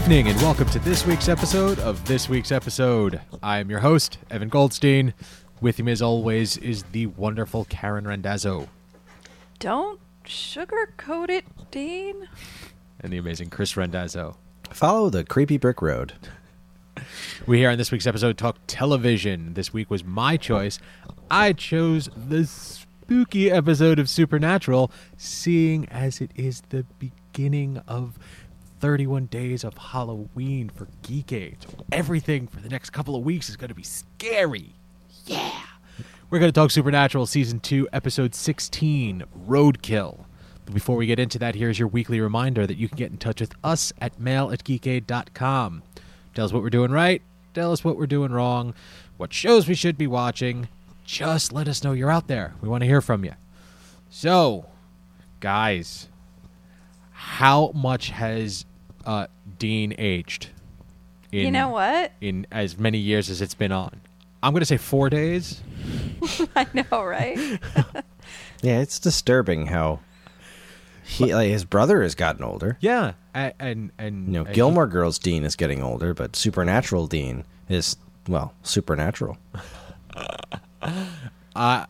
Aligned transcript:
Evening, 0.00 0.28
and 0.28 0.40
welcome 0.40 0.66
to 0.70 0.78
this 0.78 1.04
week's 1.04 1.28
episode 1.28 1.78
of 1.80 2.02
This 2.06 2.26
Week's 2.26 2.50
Episode. 2.50 3.20
I 3.42 3.58
am 3.58 3.68
your 3.68 3.80
host, 3.80 4.16
Evan 4.30 4.48
Goldstein. 4.48 5.12
With 5.60 5.78
him, 5.78 5.88
as 5.88 6.00
always, 6.00 6.56
is 6.56 6.84
the 6.84 7.04
wonderful 7.04 7.66
Karen 7.66 8.08
Randazzo 8.08 8.70
Don't 9.58 10.00
sugarcoat 10.24 11.28
it, 11.28 11.44
Dean. 11.70 12.26
and 13.00 13.12
the 13.12 13.18
amazing 13.18 13.50
Chris 13.50 13.76
Randazzo. 13.76 14.38
Follow 14.70 15.10
the 15.10 15.22
creepy 15.22 15.58
brick 15.58 15.82
road. 15.82 16.14
We 17.46 17.58
here 17.58 17.68
on 17.70 17.76
this 17.76 17.92
week's 17.92 18.06
episode 18.06 18.38
talk 18.38 18.56
television. 18.66 19.52
This 19.52 19.70
week 19.70 19.90
was 19.90 20.02
my 20.02 20.38
choice. 20.38 20.78
I 21.30 21.52
chose 21.52 22.08
the 22.16 22.46
spooky 22.46 23.50
episode 23.50 23.98
of 23.98 24.08
Supernatural, 24.08 24.90
seeing 25.18 25.86
as 25.90 26.22
it 26.22 26.30
is 26.36 26.62
the 26.70 26.86
beginning 26.98 27.82
of 27.86 28.18
31 28.80 29.26
days 29.26 29.62
of 29.62 29.76
Halloween 29.76 30.70
for 30.70 30.88
Geekade. 31.02 31.56
Everything 31.92 32.46
for 32.46 32.60
the 32.60 32.68
next 32.70 32.90
couple 32.90 33.14
of 33.14 33.22
weeks 33.22 33.50
is 33.50 33.56
going 33.56 33.68
to 33.68 33.74
be 33.74 33.82
scary. 33.82 34.72
Yeah. 35.26 35.60
We're 36.30 36.38
going 36.38 36.50
to 36.50 36.58
talk 36.58 36.70
Supernatural 36.70 37.26
Season 37.26 37.60
2, 37.60 37.90
Episode 37.92 38.34
16, 38.34 39.24
Roadkill. 39.46 40.24
But 40.64 40.72
before 40.72 40.96
we 40.96 41.06
get 41.06 41.18
into 41.18 41.38
that, 41.40 41.56
here's 41.56 41.78
your 41.78 41.88
weekly 41.88 42.20
reminder 42.20 42.66
that 42.66 42.78
you 42.78 42.88
can 42.88 42.96
get 42.96 43.10
in 43.10 43.18
touch 43.18 43.40
with 43.42 43.52
us 43.62 43.92
at 44.00 44.18
mail 44.18 44.50
at 44.50 44.64
geekade.com. 44.64 45.82
Tell 46.34 46.44
us 46.46 46.52
what 46.52 46.62
we're 46.62 46.70
doing 46.70 46.90
right, 46.90 47.20
tell 47.52 47.72
us 47.72 47.84
what 47.84 47.98
we're 47.98 48.06
doing 48.06 48.32
wrong, 48.32 48.72
what 49.18 49.34
shows 49.34 49.68
we 49.68 49.74
should 49.74 49.98
be 49.98 50.06
watching. 50.06 50.68
Just 51.04 51.52
let 51.52 51.68
us 51.68 51.84
know 51.84 51.92
you're 51.92 52.10
out 52.10 52.28
there. 52.28 52.54
We 52.62 52.68
want 52.68 52.82
to 52.82 52.86
hear 52.86 53.02
from 53.02 53.24
you. 53.24 53.34
So, 54.08 54.66
guys, 55.40 56.08
how 57.10 57.72
much 57.74 58.10
has 58.10 58.64
uh, 59.04 59.26
Dean 59.58 59.94
aged? 59.98 60.48
In, 61.32 61.44
You 61.44 61.50
know 61.50 61.68
what? 61.68 62.12
In 62.20 62.46
as 62.50 62.78
many 62.78 62.98
years 62.98 63.30
as 63.30 63.40
it's 63.40 63.54
been 63.54 63.72
on. 63.72 64.00
I'm 64.42 64.52
going 64.52 64.60
to 64.60 64.66
say 64.66 64.78
four 64.78 65.10
days. 65.10 65.60
I 66.56 66.66
know, 66.74 67.02
right? 67.04 67.38
Yeah, 68.62 68.80
it's 68.80 68.98
disturbing 68.98 69.66
how 69.66 70.00
he 71.02 71.34
like 71.34 71.48
his 71.48 71.64
brother 71.64 72.02
has 72.02 72.14
gotten 72.14 72.44
older. 72.44 72.76
Yeah, 72.80 73.14
and 73.34 73.54
and, 73.58 73.92
and 73.98 74.26
You 74.26 74.32
know, 74.32 74.44
and 74.44 74.54
Gilmore 74.54 74.86
Girls 74.86 75.18
Dean 75.18 75.44
is 75.44 75.56
getting 75.56 75.82
older, 75.82 76.12
but 76.14 76.36
Supernatural 76.36 77.06
Dean 77.06 77.44
is 77.68 77.96
well, 78.28 78.54
supernatural. 78.62 79.38
Uh, 81.56 81.84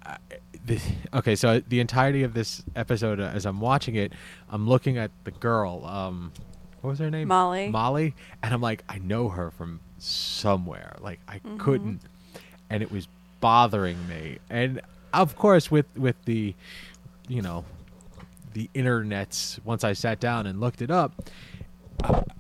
the, 0.64 0.80
okay, 1.12 1.36
so 1.36 1.60
the 1.60 1.80
entirety 1.80 2.22
of 2.22 2.32
this 2.32 2.62
episode, 2.74 3.20
uh, 3.20 3.24
as 3.24 3.44
I'm 3.44 3.60
watching 3.60 3.94
it, 3.94 4.12
I'm 4.48 4.66
looking 4.66 4.96
at 4.96 5.10
the 5.24 5.30
girl. 5.32 5.84
Um, 5.84 6.32
what 6.80 6.90
was 6.90 6.98
her 6.98 7.10
name? 7.10 7.28
Molly. 7.28 7.68
Molly, 7.68 8.14
and 8.42 8.52
I'm 8.54 8.60
like, 8.60 8.82
I 8.88 8.98
know 8.98 9.28
her 9.28 9.50
from 9.50 9.80
somewhere. 9.98 10.96
Like 11.00 11.20
I 11.28 11.38
Mm-hmm. 11.38 11.56
couldn't, 11.58 12.00
and 12.68 12.82
it 12.82 12.90
was 12.90 13.08
bothering 13.40 14.08
me. 14.08 14.38
And 14.48 14.80
of 15.12 15.36
course, 15.36 15.70
with 15.70 15.86
with 15.96 16.16
the, 16.24 16.54
you 17.28 17.42
know, 17.42 17.64
the 18.54 18.68
internets. 18.74 19.58
Once 19.64 19.84
I 19.84 19.92
sat 19.92 20.20
down 20.20 20.46
and 20.46 20.60
looked 20.60 20.82
it 20.82 20.90
up, 20.90 21.12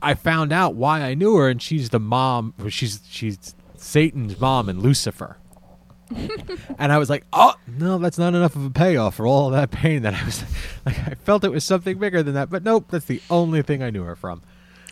I 0.02 0.14
found 0.14 0.52
out 0.52 0.74
why 0.74 1.02
I 1.02 1.14
knew 1.14 1.36
her, 1.36 1.48
and 1.48 1.60
she's 1.60 1.90
the 1.90 2.00
mom. 2.00 2.54
She's 2.68 3.00
she's 3.08 3.54
Satan's 3.76 4.38
mom 4.40 4.68
and 4.68 4.80
Lucifer. 4.82 5.36
and 6.78 6.92
I 6.92 6.98
was 6.98 7.08
like, 7.10 7.24
"Oh 7.32 7.54
no, 7.66 7.98
that's 7.98 8.18
not 8.18 8.34
enough 8.34 8.56
of 8.56 8.64
a 8.64 8.70
payoff 8.70 9.14
for 9.16 9.26
all 9.26 9.50
that 9.50 9.70
pain 9.70 10.02
that 10.02 10.14
I 10.14 10.24
was 10.24 10.44
like. 10.86 10.98
I 11.06 11.14
felt 11.14 11.44
it 11.44 11.50
was 11.50 11.64
something 11.64 11.98
bigger 11.98 12.22
than 12.22 12.34
that, 12.34 12.50
but 12.50 12.62
nope, 12.62 12.86
that's 12.90 13.06
the 13.06 13.22
only 13.30 13.62
thing 13.62 13.82
I 13.82 13.90
knew 13.90 14.02
her 14.04 14.16
from." 14.16 14.42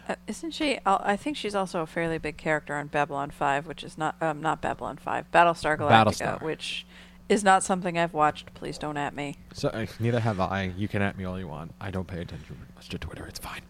Uh, 0.08 0.14
isn't 0.26 0.52
she? 0.52 0.78
uh, 0.86 0.98
I 1.02 1.16
think 1.16 1.36
she's 1.36 1.54
also 1.54 1.80
a 1.82 1.86
fairly 1.86 2.16
big 2.18 2.36
character 2.38 2.74
on 2.74 2.86
Babylon 2.86 3.30
Five, 3.30 3.66
which 3.66 3.84
is 3.84 3.98
not 3.98 4.16
um, 4.22 4.40
not 4.40 4.62
Babylon 4.62 4.96
Five, 4.96 5.30
Battlestar 5.32 5.76
Galactica, 5.76 6.38
Battlestar. 6.38 6.42
which 6.42 6.86
is 7.28 7.44
not 7.44 7.62
something 7.62 7.98
I've 7.98 8.14
watched. 8.14 8.54
Please 8.54 8.78
don't 8.78 8.96
at 8.96 9.14
me. 9.14 9.36
So 9.52 9.68
uh, 9.68 9.86
neither 10.00 10.20
have 10.20 10.40
I. 10.40 10.72
You 10.76 10.88
can 10.88 11.02
at 11.02 11.18
me 11.18 11.24
all 11.24 11.38
you 11.38 11.48
want. 11.48 11.74
I 11.80 11.90
don't 11.90 12.06
pay 12.06 12.20
attention 12.22 12.56
much 12.74 12.88
to 12.88 12.98
Twitter. 12.98 13.26
It's 13.26 13.38
fine. 13.38 13.60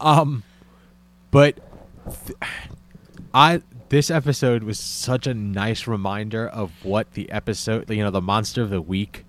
Um, 0.00 0.44
but 1.32 1.58
th- 2.26 2.38
I 3.32 3.62
this 3.94 4.10
episode 4.10 4.64
was 4.64 4.76
such 4.76 5.24
a 5.24 5.32
nice 5.32 5.86
reminder 5.86 6.48
of 6.48 6.72
what 6.84 7.12
the 7.12 7.30
episode, 7.30 7.88
you 7.88 8.02
know, 8.02 8.10
the 8.10 8.20
monster 8.20 8.60
of 8.60 8.68
the 8.68 8.82
week 8.82 9.24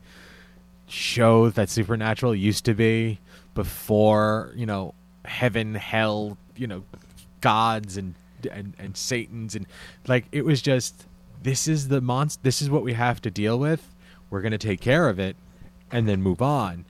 show 0.88 1.52
that 1.52 1.70
Supernatural 1.70 2.34
used 2.34 2.66
to 2.66 2.74
be 2.74 3.20
before, 3.54 4.52
you 4.56 4.66
know, 4.66 4.96
heaven, 5.24 5.75
hell, 5.75 6.40
you 6.56 6.66
know, 6.66 6.84
gods 7.42 7.96
and 7.96 8.16
and 8.52 8.74
and 8.80 8.98
satans 8.98 9.56
and 9.56 9.68
like 10.08 10.25
it 10.31 10.44
was 10.44 10.64
just 10.64 11.06
this 11.44 11.68
is 11.68 11.90
the 11.90 12.02
monster 12.02 12.40
this 12.44 12.59
is 12.59 12.68
what 12.68 12.81
we 12.81 12.94
have 12.94 13.22
to 13.22 13.30
deal 13.30 13.59
with. 13.59 13.94
We're 14.31 14.42
going 14.42 14.52
to 14.52 14.58
take 14.58 14.81
care 14.81 15.09
of 15.09 15.20
it 15.20 15.36
and 15.92 16.09
then 16.09 16.24
move 16.24 16.42
on. 16.42 16.86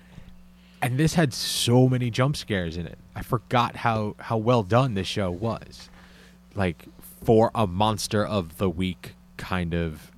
And 0.82 0.98
this 0.98 1.16
had 1.16 1.34
so 1.34 1.90
many 1.90 2.10
jump 2.10 2.38
scares 2.38 2.78
in 2.78 2.88
it. 2.88 2.98
I 3.18 3.22
forgot 3.22 3.76
how 3.76 4.16
how 4.18 4.38
well 4.38 4.64
done 4.64 4.94
this 4.94 5.08
show 5.08 5.30
was. 5.30 5.90
Like 6.56 6.86
for 7.26 7.52
a 7.56 7.66
monster 7.68 8.24
of 8.26 8.58
the 8.58 8.70
week 8.70 9.16
kind 9.38 9.74
of 9.74 10.12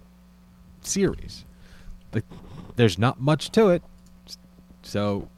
series. 0.81 1.45
There's 2.75 2.97
not 2.99 3.19
much 3.19 3.49
to 3.51 3.69
it. 3.69 3.81
So 4.83 5.29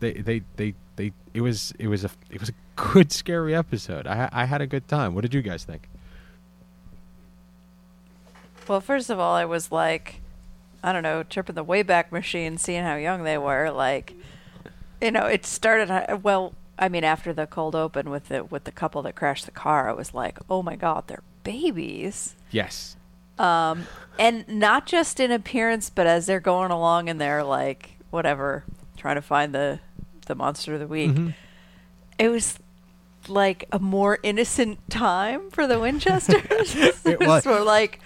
they 0.00 0.12
they 0.14 0.42
they 0.56 0.74
they 0.96 1.12
it 1.34 1.40
was 1.40 1.72
it 1.78 1.88
was 1.88 2.04
a 2.04 2.10
it 2.30 2.38
was 2.40 2.50
a 2.50 2.54
good 2.76 3.10
scary 3.12 3.54
episode. 3.54 4.06
I 4.06 4.28
I 4.32 4.44
had 4.44 4.60
a 4.60 4.66
good 4.66 4.86
time. 4.88 5.14
What 5.14 5.22
did 5.22 5.34
you 5.34 5.42
guys 5.42 5.64
think? 5.64 5.88
Well, 8.68 8.80
first 8.80 9.10
of 9.10 9.18
all, 9.18 9.34
I 9.34 9.44
was 9.44 9.70
like, 9.70 10.20
I 10.82 10.92
don't 10.92 11.02
know, 11.02 11.22
tripping 11.22 11.54
the 11.54 11.64
Wayback 11.64 12.10
Machine, 12.10 12.58
seeing 12.58 12.82
how 12.82 12.96
young 12.96 13.22
they 13.22 13.38
were. 13.38 13.70
Like, 13.70 14.14
you 15.00 15.10
know, 15.12 15.26
it 15.26 15.46
started. 15.46 15.90
uh, 15.90 16.16
Well, 16.20 16.52
I 16.78 16.88
mean, 16.88 17.04
after 17.04 17.32
the 17.32 17.46
cold 17.46 17.74
open 17.74 18.10
with 18.10 18.28
the 18.28 18.44
with 18.44 18.64
the 18.64 18.72
couple 18.72 19.02
that 19.02 19.14
crashed 19.16 19.46
the 19.46 19.50
car, 19.52 19.88
I 19.88 19.92
was 19.92 20.12
like, 20.14 20.38
oh 20.50 20.62
my 20.62 20.76
god, 20.76 21.04
they're 21.06 21.22
babies. 21.42 22.34
Yes. 22.50 22.96
Um, 23.38 23.86
and 24.18 24.46
not 24.48 24.86
just 24.86 25.20
in 25.20 25.30
appearance, 25.30 25.90
but 25.90 26.06
as 26.06 26.26
they're 26.26 26.40
going 26.40 26.70
along 26.70 27.08
and 27.08 27.20
they're 27.20 27.44
like, 27.44 27.96
whatever, 28.10 28.64
trying 28.96 29.16
to 29.16 29.22
find 29.22 29.54
the 29.54 29.80
the 30.26 30.34
monster 30.34 30.74
of 30.74 30.80
the 30.80 30.86
week. 30.86 31.10
Mm-hmm. 31.12 31.30
It 32.18 32.28
was 32.30 32.58
like 33.28 33.64
a 33.72 33.78
more 33.78 34.18
innocent 34.22 34.78
time 34.90 35.50
for 35.50 35.66
the 35.66 35.78
Winchesters. 35.80 36.74
It 37.04 37.20
was. 37.26 37.44
so 37.44 37.62
like, 37.64 38.00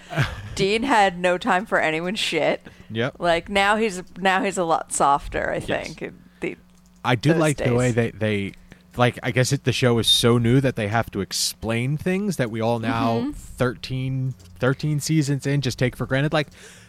Dean 0.55 0.83
had 0.83 1.17
no 1.19 1.37
time 1.37 1.65
for 1.65 1.79
anyone's 1.79 2.19
shit. 2.19 2.61
Yep. 2.89 3.15
Like 3.19 3.47
now 3.49 3.75
he's 3.77 4.03
now 4.17 4.43
he's 4.43 4.57
a 4.57 4.63
lot 4.63 4.91
softer. 4.93 5.49
I 5.51 5.63
Yes. 5.65 5.93
think. 5.95 6.13
The, 6.41 6.57
I 7.05 7.15
do 7.15 7.33
like 7.33 7.57
the 7.57 7.73
way 7.73 7.91
they 7.91 8.11
they 8.11 8.53
like 8.97 9.17
I 9.23 9.31
guess 9.31 9.51
it, 9.53 9.63
the 9.63 9.71
show 9.71 9.97
is 9.99 10.07
so 10.07 10.37
new 10.37 10.59
that 10.61 10.75
they 10.75 10.87
have 10.87 11.09
to 11.11 11.21
explain 11.21 11.97
things 11.97 12.37
that 12.37 12.51
we 12.51 12.59
all 12.61 12.79
now 12.79 13.19
Mm-hmm. 13.19 13.31
13 13.31 14.33
13 14.59 14.99
seasons 14.99 15.45
in 15.47 15.61
just 15.61 15.79
take 15.79 15.95
for 15.95 16.05
granted 16.05 16.33
like 16.33 16.47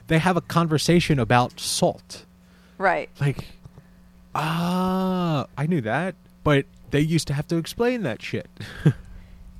they 0.08 0.18
have 0.18 0.36
a 0.36 0.40
conversation 0.40 1.18
about 1.18 1.60
salt. 1.60 2.24
right. 2.78 3.08
Like 3.20 3.46
ah, 4.34 5.46
I 5.56 5.66
knew 5.66 5.80
that, 5.82 6.14
but 6.44 6.66
they 6.90 7.00
used 7.00 7.26
to 7.28 7.34
have 7.34 7.46
to 7.48 7.56
explain 7.56 8.02
that 8.02 8.22
shit. 8.22 8.48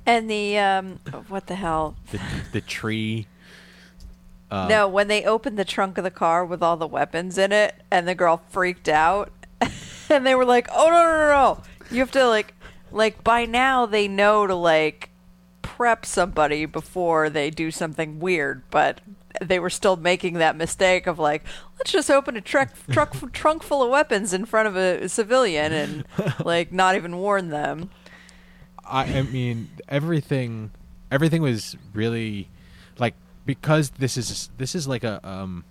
And 0.05 0.29
the 0.29 0.57
um, 0.57 0.99
what 1.29 1.47
the 1.47 1.55
hell? 1.55 1.95
the 2.11 2.19
the 2.51 2.59
tree 2.61 3.27
uh, 4.51 4.67
no, 4.67 4.85
when 4.87 5.07
they 5.07 5.23
opened 5.23 5.57
the 5.57 5.63
trunk 5.65 5.97
of 5.97 6.03
the 6.03 6.11
car 6.11 6.45
with 6.45 6.61
all 6.61 6.75
the 6.75 6.85
weapons 6.85 7.37
in 7.37 7.53
it, 7.53 7.73
and 7.89 8.05
the 8.07 8.13
girl 8.13 8.41
freaked 8.49 8.89
out, 8.89 9.31
and 10.09 10.25
they 10.27 10.35
were 10.35 10.43
like, 10.45 10.67
"Oh 10.71 10.87
no, 10.89 10.91
no, 10.91 11.17
no, 11.17 11.29
no! 11.29 11.63
You 11.91 11.99
have 11.99 12.11
to 12.11 12.27
like, 12.27 12.53
like 12.91 13.23
by 13.23 13.45
now 13.45 13.85
they 13.85 14.07
know 14.07 14.47
to 14.47 14.55
like 14.55 15.09
prep 15.61 16.05
somebody 16.05 16.65
before 16.65 17.29
they 17.29 17.49
do 17.49 17.71
something 17.71 18.19
weird." 18.19 18.63
But 18.69 19.01
they 19.41 19.59
were 19.59 19.69
still 19.69 19.95
making 19.95 20.35
that 20.35 20.55
mistake 20.55 21.07
of 21.07 21.19
like, 21.19 21.43
let's 21.77 21.91
just 21.91 22.09
open 22.09 22.37
a 22.37 22.41
truck 22.41 22.69
truck 22.91 23.15
trunk 23.33 23.63
full 23.63 23.83
of 23.83 23.89
weapons 23.89 24.33
in 24.33 24.45
front 24.45 24.67
of 24.67 24.75
a 24.75 25.09
civilian 25.09 25.73
and 25.73 26.05
like 26.45 26.71
not 26.71 26.95
even 26.95 27.17
warn 27.17 27.49
them. 27.49 27.89
I, 28.85 29.19
I 29.19 29.21
mean, 29.23 29.69
everything, 29.87 30.71
everything 31.11 31.41
was 31.41 31.77
really 31.93 32.49
like 32.99 33.15
because 33.45 33.91
this 33.91 34.17
is 34.17 34.49
this 34.57 34.75
is 34.75 34.87
like 34.87 35.03
a 35.03 35.25
um 35.27 35.63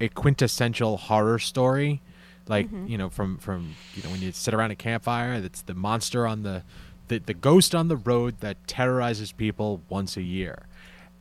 a 0.00 0.08
quintessential 0.08 0.96
horror 0.96 1.38
story, 1.38 2.02
like 2.48 2.66
mm-hmm. 2.66 2.86
you 2.86 2.98
know 2.98 3.08
from 3.08 3.38
from 3.38 3.74
you 3.94 4.02
know 4.02 4.10
when 4.10 4.20
you 4.20 4.32
sit 4.32 4.54
around 4.54 4.70
a 4.70 4.76
campfire, 4.76 5.40
that's 5.40 5.62
the 5.62 5.74
monster 5.74 6.26
on 6.26 6.42
the 6.42 6.62
the 7.08 7.18
the 7.18 7.34
ghost 7.34 7.74
on 7.74 7.88
the 7.88 7.96
road 7.96 8.40
that 8.40 8.66
terrorizes 8.66 9.32
people 9.32 9.80
once 9.88 10.16
a 10.16 10.22
year, 10.22 10.66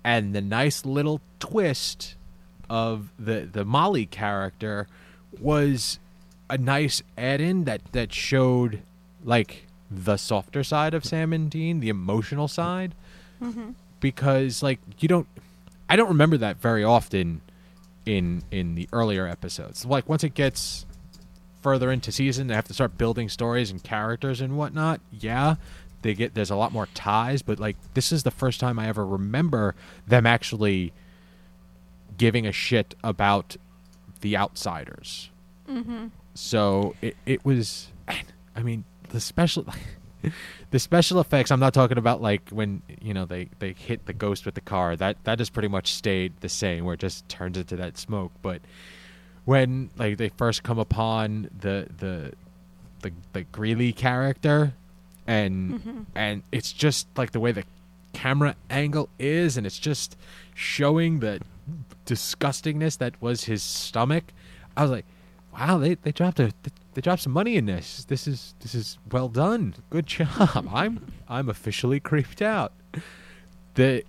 and 0.04 0.34
the 0.34 0.42
nice 0.42 0.86
little 0.86 1.22
twist 1.40 2.16
of 2.70 3.10
the 3.18 3.48
the 3.52 3.66
Molly 3.66 4.06
character 4.06 4.88
was 5.40 6.00
a 6.50 6.58
nice 6.58 7.02
add-in 7.18 7.64
that 7.66 7.82
that 7.94 8.14
showed 8.14 8.82
like 9.24 9.68
the 9.90 10.18
softer 10.18 10.64
side 10.64 10.94
of 10.94 11.06
Sam 11.06 11.34
and 11.34 11.50
Dean, 11.50 11.80
the 11.80 11.90
emotional 11.90 12.48
side, 12.48 12.96
mm-hmm. 13.42 13.72
because 14.00 14.64
like 14.64 14.80
you 15.00 15.08
don't, 15.08 15.28
I 15.90 15.96
don't 15.96 16.10
remember 16.10 16.38
that 16.38 16.58
very 16.58 16.84
often 16.84 17.42
in 18.06 18.44
in 18.52 18.76
the 18.76 18.90
earlier 18.92 19.28
episodes. 19.28 19.86
Like 19.86 20.10
once 20.10 20.24
it 20.24 20.34
gets 20.34 20.86
further 21.64 21.92
into 21.92 22.12
season, 22.12 22.48
they 22.48 22.54
have 22.54 22.68
to 22.68 22.74
start 22.74 22.98
building 22.98 23.30
stories 23.30 23.72
and 23.72 23.82
characters 23.84 24.42
and 24.42 24.58
whatnot. 24.58 25.02
Yeah, 25.12 25.56
they 26.04 26.14
get 26.14 26.36
there's 26.36 26.52
a 26.52 26.56
lot 26.56 26.72
more 26.72 26.88
ties, 26.94 27.42
but 27.42 27.60
like 27.60 27.78
this 27.96 28.12
is 28.12 28.24
the 28.24 28.32
first 28.32 28.60
time 28.60 28.78
I 28.78 28.88
ever 28.88 29.06
remember 29.06 29.74
them 30.06 30.28
actually 30.28 30.94
giving 32.18 32.46
a 32.46 32.52
shit 32.52 32.94
about 33.04 33.58
the 34.22 34.38
outsiders. 34.38 35.32
Mm-hmm. 35.68 36.08
So 36.36 36.96
it 37.02 37.16
it 37.26 37.44
was, 37.44 37.88
I 38.08 38.62
mean, 38.62 38.84
the 39.10 39.20
special. 39.20 39.66
The 40.72 40.80
special 40.80 41.20
effects. 41.20 41.52
I'm 41.52 41.60
not 41.60 41.74
talking 41.74 41.98
about 41.98 42.22
like 42.22 42.50
when 42.50 42.82
you 43.02 43.14
know 43.14 43.26
they, 43.26 43.50
they 43.60 43.74
hit 43.74 44.06
the 44.06 44.14
ghost 44.14 44.46
with 44.46 44.56
the 44.56 44.62
car. 44.62 44.96
That 44.96 45.18
that 45.26 45.40
has 45.40 45.50
pretty 45.50 45.68
much 45.68 45.94
stayed 45.94 46.40
the 46.40 46.48
same, 46.48 46.86
where 46.86 46.94
it 46.94 47.02
just 47.02 47.28
turns 47.28 47.58
into 47.58 47.76
that 47.76 47.98
smoke. 47.98 48.32
But 48.42 48.62
when 49.46 49.90
like 49.98 50.18
they 50.18 50.30
first 50.30 50.64
come 50.64 50.80
upon 50.80 51.50
the 51.60 51.88
the 51.98 52.34
the 53.02 53.12
the 53.34 53.44
Greeley 53.44 53.94
character, 53.94 54.74
and 55.28 55.74
mm-hmm. 55.74 56.02
and 56.16 56.44
it's 56.52 56.72
just 56.72 57.08
like 57.18 57.32
the 57.32 57.40
way 57.40 57.52
the 57.52 57.64
camera 58.14 58.56
angle 58.70 59.10
is, 59.20 59.58
and 59.58 59.66
it's 59.68 59.80
just 59.80 60.18
showing 60.56 61.20
the 61.20 61.42
disgustingness 62.06 62.98
that 62.98 63.22
was 63.22 63.46
his 63.46 63.64
stomach. 63.64 64.26
I 64.76 64.84
was 64.84 64.92
like, 64.92 65.06
wow, 65.54 65.78
they 65.78 65.96
they 65.96 66.12
dropped 66.12 66.40
a 66.40 66.54
they 66.94 67.02
dropped 67.02 67.24
some 67.24 67.34
money 67.34 67.56
in 67.58 67.66
this. 67.66 68.06
This 68.06 68.28
is 68.28 68.56
this 68.60 68.76
is 68.76 68.98
well 69.12 69.30
done. 69.30 69.76
Good 69.90 70.08
job. 70.08 70.68
I'm 70.74 71.14
I'm 71.28 71.50
officially 71.50 72.00
creeped 72.00 72.42
out. 72.42 72.72
The 73.76 74.04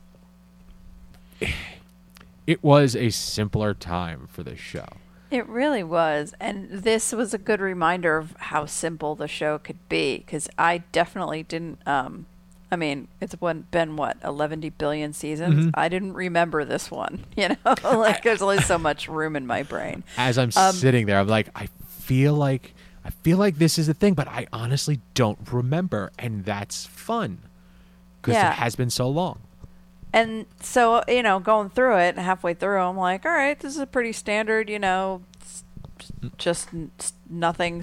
it 2.46 2.62
was 2.62 2.94
a 2.94 3.10
simpler 3.10 3.74
time 3.74 4.28
for 4.30 4.42
this 4.42 4.58
show. 4.58 4.86
It 5.30 5.46
really 5.48 5.82
was. 5.82 6.34
And 6.40 6.68
this 6.70 7.12
was 7.12 7.34
a 7.34 7.38
good 7.38 7.60
reminder 7.60 8.16
of 8.16 8.34
how 8.38 8.66
simple 8.66 9.14
the 9.14 9.28
show 9.28 9.58
could 9.58 9.78
be 9.88 10.18
because 10.18 10.48
I 10.58 10.78
definitely 10.92 11.42
didn't. 11.42 11.78
Um, 11.86 12.26
I 12.70 12.76
mean, 12.76 13.08
it's 13.20 13.34
been 13.70 13.96
what, 13.96 14.16
11 14.24 14.72
billion 14.78 15.12
seasons? 15.12 15.70
I 15.74 15.88
didn't 15.88 16.14
remember 16.14 16.64
this 16.64 16.90
one. 16.90 17.24
You 17.36 17.48
know, 17.50 17.74
like 17.98 18.22
there's 18.22 18.42
only 18.42 18.58
so 18.62 18.78
much 18.78 19.08
room 19.08 19.34
in 19.36 19.46
my 19.46 19.62
brain. 19.64 20.04
As 20.16 20.38
I'm 20.38 20.50
Um, 20.56 20.72
sitting 20.74 21.06
there, 21.06 21.18
I'm 21.18 21.28
like, 21.28 21.48
I 21.54 21.68
feel 21.88 22.34
like 22.34 22.74
I 23.04 23.10
feel 23.10 23.36
like 23.38 23.58
this 23.58 23.78
is 23.78 23.88
a 23.88 23.94
thing, 23.94 24.14
but 24.14 24.28
I 24.28 24.46
honestly 24.52 25.00
don't 25.14 25.38
remember, 25.52 26.10
and 26.18 26.44
that's 26.44 26.86
fun 26.86 27.38
because 28.22 28.34
Yeah. 28.34 28.50
it 28.50 28.54
has 28.54 28.76
been 28.76 28.88
so 28.90 29.08
long. 29.08 29.40
And 30.14 30.46
so, 30.60 31.02
you 31.08 31.24
know, 31.24 31.40
going 31.40 31.70
through 31.70 31.96
it, 31.98 32.16
halfway 32.16 32.54
through, 32.54 32.78
I'm 32.78 32.96
like, 32.96 33.26
all 33.26 33.32
right, 33.32 33.58
this 33.58 33.74
is 33.74 33.80
a 33.80 33.86
pretty 33.86 34.12
standard, 34.12 34.70
you 34.70 34.78
know, 34.78 35.22
just 36.38 36.72
n- 36.72 36.92
s- 37.00 37.14
nothing, 37.28 37.82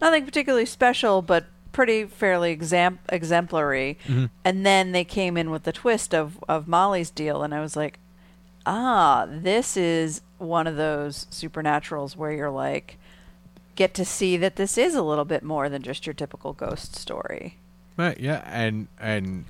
nothing 0.00 0.24
particularly 0.24 0.64
special, 0.66 1.22
but 1.22 1.46
pretty 1.72 2.04
fairly 2.04 2.52
exam- 2.52 3.00
exemplary. 3.08 3.98
And 4.44 4.64
then 4.64 4.92
they 4.92 5.02
came 5.04 5.36
in 5.36 5.50
with 5.50 5.64
the 5.64 5.72
twist 5.72 6.14
of, 6.14 6.38
of 6.48 6.68
Molly's 6.68 7.10
deal, 7.10 7.42
and 7.42 7.52
I 7.52 7.60
was 7.60 7.74
like, 7.74 7.98
ah, 8.64 9.26
this 9.28 9.76
is 9.76 10.22
one 10.38 10.68
of 10.68 10.76
those 10.76 11.26
supernaturals 11.32 12.14
where 12.14 12.30
you're 12.30 12.48
like, 12.50 12.96
get 13.74 13.92
to 13.94 14.04
see 14.04 14.36
that 14.36 14.54
this 14.54 14.78
is 14.78 14.94
a 14.94 15.02
little 15.02 15.24
bit 15.24 15.42
more 15.42 15.68
than 15.68 15.82
just 15.82 16.06
your 16.06 16.14
typical 16.14 16.52
ghost 16.52 16.94
story. 16.94 17.56
Right. 17.96 18.18
Yeah. 18.20 18.42
And 18.46 18.86
and 19.00 19.46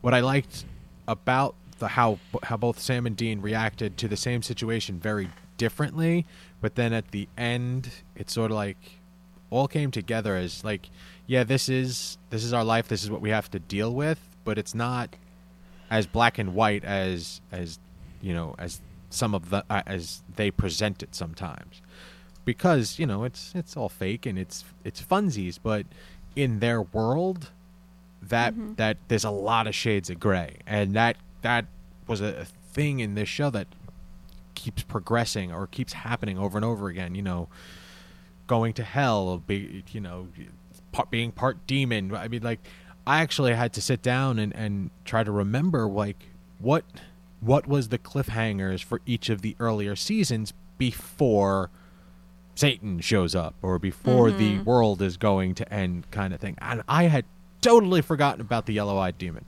what 0.00 0.14
I 0.14 0.20
liked 0.20 0.64
about 1.08 1.54
the 1.78 1.88
how 1.88 2.18
how 2.42 2.56
both 2.56 2.78
Sam 2.78 3.06
and 3.06 3.16
Dean 3.16 3.40
reacted 3.40 3.96
to 3.98 4.08
the 4.08 4.16
same 4.16 4.42
situation 4.42 4.98
very 4.98 5.30
differently, 5.56 6.26
but 6.60 6.74
then 6.74 6.92
at 6.92 7.10
the 7.10 7.28
end, 7.36 7.90
it 8.14 8.30
sort 8.30 8.50
of 8.50 8.56
like 8.56 8.78
all 9.50 9.68
came 9.68 9.90
together 9.90 10.36
as 10.36 10.64
like, 10.64 10.90
yeah, 11.26 11.44
this 11.44 11.68
is 11.68 12.18
this 12.30 12.44
is 12.44 12.52
our 12.52 12.64
life. 12.64 12.88
This 12.88 13.02
is 13.02 13.10
what 13.10 13.20
we 13.20 13.30
have 13.30 13.50
to 13.50 13.58
deal 13.58 13.94
with, 13.94 14.20
but 14.44 14.58
it's 14.58 14.74
not 14.74 15.16
as 15.90 16.06
black 16.06 16.38
and 16.38 16.54
white 16.54 16.84
as 16.84 17.40
as 17.52 17.78
you 18.20 18.34
know 18.34 18.54
as 18.58 18.80
some 19.10 19.34
of 19.34 19.50
the 19.50 19.64
uh, 19.70 19.82
as 19.86 20.22
they 20.34 20.50
present 20.50 21.02
it 21.02 21.14
sometimes 21.14 21.80
because 22.44 22.98
you 22.98 23.06
know 23.06 23.24
it's 23.24 23.52
it's 23.54 23.76
all 23.76 23.88
fake 23.88 24.26
and 24.26 24.38
it's 24.38 24.64
it's 24.84 25.00
funsies 25.00 25.58
but 25.62 25.86
in 26.34 26.58
their 26.58 26.82
world 26.82 27.50
that 28.28 28.54
mm-hmm. 28.54 28.74
that 28.74 28.96
there's 29.08 29.24
a 29.24 29.30
lot 29.30 29.66
of 29.66 29.74
shades 29.74 30.10
of 30.10 30.20
gray. 30.20 30.58
And 30.66 30.94
that 30.94 31.16
that 31.42 31.66
was 32.06 32.20
a, 32.20 32.46
thing 32.72 33.00
in 33.00 33.14
this 33.14 33.26
show 33.26 33.48
that 33.48 33.66
keeps 34.54 34.82
progressing 34.82 35.50
or 35.50 35.66
keeps 35.66 35.94
happening 35.94 36.38
over 36.38 36.58
and 36.58 36.64
over 36.64 36.88
again 36.88 37.14
you 37.14 37.22
know 37.22 37.48
going 38.46 38.74
to 38.74 38.82
hell 38.82 39.38
be 39.46 39.82
you 39.92 40.00
know 40.00 40.28
part, 40.92 41.10
being 41.10 41.32
part 41.32 41.66
demon. 41.66 42.14
I 42.14 42.28
mean 42.28 42.42
like 42.42 42.60
i 43.06 43.22
actually 43.22 43.54
had 43.54 43.72
to 43.72 43.80
sit 43.80 44.02
down 44.02 44.38
and 44.38 44.54
and 44.54 44.90
try 45.06 45.24
to 45.24 45.32
remember 45.32 45.86
like 45.86 46.28
what 46.58 46.84
what 47.40 47.66
was 47.66 47.88
the 47.88 47.98
cliffhangers 47.98 48.84
for 48.84 49.00
each 49.06 49.30
of 49.30 49.40
the 49.40 49.56
earlier 49.58 49.96
seasons 49.96 50.52
before 50.76 51.70
Satan 52.54 53.00
shows 53.00 53.34
up 53.34 53.54
or 53.62 53.78
before 53.78 54.30
the 54.30 54.54
mm-hmm. 54.54 54.64
world 54.64 55.02
is 55.02 55.16
going 55.16 55.54
to 55.56 55.72
end 55.72 56.10
kind 56.10 56.32
of 56.32 56.40
thing. 56.40 56.56
And 56.60 56.82
I 56.88 57.04
had 57.04 57.24
totally 57.60 58.02
forgotten 58.02 58.40
about 58.40 58.66
the 58.66 58.74
yellow-eyed 58.74 59.18
demon. 59.18 59.44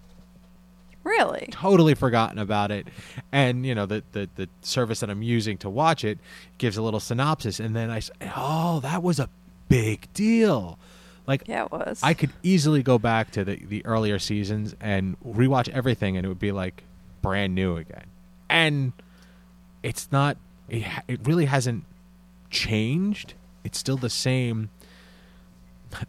Really? 1.04 1.48
Totally 1.50 1.94
forgotten 1.94 2.38
about 2.38 2.70
it. 2.70 2.86
And, 3.32 3.64
you 3.64 3.74
know, 3.74 3.86
the, 3.86 4.04
the, 4.12 4.28
the 4.36 4.48
service 4.60 5.00
that 5.00 5.08
I'm 5.08 5.22
using 5.22 5.56
to 5.58 5.70
watch 5.70 6.04
it 6.04 6.18
gives 6.58 6.76
a 6.76 6.82
little 6.82 7.00
synopsis. 7.00 7.60
And 7.60 7.74
then 7.74 7.90
I 7.90 7.98
s 7.98 8.10
oh, 8.36 8.80
that 8.80 9.02
was 9.02 9.18
a 9.18 9.30
big 9.68 10.12
deal. 10.12 10.78
Like, 11.26 11.44
Yeah, 11.46 11.64
it 11.64 11.72
was. 11.72 12.00
I 12.02 12.14
could 12.14 12.30
easily 12.42 12.82
go 12.82 12.98
back 12.98 13.30
to 13.32 13.44
the, 13.44 13.56
the 13.56 13.84
earlier 13.86 14.18
seasons 14.18 14.74
and 14.80 15.16
rewatch 15.20 15.68
everything, 15.68 16.16
and 16.16 16.26
it 16.26 16.28
would 16.28 16.38
be 16.38 16.52
like 16.52 16.84
brand 17.22 17.54
new 17.54 17.76
again. 17.76 18.06
And 18.50 18.92
it's 19.82 20.10
not. 20.10 20.36
It, 20.68 20.84
it 21.06 21.20
really 21.26 21.46
hasn't 21.46 21.84
changed. 22.50 23.34
It's 23.64 23.78
still 23.78 23.96
the 23.96 24.10
same. 24.10 24.70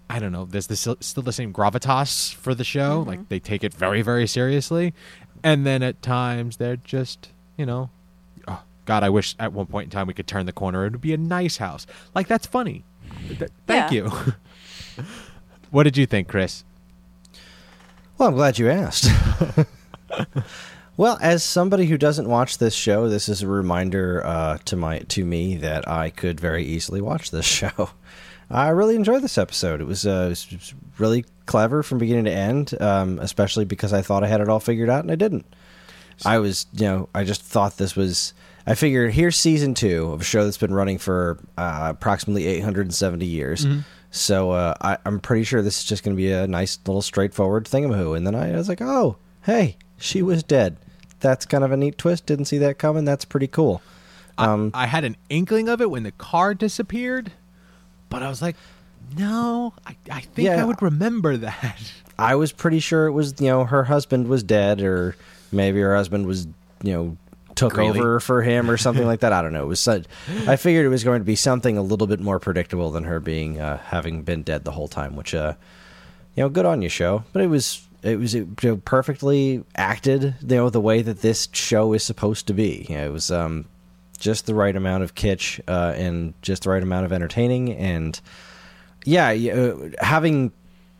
I 0.09 0.19
don't 0.19 0.31
know. 0.31 0.45
There's 0.45 0.67
this, 0.67 0.87
still 0.99 1.23
the 1.23 1.31
same 1.33 1.53
gravitas 1.53 2.33
for 2.33 2.53
the 2.53 2.63
show. 2.63 3.03
Like 3.07 3.29
they 3.29 3.39
take 3.39 3.63
it 3.63 3.73
very, 3.73 4.01
very 4.01 4.27
seriously, 4.27 4.93
and 5.43 5.65
then 5.65 5.81
at 5.83 6.01
times 6.01 6.57
they're 6.57 6.75
just, 6.75 7.29
you 7.57 7.65
know, 7.65 7.89
oh, 8.47 8.61
God, 8.85 9.03
I 9.03 9.09
wish 9.09 9.35
at 9.39 9.53
one 9.53 9.67
point 9.67 9.85
in 9.85 9.89
time 9.91 10.07
we 10.07 10.13
could 10.13 10.27
turn 10.27 10.45
the 10.45 10.51
corner. 10.53 10.85
It 10.85 10.91
would 10.91 11.01
be 11.01 11.13
a 11.13 11.17
nice 11.17 11.57
house. 11.57 11.85
Like 12.13 12.27
that's 12.27 12.45
funny. 12.47 12.83
Th- 13.27 13.49
thank 13.67 13.91
Yeah. 13.91 14.03
you. 14.03 15.03
what 15.71 15.83
did 15.83 15.95
you 15.97 16.05
think, 16.05 16.27
Chris? 16.27 16.63
Well, 18.17 18.29
I'm 18.29 18.35
glad 18.35 18.59
you 18.59 18.69
asked. 18.69 19.07
well, 20.97 21.17
as 21.21 21.43
somebody 21.43 21.85
who 21.85 21.97
doesn't 21.97 22.27
watch 22.27 22.57
this 22.57 22.73
show, 22.75 23.07
this 23.07 23.29
is 23.29 23.41
a 23.41 23.47
reminder 23.47 24.25
uh, 24.25 24.57
to 24.65 24.75
my 24.75 24.99
to 24.99 25.23
me 25.23 25.55
that 25.57 25.87
I 25.87 26.09
could 26.09 26.39
very 26.39 26.65
easily 26.65 26.99
watch 27.01 27.31
this 27.31 27.45
show. 27.59 27.91
I 28.51 28.69
really 28.69 28.95
enjoyed 28.95 29.21
this 29.21 29.37
episode. 29.37 29.79
It 29.81 29.85
was, 29.87 30.05
uh, 30.07 30.29
it 30.31 30.47
was- 30.51 30.73
really 30.97 31.23
clever 31.45 31.81
from 31.83 31.97
beginning 31.97 32.25
to 32.25 32.31
end, 32.33 32.73
um, 32.81 33.19
especially 33.19 33.63
because 33.65 33.93
I 33.93 34.01
thought 34.01 34.23
I 34.23 34.27
had 34.27 34.41
it 34.41 34.49
all 34.49 34.59
figured 34.59 34.89
out 34.89 35.03
and 35.03 35.11
I 35.11 35.15
didn't. 35.15 35.45
I 36.25 36.39
was, 36.39 36.65
you 36.73 36.85
know, 36.85 37.09
I 37.15 37.23
just 37.23 37.41
thought 37.41 37.77
this 37.77 37.95
was. 37.95 38.33
I 38.67 38.75
figured 38.75 39.13
here's 39.13 39.37
season 39.37 39.73
two 39.73 40.11
of 40.11 40.21
a 40.21 40.23
show 40.23 40.43
that's 40.43 40.57
been 40.57 40.73
running 40.73 40.97
for 40.97 41.39
uh, 41.57 41.87
approximately 41.91 42.45
870 42.47 43.25
years. 43.25 43.65
So 44.11 44.51
uh, 44.51 44.73
I, 44.81 44.97
I'm 45.05 45.19
pretty 45.21 45.43
sure 45.43 45.61
this 45.61 45.77
is 45.79 45.83
just 45.85 46.03
going 46.03 46.15
to 46.15 46.21
be 46.21 46.31
a 46.31 46.45
nice 46.45 46.77
little 46.85 47.01
straightforward 47.01 47.65
thingamahoo. 47.65 48.17
And 48.17 48.27
then 48.27 48.35
I, 48.35 48.51
I 48.53 48.57
was 48.57 48.67
like, 48.67 48.81
oh, 48.81 49.15
hey, 49.43 49.77
she 49.97 50.21
was 50.21 50.43
dead. 50.43 50.75
that's 51.21 51.45
kind 51.45 51.63
of 51.63 51.71
a 51.71 51.77
neat 51.77 51.97
twist. 51.97 52.25
Didn't 52.25 52.45
see 52.45 52.57
that 52.59 52.77
coming. 52.79 53.05
That's 53.05 53.25
pretty 53.25 53.47
cool. 53.47 53.81
Um, 54.37 54.71
I 54.73 54.87
had 54.87 55.03
an 55.05 55.15
inkling 55.29 55.67
of 55.69 55.79
it 55.81 55.89
when 55.89 56.03
the 56.03 56.11
car 56.11 56.53
disappeared, 56.53 57.31
but 58.09 58.23
I 58.23 58.29
was 58.29 58.41
like, 58.41 58.55
no, 59.17 59.73
I, 59.85 59.95
I 60.11 60.21
think 60.21 60.47
Yeah. 60.47 60.61
I 60.61 60.65
would 60.65 60.81
remember 60.81 61.37
that. 61.37 61.81
I 62.19 62.35
was 62.35 62.51
pretty 62.51 62.79
sure 62.79 63.07
it 63.07 63.13
was 63.13 63.33
you 63.39 63.47
know 63.47 63.63
her 63.63 63.83
husband 63.85 64.27
was 64.27 64.43
dead, 64.43 64.81
or 64.81 65.15
maybe 65.51 65.79
her 65.79 65.95
husband 65.95 66.25
was 66.25 66.47
you 66.83 66.93
know 66.93 67.17
took 67.55 67.77
over 67.77 68.19
for 68.19 68.41
him 68.41 68.69
or 68.69 68.77
something 68.77 69.05
like 69.11 69.21
that. 69.21 69.33
I 69.33 69.41
don't 69.41 69.53
know. 69.53 69.63
It 69.63 69.67
was 69.67 69.79
such, 69.79 70.05
I 70.47 70.55
figured 70.55 70.85
it 70.85 70.89
was 70.89 71.03
going 71.03 71.19
to 71.19 71.25
be 71.25 71.35
something 71.35 71.77
a 71.77 71.81
little 71.81 72.07
bit 72.07 72.19
more 72.21 72.39
predictable 72.39 72.91
than 72.91 73.03
her 73.05 73.19
being 73.19 73.59
uh, 73.59 73.77
having 73.77 74.23
been 74.23 74.43
dead 74.43 74.63
the 74.65 74.71
whole 74.71 74.87
time. 74.87 75.15
Which 75.15 75.33
uh, 75.33 75.53
you 76.35 76.43
know, 76.43 76.49
good 76.49 76.65
on 76.65 76.81
you, 76.81 76.89
show. 76.89 77.23
But 77.33 77.41
it 77.41 77.47
was 77.47 77.87
it 78.03 78.19
was 78.19 78.33
you 78.33 78.53
know, 78.63 78.77
perfectly 78.77 79.63
acted. 79.75 80.35
You 80.41 80.55
know 80.57 80.69
the 80.69 80.81
way 80.81 81.01
that 81.01 81.21
this 81.21 81.47
show 81.53 81.93
is 81.93 82.03
supposed 82.03 82.47
to 82.47 82.53
be. 82.53 82.85
You 82.89 82.97
know, 82.97 83.05
it 83.05 83.11
was 83.13 83.31
um, 83.31 83.65
just 84.19 84.45
the 84.45 84.53
right 84.53 84.75
amount 84.75 85.03
of 85.03 85.15
kitsch 85.15 85.59
uh, 85.67 85.93
and 85.95 86.33
just 86.41 86.63
the 86.63 86.69
right 86.69 86.83
amount 86.83 87.05
of 87.05 87.11
entertaining 87.13 87.73
and 87.73 88.19
yeah, 89.05 89.31
you- 89.31 89.93
uh, 89.99 90.05
having 90.05 90.51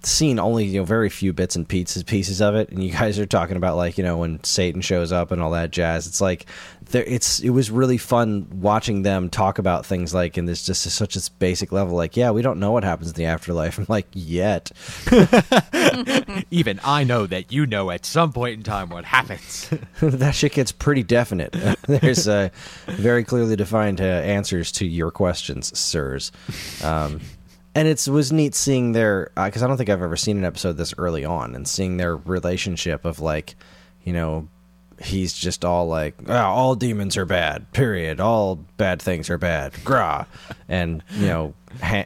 seen 0.02 0.40
only 0.40 0.64
you 0.64 0.80
know 0.80 0.86
very 0.86 1.10
few 1.10 1.34
bits 1.34 1.58
and 1.58 1.68
pieces 1.68 2.04
pieces 2.04 2.42
of 2.42 2.56
it, 2.56 2.70
and 2.70 2.82
you 2.82 2.92
guys 2.92 3.20
are 3.20 3.26
talking 3.26 3.58
about 3.58 3.76
like 3.76 3.98
you 3.98 4.04
know 4.04 4.18
when 4.18 4.42
Satan 4.46 4.80
shows 4.82 5.12
up 5.12 5.32
and 5.32 5.42
all 5.42 5.52
that 5.52 5.72
jazz. 5.72 6.08
It's 6.08 6.22
like 6.22 6.46
there, 6.90 7.04
it's 7.04 7.40
it 7.40 7.50
was 7.50 7.72
really 7.72 7.98
fun 7.98 8.48
watching 8.52 9.04
them 9.04 9.30
talk 9.30 9.60
about 9.60 9.86
things 9.86 10.14
like 10.14 10.38
in 10.38 10.46
this 10.46 10.66
just 10.66 10.84
such 10.84 11.16
a 11.16 11.32
basic 11.40 11.72
level. 11.72 11.96
Like, 11.96 12.18
yeah, 12.18 12.32
we 12.32 12.42
don't 12.42 12.60
know 12.60 12.72
what 12.72 12.84
happens 12.84 13.10
in 13.10 13.16
the 13.16 13.26
afterlife. 13.26 13.78
I'm 13.80 13.86
like, 13.88 14.08
yet. 14.14 14.72
Even 16.52 16.80
I 16.84 17.04
know 17.04 17.26
that 17.28 17.52
you 17.52 17.66
know 17.66 17.92
at 17.92 18.06
some 18.06 18.34
point 18.34 18.58
in 18.58 18.64
time 18.64 18.90
what 18.90 19.06
happens. 19.06 19.70
that 20.02 20.36
shit 20.36 20.54
gets 20.54 20.72
pretty 20.72 21.04
definite. 21.04 21.56
There's 21.88 22.28
uh, 22.28 22.50
very 22.88 23.24
clearly 23.24 23.56
defined 23.56 24.02
uh, 24.02 24.04
answers 24.04 24.72
to 24.74 24.86
your 24.86 25.12
questions, 25.12 25.78
sirs. 25.78 26.32
Um, 26.84 27.22
and 27.76 27.88
it 27.88 28.08
was 28.08 28.32
neat 28.32 28.56
seeing 28.56 28.94
their 28.94 29.32
because 29.36 29.64
I 29.64 29.68
don't 29.68 29.78
think 29.78 29.90
I've 29.90 30.02
ever 30.02 30.18
seen 30.18 30.38
an 30.38 30.46
episode 30.46 30.74
this 30.74 30.94
early 30.98 31.24
on, 31.24 31.56
and 31.56 31.68
seeing 31.68 31.98
their 31.98 32.18
relationship 32.18 33.06
of 33.06 33.20
like, 33.20 33.56
you 34.04 34.12
know, 34.12 34.48
he's 35.02 35.34
just 35.34 35.64
all 35.66 35.88
like, 35.88 36.16
"Ah, 36.28 36.50
all 36.50 36.76
demons 36.76 37.18
are 37.18 37.26
bad. 37.26 37.72
Period. 37.74 38.20
All 38.20 38.56
bad 38.78 39.02
things 39.02 39.30
are 39.30 39.38
bad. 39.38 39.74
Grah, 39.84 40.26
and 40.68 41.04
you 41.16 41.28
know, 41.28 41.54
Han- 41.82 42.06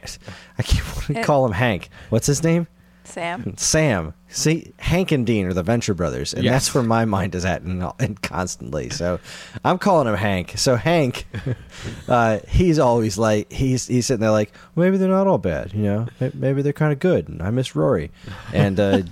I 0.58 0.62
keep 0.62 0.82
wanting 0.96 1.16
to 1.16 1.22
call 1.22 1.44
him 1.46 1.52
Hank. 1.52 1.88
What's 2.10 2.26
his 2.26 2.42
name? 2.42 2.66
Sam. 3.06 3.54
Sam. 3.58 4.14
See, 4.28 4.72
Hank 4.78 5.12
and 5.12 5.26
Dean 5.26 5.44
are 5.46 5.52
the 5.52 5.62
Venture 5.62 5.92
Brothers, 5.94 6.32
and 6.32 6.42
Yes. 6.42 6.52
that's 6.52 6.74
where 6.74 6.82
my 6.82 7.04
mind 7.04 7.34
is 7.34 7.44
at, 7.44 7.60
and, 7.62 7.84
and 8.00 8.20
constantly. 8.22 8.88
So, 8.90 9.20
I'm 9.64 9.78
calling 9.78 10.08
him 10.08 10.14
Hank. 10.16 10.54
So 10.56 10.74
Hank, 10.76 11.26
uh, 12.08 12.38
he's 12.48 12.78
always 12.78 13.18
like 13.18 13.52
he's 13.52 13.86
he's 13.86 14.06
sitting 14.06 14.22
there 14.22 14.30
like 14.30 14.52
maybe 14.74 14.96
they're 14.96 15.08
not 15.08 15.26
all 15.26 15.38
bad, 15.38 15.72
you 15.74 15.82
know, 15.82 16.06
May- 16.18 16.30
maybe 16.34 16.62
they're 16.62 16.72
kind 16.72 16.92
of 16.92 16.98
good. 16.98 17.28
And 17.28 17.42
I 17.42 17.50
miss 17.50 17.76
Rory, 17.76 18.10
and 18.52 18.80
uh, 18.80 19.02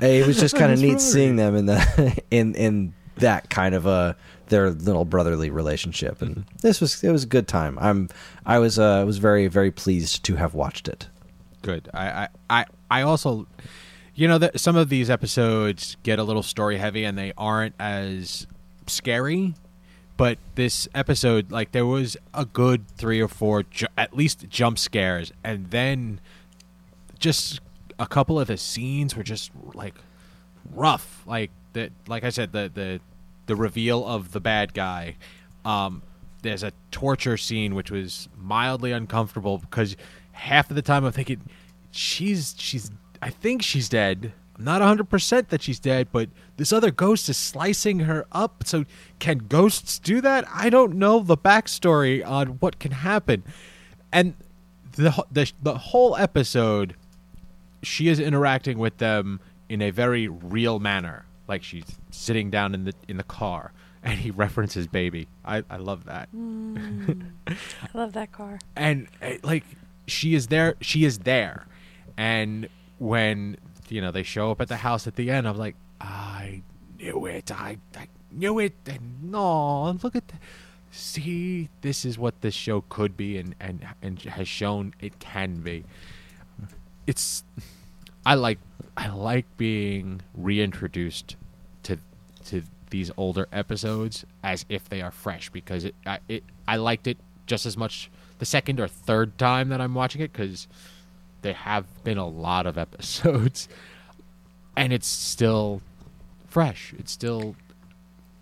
it 0.00 0.26
was 0.26 0.38
just 0.38 0.56
kind 0.56 0.72
of 0.72 0.78
neat 0.80 0.88
Rory. 0.88 1.00
seeing 1.00 1.36
them 1.36 1.54
in 1.56 1.66
the 1.66 2.22
in 2.30 2.54
in 2.54 2.94
that 3.16 3.50
kind 3.50 3.74
of 3.74 3.86
a 3.86 4.16
their 4.48 4.70
little 4.70 5.04
brotherly 5.04 5.50
relationship, 5.50 6.22
and 6.22 6.44
this 6.62 6.80
was 6.80 7.02
it 7.04 7.10
was 7.10 7.24
a 7.24 7.26
good 7.26 7.48
time. 7.48 7.78
I'm 7.80 8.08
I 8.46 8.58
was 8.58 8.78
uh, 8.78 9.02
was 9.06 9.18
very 9.18 9.46
very 9.48 9.70
pleased 9.70 10.24
to 10.24 10.36
have 10.36 10.54
watched 10.54 10.88
it. 10.88 11.08
Good. 11.62 11.88
I, 11.92 12.08
I, 12.08 12.28
I, 12.48 12.64
I 12.90 13.02
also, 13.02 13.46
you 14.14 14.28
know, 14.28 14.38
that 14.38 14.60
some 14.60 14.76
of 14.76 14.88
these 14.88 15.10
episodes 15.10 15.96
get 16.04 16.18
a 16.18 16.22
little 16.22 16.44
story 16.44 16.78
heavy 16.78 17.04
and 17.04 17.18
they 17.18 17.32
aren't 17.36 17.74
as 17.80 18.46
scary. 18.86 19.54
But 20.16 20.38
this 20.54 20.88
episode, 20.94 21.50
like, 21.50 21.72
there 21.72 21.84
was 21.86 22.16
a 22.32 22.44
good 22.44 22.88
three 22.96 23.20
or 23.20 23.28
four, 23.28 23.64
ju- 23.64 23.86
at 23.96 24.16
least 24.16 24.48
jump 24.48 24.78
scares, 24.78 25.32
and 25.44 25.70
then 25.70 26.20
just 27.18 27.60
a 27.98 28.06
couple 28.06 28.38
of 28.38 28.46
the 28.46 28.56
scenes 28.56 29.16
were 29.16 29.22
just 29.22 29.50
like 29.74 29.94
rough. 30.72 31.22
Like 31.26 31.50
the, 31.72 31.90
like 32.06 32.24
I 32.24 32.30
said, 32.30 32.52
the 32.52 32.70
the 32.72 33.00
the 33.46 33.56
reveal 33.56 34.06
of 34.06 34.32
the 34.32 34.40
bad 34.40 34.74
guy. 34.74 35.16
Um, 35.64 36.02
there's 36.42 36.62
a 36.62 36.72
torture 36.90 37.36
scene 37.36 37.74
which 37.74 37.90
was 37.90 38.28
mildly 38.36 38.92
uncomfortable 38.92 39.58
because 39.58 39.96
half 40.32 40.70
of 40.70 40.76
the 40.76 40.82
time 40.82 41.04
I'm 41.04 41.12
thinking 41.12 41.40
she's 41.90 42.54
she's 42.58 42.90
I 43.20 43.30
think 43.30 43.62
she's 43.62 43.88
dead. 43.88 44.32
I'm 44.56 44.64
not 44.64 44.82
100% 44.82 45.48
that 45.48 45.62
she's 45.62 45.78
dead, 45.78 46.08
but 46.10 46.28
this 46.56 46.72
other 46.72 46.90
ghost 46.90 47.28
is 47.28 47.36
slicing 47.36 48.00
her 48.00 48.26
up. 48.32 48.64
So 48.66 48.84
can 49.20 49.38
ghosts 49.38 49.98
do 50.00 50.20
that? 50.20 50.44
I 50.52 50.68
don't 50.68 50.96
know 50.96 51.20
the 51.20 51.36
backstory 51.36 52.26
on 52.26 52.58
what 52.58 52.78
can 52.78 52.90
happen. 52.90 53.44
And 54.12 54.34
the 54.92 55.24
the, 55.30 55.52
the 55.62 55.78
whole 55.78 56.16
episode 56.16 56.94
she 57.82 58.08
is 58.08 58.18
interacting 58.20 58.78
with 58.78 58.98
them 58.98 59.40
in 59.68 59.82
a 59.82 59.90
very 59.90 60.28
real 60.28 60.78
manner. 60.78 61.26
Like 61.46 61.62
she's 61.62 61.84
sitting 62.10 62.50
down 62.50 62.74
in 62.74 62.84
the 62.84 62.92
in 63.06 63.16
the 63.16 63.24
car 63.24 63.72
and 64.02 64.18
he 64.18 64.30
references 64.30 64.86
baby. 64.86 65.28
I, 65.44 65.64
I 65.68 65.76
love 65.76 66.04
that. 66.04 66.28
I 66.34 67.98
love 67.98 68.12
that 68.12 68.32
car. 68.32 68.58
And 68.76 69.08
uh, 69.22 69.34
like 69.42 69.64
she 70.06 70.34
is 70.34 70.48
there 70.48 70.74
she 70.80 71.04
is 71.04 71.20
there. 71.20 71.66
And 72.16 72.68
when 72.98 73.56
you 73.88 74.00
know 74.00 74.10
they 74.10 74.22
show 74.22 74.50
up 74.50 74.60
at 74.60 74.68
the 74.68 74.76
house 74.76 75.06
at 75.06 75.16
the 75.16 75.30
end, 75.30 75.48
I'm 75.48 75.56
like, 75.56 75.76
I 76.00 76.62
knew 76.98 77.26
it. 77.26 77.50
I, 77.50 77.78
I 77.96 78.08
knew 78.30 78.58
it. 78.58 78.74
And 78.86 79.30
no, 79.30 79.90
look 80.02 80.16
at 80.16 80.28
that. 80.28 80.40
See, 80.90 81.68
this 81.82 82.04
is 82.04 82.18
what 82.18 82.40
this 82.40 82.54
show 82.54 82.82
could 82.88 83.16
be 83.16 83.36
and, 83.36 83.54
and 83.60 83.86
and 84.02 84.20
has 84.22 84.48
shown 84.48 84.94
it 85.00 85.18
can 85.18 85.60
be 85.60 85.84
it's 87.08 87.42
I 88.24 88.34
like 88.34 88.58
I 88.96 89.08
like 89.08 89.46
being 89.56 90.20
reintroduced 90.34 91.36
to 91.84 91.98
to 92.44 92.62
these 92.90 93.10
older 93.16 93.48
episodes 93.50 94.26
as 94.44 94.66
if 94.68 94.88
they 94.88 95.00
are 95.00 95.10
fresh 95.10 95.48
because 95.48 95.84
it 95.84 95.94
I, 96.06 96.18
it 96.28 96.44
I 96.68 96.76
liked 96.76 97.06
it 97.06 97.16
just 97.46 97.64
as 97.64 97.76
much 97.76 98.10
the 98.38 98.44
second 98.44 98.78
or 98.78 98.86
third 98.86 99.38
time 99.38 99.70
that 99.70 99.80
I'm 99.80 99.94
watching 99.94 100.20
it 100.20 100.32
because 100.32 100.68
there 101.40 101.54
have 101.54 101.86
been 102.04 102.18
a 102.18 102.28
lot 102.28 102.66
of 102.66 102.76
episodes 102.86 103.68
and 104.76 104.92
it's 104.92 105.08
still 105.08 105.80
fresh. 106.46 106.94
It's 106.98 107.10
still 107.10 107.56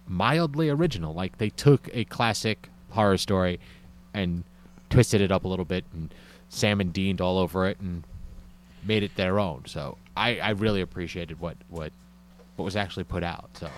mildly 0.08 0.68
original. 0.68 1.14
Like 1.14 1.38
they 1.38 1.50
took 1.50 1.88
a 1.92 2.04
classic 2.04 2.68
horror 2.90 3.16
story 3.16 3.60
and 4.12 4.42
twisted 4.90 5.20
it 5.20 5.30
up 5.30 5.44
a 5.44 5.48
little 5.48 5.64
bit 5.64 5.84
and 5.92 6.12
Sam 6.48 6.80
and 6.80 6.92
Deaned 6.92 7.20
all 7.20 7.38
over 7.38 7.66
it 7.66 7.78
and 7.78 8.04
made 8.86 9.02
it 9.02 9.16
their 9.16 9.38
own. 9.38 9.64
So 9.66 9.98
I, 10.16 10.38
I 10.38 10.50
really 10.50 10.80
appreciated 10.80 11.40
what, 11.40 11.56
what 11.68 11.92
what 12.56 12.64
was 12.64 12.76
actually 12.76 13.04
put 13.04 13.22
out. 13.22 13.50
So 13.54 13.68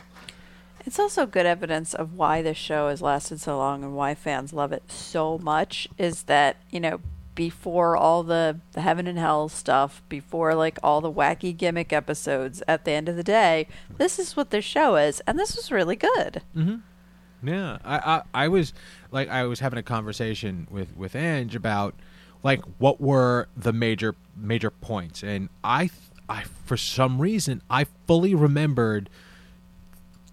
It's 0.86 0.98
also 0.98 1.26
good 1.26 1.46
evidence 1.46 1.94
of 1.94 2.14
why 2.14 2.42
this 2.42 2.56
show 2.56 2.88
has 2.88 3.02
lasted 3.02 3.40
so 3.40 3.58
long 3.58 3.82
and 3.84 3.94
why 3.96 4.14
fans 4.14 4.52
love 4.52 4.72
it 4.72 4.90
so 4.90 5.38
much 5.38 5.88
is 5.98 6.24
that, 6.24 6.56
you 6.70 6.80
know, 6.80 7.00
before 7.34 7.96
all 7.96 8.22
the, 8.22 8.58
the 8.72 8.80
heaven 8.80 9.06
and 9.06 9.18
hell 9.18 9.48
stuff, 9.48 10.02
before 10.08 10.54
like 10.54 10.78
all 10.82 11.00
the 11.00 11.12
wacky 11.12 11.56
gimmick 11.56 11.92
episodes, 11.92 12.62
at 12.66 12.84
the 12.84 12.92
end 12.92 13.08
of 13.08 13.16
the 13.16 13.22
day, 13.22 13.68
this 13.96 14.18
is 14.18 14.36
what 14.36 14.50
this 14.50 14.64
show 14.64 14.96
is, 14.96 15.20
and 15.26 15.38
this 15.38 15.54
was 15.54 15.70
really 15.70 15.94
good. 15.96 16.42
Mm-hmm. 16.56 17.48
yeah, 17.48 17.78
I, 17.84 17.98
I 17.98 18.44
I 18.44 18.48
was 18.48 18.72
like 19.12 19.28
I 19.28 19.44
was 19.44 19.60
having 19.60 19.78
a 19.78 19.84
conversation 19.84 20.66
with 20.70 20.96
with 20.96 21.14
Ange 21.14 21.54
about 21.54 21.94
like 22.42 22.62
what 22.78 23.00
were 23.00 23.48
the 23.56 23.72
major 23.72 24.14
major 24.36 24.70
points, 24.70 25.22
and 25.22 25.48
I 25.64 25.90
I 26.28 26.44
for 26.64 26.76
some 26.76 27.20
reason 27.20 27.62
I 27.68 27.86
fully 28.06 28.34
remembered 28.34 29.10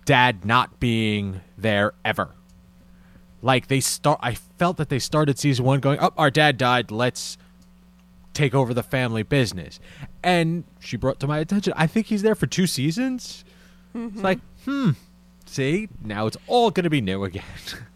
Dad 0.05 0.45
not 0.45 0.79
being 0.79 1.41
there 1.57 1.93
ever. 2.03 2.29
Like 3.41 3.67
they 3.67 3.79
start, 3.79 4.19
I 4.23 4.33
felt 4.33 4.77
that 4.77 4.89
they 4.89 4.99
started 4.99 5.37
season 5.37 5.65
one 5.65 5.79
going, 5.79 5.99
"Oh, 5.99 6.11
our 6.17 6.31
dad 6.31 6.57
died. 6.57 6.89
Let's 6.91 7.37
take 8.33 8.55
over 8.55 8.73
the 8.73 8.83
family 8.83 9.23
business." 9.23 9.79
And 10.23 10.63
she 10.79 10.97
brought 10.97 11.19
to 11.19 11.27
my 11.27 11.39
attention, 11.39 11.73
I 11.75 11.85
think 11.87 12.07
he's 12.07 12.21
there 12.23 12.35
for 12.35 12.47
two 12.47 12.65
seasons. 12.65 13.45
It's 13.93 14.21
like, 14.21 14.39
hmm, 14.65 14.91
see, 15.45 15.87
now 16.03 16.27
it's 16.27 16.37
all 16.47 16.69
going 16.71 16.83
to 16.83 16.89
be 16.89 17.01
new 17.01 17.23
again. 17.23 17.43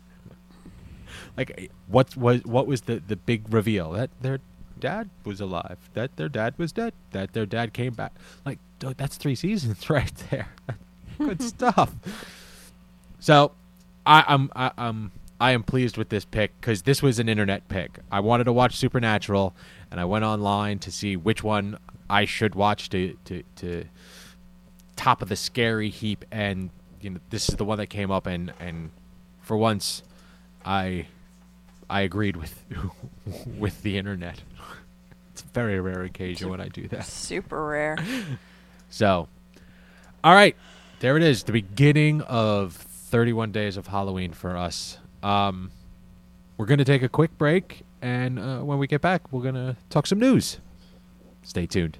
like, 1.39 1.71
what 1.87 2.17
was 2.17 2.43
what 2.43 2.67
was 2.67 2.81
the 2.81 3.01
the 3.07 3.15
big 3.15 3.51
reveal 3.51 3.91
that 3.91 4.09
their 4.21 4.39
dad 4.77 5.09
was 5.23 5.39
alive, 5.39 5.77
that 5.93 6.17
their 6.17 6.27
dad 6.27 6.53
was 6.57 6.73
dead, 6.73 6.93
that 7.11 7.31
their 7.31 7.45
dad 7.45 7.73
came 7.73 7.93
back? 7.93 8.13
Like, 8.45 8.59
that's 8.79 9.15
three 9.15 9.35
seasons 9.35 9.89
right 9.89 10.11
there. 10.29 10.49
Good 11.17 11.41
stuff. 11.41 11.95
So, 13.19 13.53
I, 14.05 14.25
I'm 14.27 14.51
I, 14.53 14.71
I'm 14.77 15.11
I 15.39 15.51
am 15.51 15.63
pleased 15.63 15.95
with 15.95 16.09
this 16.09 16.25
pick 16.25 16.59
because 16.59 16.81
this 16.81 17.01
was 17.01 17.19
an 17.19 17.29
internet 17.29 17.69
pick. 17.69 17.99
I 18.11 18.19
wanted 18.19 18.43
to 18.43 18.53
watch 18.53 18.75
Supernatural, 18.75 19.55
and 19.89 19.99
I 19.99 20.05
went 20.05 20.25
online 20.25 20.79
to 20.79 20.91
see 20.91 21.15
which 21.15 21.41
one 21.41 21.77
I 22.09 22.25
should 22.25 22.53
watch 22.53 22.89
to 22.89 23.17
to 23.25 23.43
to 23.57 23.85
top 24.97 25.21
of 25.21 25.29
the 25.29 25.37
scary 25.37 25.89
heap, 25.89 26.25
and 26.31 26.69
you 26.99 27.11
know 27.11 27.19
this 27.29 27.47
is 27.47 27.55
the 27.55 27.63
one 27.63 27.77
that 27.77 27.87
came 27.87 28.11
up, 28.11 28.27
and 28.27 28.51
and 28.59 28.91
for 29.41 29.55
once, 29.55 30.03
I 30.65 31.07
I 31.89 32.01
agreed 32.01 32.35
with 32.35 32.63
with 33.57 33.81
the 33.81 33.97
internet. 33.97 34.41
it's 35.33 35.41
a 35.41 35.47
very 35.47 35.79
rare 35.79 36.03
occasion 36.03 36.49
when 36.49 36.61
I 36.61 36.67
do 36.67 36.87
that. 36.89 37.05
Super 37.05 37.65
rare. 37.65 37.97
So, 38.91 39.27
all 40.23 40.33
right, 40.33 40.55
there 40.99 41.15
it 41.15 41.21
is, 41.21 41.43
the 41.43 41.51
beginning 41.51 42.21
of 42.21 42.73
31 42.73 43.51
days 43.51 43.77
of 43.77 43.85
Halloween 43.85 44.33
for 44.33 44.57
us. 44.57 44.97
Um, 45.21 45.69
we're 46.57 46.65
gonna 46.65 46.83
take 46.83 47.03
a 47.03 47.07
quick 47.07 47.37
break, 47.37 47.83
and 48.01 48.39
uh, 48.39 48.61
when 48.61 48.79
we 48.79 48.87
get 48.87 49.01
back, 49.01 49.31
we're 49.31 49.43
gonna 49.43 49.77
talk 49.91 50.07
some 50.07 50.17
news. 50.17 50.57
Stay 51.43 51.67
tuned. 51.67 51.99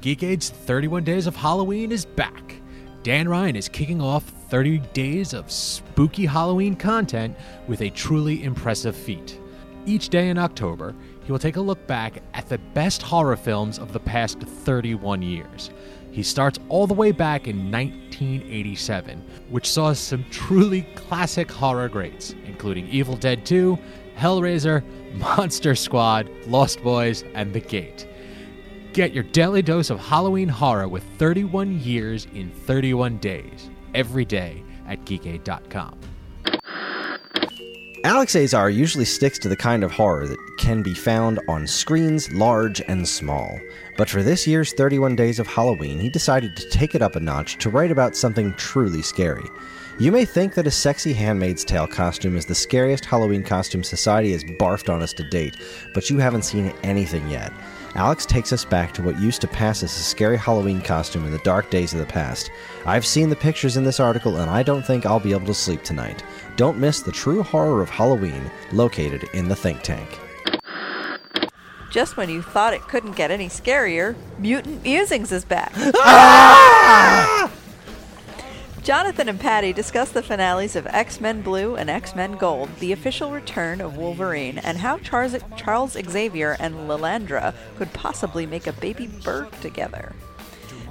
Geekade's 0.00 0.50
31 0.50 1.04
Days 1.04 1.26
of 1.26 1.36
Halloween 1.36 1.90
is 1.92 2.04
back. 2.04 2.54
Dan 3.02 3.28
Ryan 3.28 3.56
is 3.56 3.68
kicking 3.68 4.00
off 4.00 4.32
30 4.48 4.78
days 4.92 5.34
of 5.34 5.50
spooky 5.50 6.24
Halloween 6.24 6.74
content 6.74 7.36
with 7.66 7.82
a 7.82 7.90
truly 7.90 8.44
impressive 8.44 8.96
feat. 8.96 9.38
Each 9.84 10.08
day 10.08 10.28
in 10.28 10.38
October, 10.38 10.94
he 11.24 11.32
will 11.32 11.38
take 11.38 11.56
a 11.56 11.60
look 11.60 11.86
back 11.86 12.22
at 12.34 12.48
the 12.48 12.58
best 12.58 13.02
horror 13.02 13.36
films 13.36 13.78
of 13.78 13.92
the 13.92 14.00
past 14.00 14.40
31 14.40 15.22
years. 15.22 15.70
He 16.10 16.22
starts 16.22 16.58
all 16.68 16.86
the 16.86 16.94
way 16.94 17.12
back 17.12 17.46
in 17.46 17.70
1987, 17.70 19.22
which 19.50 19.70
saw 19.70 19.92
some 19.92 20.24
truly 20.30 20.82
classic 20.94 21.50
horror 21.50 21.88
greats, 21.88 22.34
including 22.46 22.88
Evil 22.88 23.16
Dead 23.16 23.44
2, 23.44 23.78
Hellraiser, 24.16 24.82
Monster 25.14 25.74
Squad, 25.74 26.28
Lost 26.46 26.82
Boys, 26.82 27.24
and 27.34 27.52
The 27.52 27.60
Gate. 27.60 28.08
Get 28.94 29.12
your 29.12 29.24
daily 29.24 29.62
dose 29.62 29.90
of 29.90 30.00
Halloween 30.00 30.48
horror 30.48 30.88
with 30.88 31.04
31 31.18 31.80
years 31.80 32.26
in 32.34 32.50
31 32.50 33.18
days, 33.18 33.70
every 33.94 34.24
day 34.24 34.62
at 34.86 35.04
geekade.com. 35.04 35.98
Alex 38.04 38.36
Azar 38.36 38.70
usually 38.70 39.04
sticks 39.04 39.40
to 39.40 39.48
the 39.48 39.56
kind 39.56 39.82
of 39.82 39.90
horror 39.90 40.26
that 40.26 40.38
can 40.58 40.82
be 40.82 40.94
found 40.94 41.40
on 41.48 41.66
screens 41.66 42.32
large 42.32 42.80
and 42.88 43.06
small. 43.06 43.58
But 43.96 44.08
for 44.08 44.22
this 44.22 44.46
year's 44.46 44.72
31 44.72 45.16
Days 45.16 45.40
of 45.40 45.48
Halloween, 45.48 45.98
he 45.98 46.08
decided 46.08 46.56
to 46.56 46.70
take 46.70 46.94
it 46.94 47.02
up 47.02 47.16
a 47.16 47.20
notch 47.20 47.58
to 47.58 47.70
write 47.70 47.90
about 47.90 48.16
something 48.16 48.54
truly 48.54 49.02
scary. 49.02 49.44
You 50.00 50.12
may 50.12 50.24
think 50.24 50.54
that 50.54 50.68
a 50.68 50.70
sexy 50.70 51.12
Handmaid's 51.12 51.64
Tale 51.64 51.88
costume 51.88 52.36
is 52.36 52.46
the 52.46 52.54
scariest 52.54 53.04
Halloween 53.04 53.42
costume 53.42 53.82
society 53.82 54.30
has 54.30 54.44
barfed 54.44 54.88
on 54.88 55.02
us 55.02 55.12
to 55.14 55.28
date, 55.28 55.56
but 55.92 56.08
you 56.08 56.18
haven't 56.18 56.44
seen 56.44 56.72
anything 56.84 57.28
yet. 57.28 57.52
Alex 57.96 58.24
takes 58.24 58.52
us 58.52 58.64
back 58.64 58.94
to 58.94 59.02
what 59.02 59.18
used 59.18 59.40
to 59.40 59.48
pass 59.48 59.82
as 59.82 59.90
a 59.90 60.02
scary 60.04 60.36
Halloween 60.36 60.80
costume 60.80 61.24
in 61.24 61.32
the 61.32 61.38
dark 61.38 61.68
days 61.68 61.94
of 61.94 61.98
the 61.98 62.06
past. 62.06 62.48
I've 62.86 63.04
seen 63.04 63.28
the 63.28 63.34
pictures 63.34 63.76
in 63.76 63.82
this 63.82 63.98
article, 63.98 64.36
and 64.36 64.48
I 64.48 64.62
don't 64.62 64.86
think 64.86 65.04
I'll 65.04 65.18
be 65.18 65.32
able 65.32 65.46
to 65.46 65.54
sleep 65.54 65.82
tonight. 65.82 66.22
Don't 66.54 66.78
miss 66.78 67.00
the 67.00 67.10
true 67.10 67.42
horror 67.42 67.82
of 67.82 67.90
Halloween, 67.90 68.48
located 68.70 69.24
in 69.34 69.48
the 69.48 69.56
think 69.56 69.82
tank. 69.82 70.20
Just 71.90 72.16
when 72.16 72.30
you 72.30 72.40
thought 72.40 72.72
it 72.72 72.82
couldn't 72.82 73.16
get 73.16 73.32
any 73.32 73.48
scarier, 73.48 74.14
Mutant 74.38 74.84
Musings 74.84 75.32
is 75.32 75.44
back. 75.44 75.72
Ah! 75.96 77.50
Jonathan 78.88 79.28
and 79.28 79.38
Patty 79.38 79.74
discuss 79.74 80.12
the 80.12 80.22
finales 80.22 80.74
of 80.74 80.86
X 80.86 81.20
Men 81.20 81.42
Blue 81.42 81.76
and 81.76 81.90
X 81.90 82.16
Men 82.16 82.38
Gold, 82.38 82.70
the 82.78 82.92
official 82.92 83.30
return 83.30 83.82
of 83.82 83.98
Wolverine, 83.98 84.56
and 84.56 84.78
how 84.78 84.96
Charles, 84.96 85.36
Charles 85.58 85.92
Xavier 85.92 86.56
and 86.58 86.74
Lilandra 86.88 87.52
could 87.76 87.92
possibly 87.92 88.46
make 88.46 88.66
a 88.66 88.72
baby 88.72 89.06
bird 89.06 89.52
together. 89.60 90.14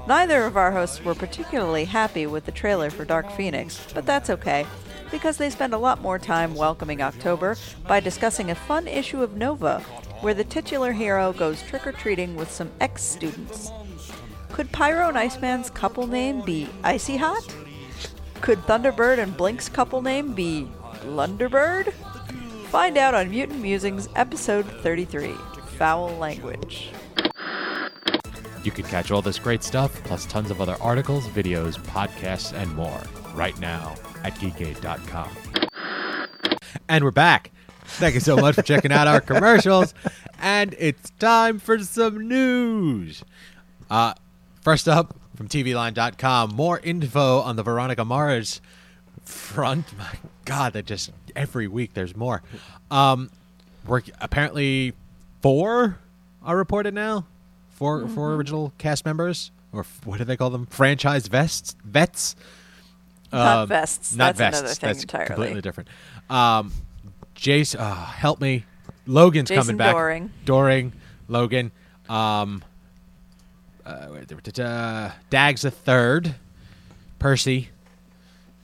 Neither 0.08 0.44
of 0.44 0.56
our 0.56 0.72
hosts 0.72 1.04
were 1.04 1.16
particularly 1.16 1.86
happy 1.86 2.28
with 2.28 2.46
the 2.46 2.52
trailer 2.52 2.92
for 2.92 3.04
Dark 3.04 3.32
Phoenix, 3.32 3.88
but 3.96 4.06
that's 4.06 4.30
okay, 4.30 4.68
because 5.10 5.38
they 5.38 5.50
spend 5.50 5.74
a 5.74 5.80
lot 5.80 6.00
more 6.00 6.20
time 6.20 6.54
welcoming 6.54 7.02
October 7.02 7.58
by 7.88 8.00
discussing 8.00 8.52
a 8.52 8.56
fun 8.56 8.88
issue 8.88 9.24
of 9.24 9.38
Nova, 9.38 9.80
where 10.22 10.36
the 10.36 10.44
titular 10.44 10.92
hero 10.92 11.34
goes 11.34 11.64
trick 11.64 11.88
or 11.88 11.94
treating 11.94 12.36
with 12.36 12.52
some 12.52 12.70
ex 12.80 13.02
students. 13.02 13.72
Could 14.52 14.72
Pyro 14.72 15.10
and 15.10 15.18
Iceman's 15.18 15.72
couple 15.72 16.06
name 16.06 16.42
be 16.42 16.70
Icy 16.84 17.18
Hot? 17.18 17.67
Could 18.42 18.60
Thunderbird 18.60 19.18
and 19.20 19.36
Blink's 19.36 19.68
couple 19.68 20.02
name 20.02 20.34
be 20.34 20.68
Lunderbird? 21.06 21.92
Find 22.70 22.98
out 22.98 23.14
on 23.14 23.30
Mutant 23.30 23.62
Musings, 23.62 24.08
episode 24.16 24.66
33 24.82 25.34
Foul 25.78 26.10
Language. 26.18 26.92
You 28.64 28.72
can 28.72 28.86
catch 28.86 29.12
all 29.12 29.22
this 29.22 29.40
great 29.40 29.64
stuff, 29.64 30.04
plus 30.04 30.26
tons 30.26 30.52
of 30.52 30.62
other 30.62 30.76
articles, 30.82 31.28
videos, 31.28 31.78
podcasts, 31.80 32.54
and 32.54 32.74
more 32.76 33.02
right 33.34 33.58
now 33.60 33.96
at 34.24 34.34
geekade.com. 34.36 35.30
And 36.90 37.04
we're 37.04 37.12
back. 37.12 37.52
Thank 37.86 38.16
you 38.16 38.20
so 38.20 38.36
much 38.36 38.56
for 38.56 38.62
checking 38.62 38.92
out 38.92 39.08
our 39.08 39.22
commercials. 39.22 39.94
And 40.40 40.76
it's 40.78 41.10
time 41.20 41.60
for 41.60 41.80
some 41.80 42.28
news. 42.28 43.24
Uh, 43.90 44.14
first 44.62 44.88
up 44.88 45.16
from 45.38 45.48
TVLine.com, 45.48 46.54
more 46.56 46.80
info 46.80 47.40
on 47.40 47.56
the 47.56 47.64
Veronica 47.64 48.04
Mars 48.04 48.60
front. 49.24 49.96
My 49.98 50.16
God, 50.46 50.74
that 50.74 50.86
just 50.86 51.12
every 51.36 51.68
week 51.68 51.94
there's 51.94 52.16
more. 52.16 52.42
Um, 52.92 53.30
we're 53.86 54.02
apparently 54.20 54.94
four 55.42 56.00
are 56.44 56.58
reported 56.58 56.94
now. 56.94 57.26
4 57.76 58.08
four 58.08 58.34
original 58.34 58.74
cast 58.80 59.06
members, 59.06 59.52
or 59.72 59.82
f- 59.82 60.02
what 60.04 60.18
do 60.18 60.24
they 60.24 60.36
call 60.36 60.50
them? 60.50 60.66
Franchise 60.66 61.28
vests, 61.28 61.76
vets. 61.86 62.36
Not 63.32 63.58
Um, 63.60 63.68
vests. 63.70 64.16
Not 64.16 64.36
That's 64.36 64.40
vests. 64.40 64.60
another 64.62 64.74
thing 64.74 64.88
That's 64.90 65.02
entirely. 65.04 65.28
completely 65.28 65.62
different. 65.62 65.90
Um, 66.28 66.72
Jace, 67.36 67.80
uh, 67.80 67.94
help 67.94 68.42
me. 68.42 68.66
Logan's 69.06 69.50
Jason 69.50 69.62
coming 69.64 69.78
back. 69.78 69.96
Dohring. 69.96 70.30
Dohring, 70.44 70.92
Logan. 71.28 71.72
Um, 72.10 72.64
uh, 73.88 75.12
Daggs 75.30 75.62
the 75.62 75.72
third. 75.72 76.36
Percy, 77.20 77.70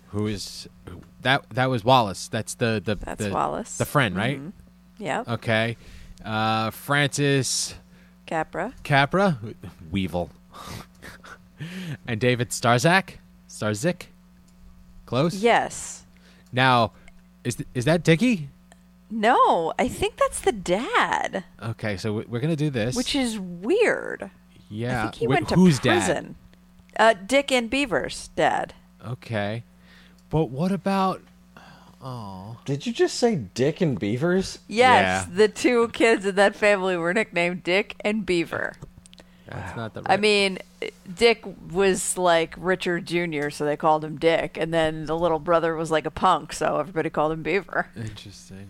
who 0.09 0.27
is 0.27 0.67
that? 1.21 1.43
That 1.51 1.69
was 1.69 1.83
Wallace. 1.83 2.27
That's 2.27 2.53
the 2.55 2.81
the 2.83 2.95
That's 2.95 3.23
the, 3.23 3.31
Wallace. 3.31 3.77
the 3.77 3.85
friend, 3.85 4.15
right? 4.15 4.39
Mhm. 4.39 4.51
Yep. 4.99 5.27
Okay. 5.29 5.77
Uh, 6.23 6.69
Francis 6.69 7.73
Capra. 8.27 8.73
Capra, 8.83 9.39
Weevil, 9.91 10.29
and 12.07 12.19
David 12.21 12.49
Starzak, 12.49 13.15
Starzyk. 13.49 14.03
Close. 15.05 15.35
Yes. 15.35 16.03
Now, 16.51 16.91
is 17.43 17.55
th- 17.55 17.67
is 17.73 17.85
that 17.85 18.03
Dickie? 18.03 18.49
No, 19.09 19.73
I 19.77 19.87
think 19.87 20.17
that's 20.17 20.41
the 20.41 20.51
dad, 20.51 21.43
Okay, 21.61 21.97
so 21.97 22.23
we're 22.27 22.39
gonna 22.39 22.55
do 22.55 22.69
this. 22.69 22.95
which 22.95 23.15
is 23.15 23.37
weird. 23.39 24.29
Yeah, 24.69 24.99
I 24.99 25.01
think 25.03 25.15
he 25.15 25.27
Wait, 25.27 25.35
went 25.35 25.49
to 25.49 25.55
who's 25.55 25.79
dad? 25.79 26.05
prison. 26.05 26.35
Uh, 26.97 27.13
Dick 27.25 27.51
and 27.51 27.69
Beaver's 27.69 28.29
dad. 28.35 28.73
Okay, 29.05 29.63
but 30.29 30.49
what 30.49 30.71
about? 30.71 31.21
Oh, 32.05 32.57
Did 32.65 32.85
you 32.85 32.91
just 32.91 33.15
say 33.15 33.35
Dick 33.35 33.79
and 33.79 33.97
Beavers? 33.97 34.59
Yes, 34.67 35.25
Yeah. 35.29 35.35
the 35.35 35.47
two 35.47 35.87
kids 35.89 36.25
in 36.25 36.35
that 36.35 36.53
family 36.55 36.97
were 36.97 37.13
nicknamed 37.13 37.63
Dick 37.63 37.95
and 38.01 38.25
Beaver. 38.25 38.73
that's 39.47 39.75
not 39.77 39.93
the. 39.93 40.01
I 40.05 40.17
mean, 40.17 40.59
Dick 41.15 41.43
was 41.71 42.17
like 42.17 42.55
Richard 42.57 43.05
Jr., 43.07 43.49
so 43.51 43.63
they 43.63 43.77
called 43.77 44.03
him 44.03 44.17
Dick, 44.17 44.57
and 44.57 44.73
then 44.73 45.05
the 45.05 45.17
little 45.17 45.39
brother 45.39 45.75
was 45.75 45.91
like 45.91 46.05
a 46.05 46.11
punk, 46.11 46.51
so 46.51 46.77
everybody 46.77 47.09
called 47.09 47.31
him 47.31 47.41
Beaver. 47.43 47.87
interesting. 47.95 48.69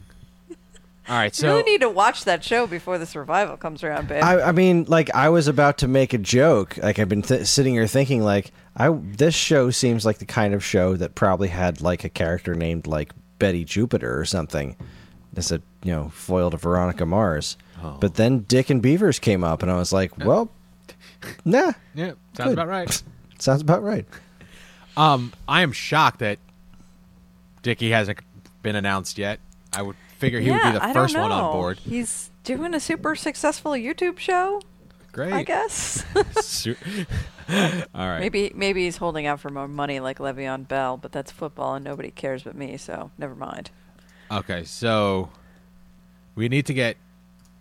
All 1.09 1.15
right, 1.15 1.35
so 1.35 1.47
you 1.47 1.53
really 1.57 1.71
need 1.71 1.81
to 1.81 1.89
watch 1.89 2.23
that 2.23 2.43
show 2.43 2.65
before 2.65 2.97
this 2.97 3.13
revival 3.13 3.57
comes 3.57 3.83
around, 3.83 4.07
babe. 4.07 4.23
I, 4.23 4.41
I 4.41 4.51
mean, 4.53 4.85
like 4.87 5.13
I 5.13 5.29
was 5.29 5.49
about 5.49 5.79
to 5.79 5.87
make 5.87 6.13
a 6.13 6.17
joke. 6.17 6.77
Like 6.77 6.97
I've 6.97 7.09
been 7.09 7.21
th- 7.21 7.45
sitting 7.45 7.73
here 7.73 7.87
thinking, 7.87 8.23
like 8.23 8.51
I 8.77 8.89
this 8.89 9.35
show 9.35 9.69
seems 9.69 10.05
like 10.05 10.19
the 10.19 10.25
kind 10.25 10.53
of 10.53 10.63
show 10.63 10.95
that 10.95 11.13
probably 11.13 11.49
had 11.49 11.81
like 11.81 12.05
a 12.05 12.09
character 12.09 12.55
named 12.55 12.87
like 12.87 13.11
Betty 13.37 13.65
Jupiter 13.65 14.17
or 14.17 14.23
something. 14.23 14.77
As 15.35 15.51
a 15.51 15.61
you 15.83 15.91
know 15.91 16.09
foil 16.09 16.51
to 16.51 16.57
Veronica 16.57 17.05
Mars. 17.05 17.57
Oh. 17.81 17.97
But 17.99 18.15
then 18.15 18.39
Dick 18.41 18.69
and 18.69 18.81
Beavers 18.81 19.19
came 19.19 19.43
up, 19.43 19.61
and 19.61 19.69
I 19.69 19.75
was 19.75 19.91
like, 19.91 20.17
well, 20.19 20.49
nah, 21.43 21.73
yeah, 21.95 22.13
sounds 22.37 22.49
Good. 22.49 22.53
about 22.53 22.67
right. 22.69 23.03
sounds 23.39 23.61
about 23.61 23.83
right. 23.83 24.05
Um, 24.95 25.33
I 25.49 25.63
am 25.63 25.73
shocked 25.73 26.19
that 26.19 26.39
Dickie 27.61 27.89
hasn't 27.89 28.19
been 28.61 28.75
announced 28.75 29.17
yet. 29.17 29.39
I 29.73 29.81
would 29.81 29.95
figure 30.23 30.39
he 30.39 30.47
yeah, 30.47 30.65
would 30.65 30.73
be 30.73 30.79
the 30.79 30.85
I 30.85 30.93
first 30.93 31.15
one 31.15 31.31
on 31.31 31.41
know. 31.43 31.51
board. 31.51 31.77
He's 31.79 32.31
doing 32.43 32.73
a 32.73 32.79
super 32.79 33.15
successful 33.15 33.71
YouTube 33.73 34.17
show, 34.19 34.61
Great. 35.11 35.33
I 35.33 35.43
guess. 35.43 36.03
Su- 36.41 36.75
All 37.49 38.07
right. 38.07 38.19
maybe 38.19 38.51
maybe 38.55 38.85
he's 38.85 38.97
holding 38.97 39.25
out 39.27 39.39
for 39.39 39.49
more 39.49 39.67
money 39.67 39.99
like 39.99 40.19
Le'Veon 40.19 40.67
Bell, 40.67 40.97
but 40.97 41.11
that's 41.11 41.31
football 41.31 41.75
and 41.75 41.83
nobody 41.85 42.09
cares 42.11 42.43
but 42.43 42.55
me, 42.55 42.77
so 42.77 43.11
never 43.17 43.35
mind. 43.35 43.69
Okay, 44.31 44.63
so 44.63 45.29
we 46.35 46.47
need 46.49 46.65
to 46.67 46.73
get 46.73 46.97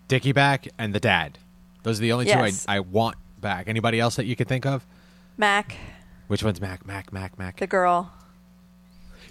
Dickie 0.08 0.32
back 0.32 0.68
and 0.78 0.94
the 0.94 1.00
dad. 1.00 1.38
Those 1.82 1.98
are 1.98 2.02
the 2.02 2.12
only 2.12 2.26
Yes. 2.26 2.64
two 2.64 2.70
I, 2.70 2.76
I 2.76 2.80
want 2.80 3.16
back. 3.40 3.66
Anybody 3.68 3.98
else 3.98 4.16
that 4.16 4.24
you 4.26 4.36
could 4.36 4.46
think 4.48 4.64
of? 4.64 4.86
Mac, 5.36 5.74
Which 6.28 6.44
one's 6.44 6.60
Mac? 6.60 6.86
Mac? 6.86 7.12
Mac? 7.12 7.38
Mac? 7.38 7.56
The 7.58 7.66
girl, 7.66 8.12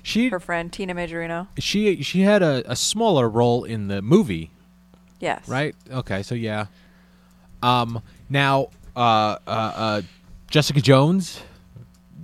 she 0.03 0.29
her 0.29 0.39
friend 0.39 0.71
Tina 0.71 0.93
Majorino. 0.95 1.47
she 1.59 2.01
she 2.03 2.21
had 2.21 2.41
a, 2.41 2.63
a 2.71 2.75
smaller 2.75 3.29
role 3.29 3.63
in 3.63 3.87
the 3.87 4.01
movie, 4.01 4.51
Yes. 5.19 5.47
right? 5.47 5.75
Okay, 5.91 6.23
so 6.23 6.35
yeah. 6.35 6.65
Um, 7.63 8.01
now, 8.29 8.69
uh, 8.95 8.99
uh, 8.99 9.37
uh, 9.47 10.01
Jessica 10.49 10.81
Jones 10.81 11.41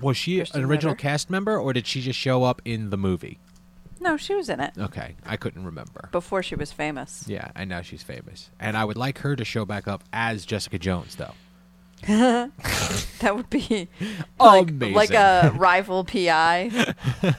was 0.01 0.17
she 0.17 0.37
Krysten 0.39 0.55
an 0.55 0.65
original 0.65 0.93
Ritter. 0.93 1.01
cast 1.01 1.29
member, 1.29 1.57
or 1.59 1.73
did 1.73 1.85
she 1.87 2.01
just 2.01 2.17
show 2.19 2.43
up 2.43 2.61
in 2.65 2.89
the 2.89 2.97
movie? 2.97 3.39
No, 3.99 4.15
she 4.15 4.35
was 4.35 4.47
in 4.47 4.59
it 4.59 4.73
Okay, 4.77 5.15
I 5.25 5.37
couldn't 5.37 5.65
remember. 5.65 6.09
before 6.11 6.43
she 6.43 6.53
was 6.55 6.71
famous. 6.71 7.23
Yeah, 7.27 7.49
and 7.55 7.67
now 7.69 7.81
she's 7.81 8.03
famous, 8.03 8.49
and 8.59 8.77
I 8.77 8.85
would 8.85 8.97
like 8.97 9.19
her 9.19 9.35
to 9.35 9.43
show 9.45 9.65
back 9.65 9.87
up 9.87 10.03
as 10.13 10.45
Jessica 10.45 10.77
Jones, 10.79 11.15
though. 11.15 11.33
That 13.19 13.35
would 13.35 13.49
be 13.49 13.87
like, 14.39 14.69
Amazing. 14.69 14.93
like 14.93 15.13
a 15.13 15.51
rival 15.55 16.03
PI. 16.03 16.93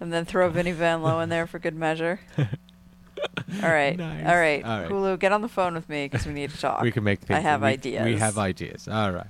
and 0.00 0.12
then 0.12 0.24
throw 0.24 0.48
Vinnie 0.50 0.72
Van 0.72 1.02
Lowe 1.02 1.20
in 1.20 1.28
there 1.28 1.46
for 1.46 1.58
good 1.58 1.74
measure. 1.74 2.20
All 2.38 3.70
right. 3.70 3.96
Nice. 3.96 4.26
All 4.26 4.36
right. 4.36 4.64
All 4.64 4.80
right. 4.80 4.90
Hulu, 4.90 5.18
get 5.18 5.32
on 5.32 5.40
the 5.40 5.48
phone 5.48 5.74
with 5.74 5.88
me 5.88 6.06
because 6.06 6.26
we 6.26 6.32
need 6.32 6.50
to 6.50 6.58
talk. 6.60 6.82
We 6.82 6.92
can 6.92 7.04
make. 7.04 7.20
Things, 7.20 7.38
I 7.38 7.40
have 7.40 7.62
we, 7.62 7.68
ideas. 7.68 8.04
We 8.04 8.16
have 8.18 8.38
ideas. 8.38 8.88
All 8.88 9.12
right. 9.12 9.26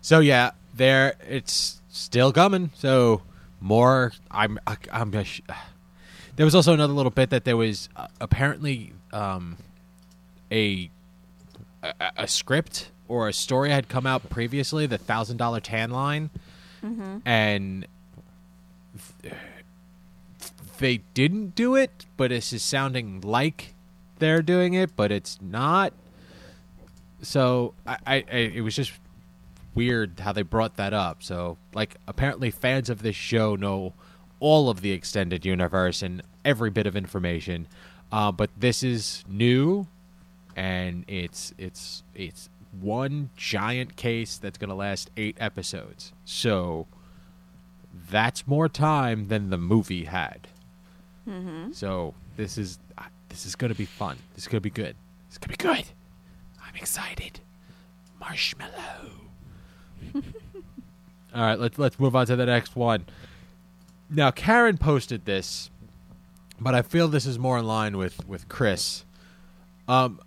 So 0.00 0.20
yeah, 0.20 0.50
there. 0.74 1.14
It's 1.28 1.80
still 1.88 2.32
coming. 2.32 2.70
So 2.74 3.22
more. 3.60 4.12
I'm. 4.30 4.58
I, 4.66 4.76
I'm. 4.92 5.12
a 5.14 5.24
sh- 5.24 5.40
There 6.36 6.44
was 6.44 6.54
also 6.56 6.74
another 6.74 6.92
little 6.92 7.12
bit 7.12 7.30
that 7.30 7.44
there 7.44 7.56
was 7.56 7.88
uh, 7.94 8.08
apparently 8.20 8.92
um, 9.12 9.56
a, 10.50 10.90
a 11.82 11.92
a 12.16 12.26
script 12.28 12.90
or 13.06 13.28
a 13.28 13.32
story 13.32 13.70
had 13.70 13.88
come 13.88 14.04
out 14.04 14.28
previously, 14.30 14.86
the 14.86 14.98
thousand 14.98 15.36
dollar 15.36 15.60
tan 15.60 15.90
line, 15.90 16.30
Mm-hmm. 16.84 17.18
and 17.26 17.86
they 20.78 20.98
didn't 21.14 21.54
do 21.54 21.74
it, 21.74 22.06
but 22.16 22.32
it's 22.32 22.52
is 22.52 22.62
sounding 22.62 23.20
like 23.20 23.74
they're 24.18 24.42
doing 24.42 24.74
it, 24.74 24.96
but 24.96 25.10
it's 25.10 25.38
not. 25.40 25.92
So 27.22 27.74
I, 27.86 27.98
I, 28.06 28.14
I 28.30 28.36
it 28.36 28.60
was 28.60 28.76
just 28.76 28.92
weird 29.74 30.20
how 30.20 30.32
they 30.32 30.42
brought 30.42 30.76
that 30.76 30.92
up. 30.92 31.22
So 31.22 31.58
like 31.74 31.96
apparently 32.06 32.50
fans 32.50 32.88
of 32.90 33.02
this 33.02 33.16
show 33.16 33.56
know 33.56 33.92
all 34.40 34.68
of 34.68 34.80
the 34.80 34.92
extended 34.92 35.44
universe 35.44 36.02
and 36.02 36.22
every 36.44 36.70
bit 36.70 36.86
of 36.86 36.96
information, 36.96 37.66
uh, 38.12 38.30
but 38.32 38.50
this 38.56 38.82
is 38.82 39.24
new, 39.28 39.86
and 40.54 41.04
it's 41.08 41.52
it's 41.58 42.02
it's 42.14 42.48
one 42.80 43.30
giant 43.36 43.96
case 43.96 44.36
that's 44.36 44.58
going 44.58 44.68
to 44.68 44.74
last 44.74 45.10
eight 45.16 45.36
episodes. 45.40 46.12
So 46.24 46.86
that's 48.10 48.46
more 48.46 48.68
time 48.68 49.28
than 49.28 49.50
the 49.50 49.58
movie 49.58 50.04
had. 50.04 50.48
Mm-hmm. 51.28 51.72
So 51.72 52.14
this 52.36 52.58
is 52.58 52.78
uh, 52.98 53.02
this 53.28 53.46
is 53.46 53.56
gonna 53.56 53.74
be 53.74 53.86
fun. 53.86 54.16
This 54.34 54.44
is 54.44 54.48
gonna 54.48 54.60
be 54.60 54.70
good. 54.70 54.96
It's 55.28 55.38
gonna 55.38 55.56
be 55.56 55.62
good. 55.62 55.84
I'm 56.62 56.74
excited. 56.76 57.40
Marshmallow. 58.20 59.10
All 61.34 61.42
right, 61.42 61.58
let's 61.58 61.78
let's 61.78 61.98
move 61.98 62.14
on 62.14 62.26
to 62.26 62.36
the 62.36 62.46
next 62.46 62.76
one. 62.76 63.06
Now 64.10 64.30
Karen 64.30 64.78
posted 64.78 65.24
this, 65.24 65.70
but 66.60 66.74
I 66.74 66.82
feel 66.82 67.08
this 67.08 67.26
is 67.26 67.38
more 67.38 67.58
in 67.58 67.66
line 67.66 67.96
with 67.96 68.26
with 68.28 68.48
Chris. 68.48 69.04
Um, 69.88 70.20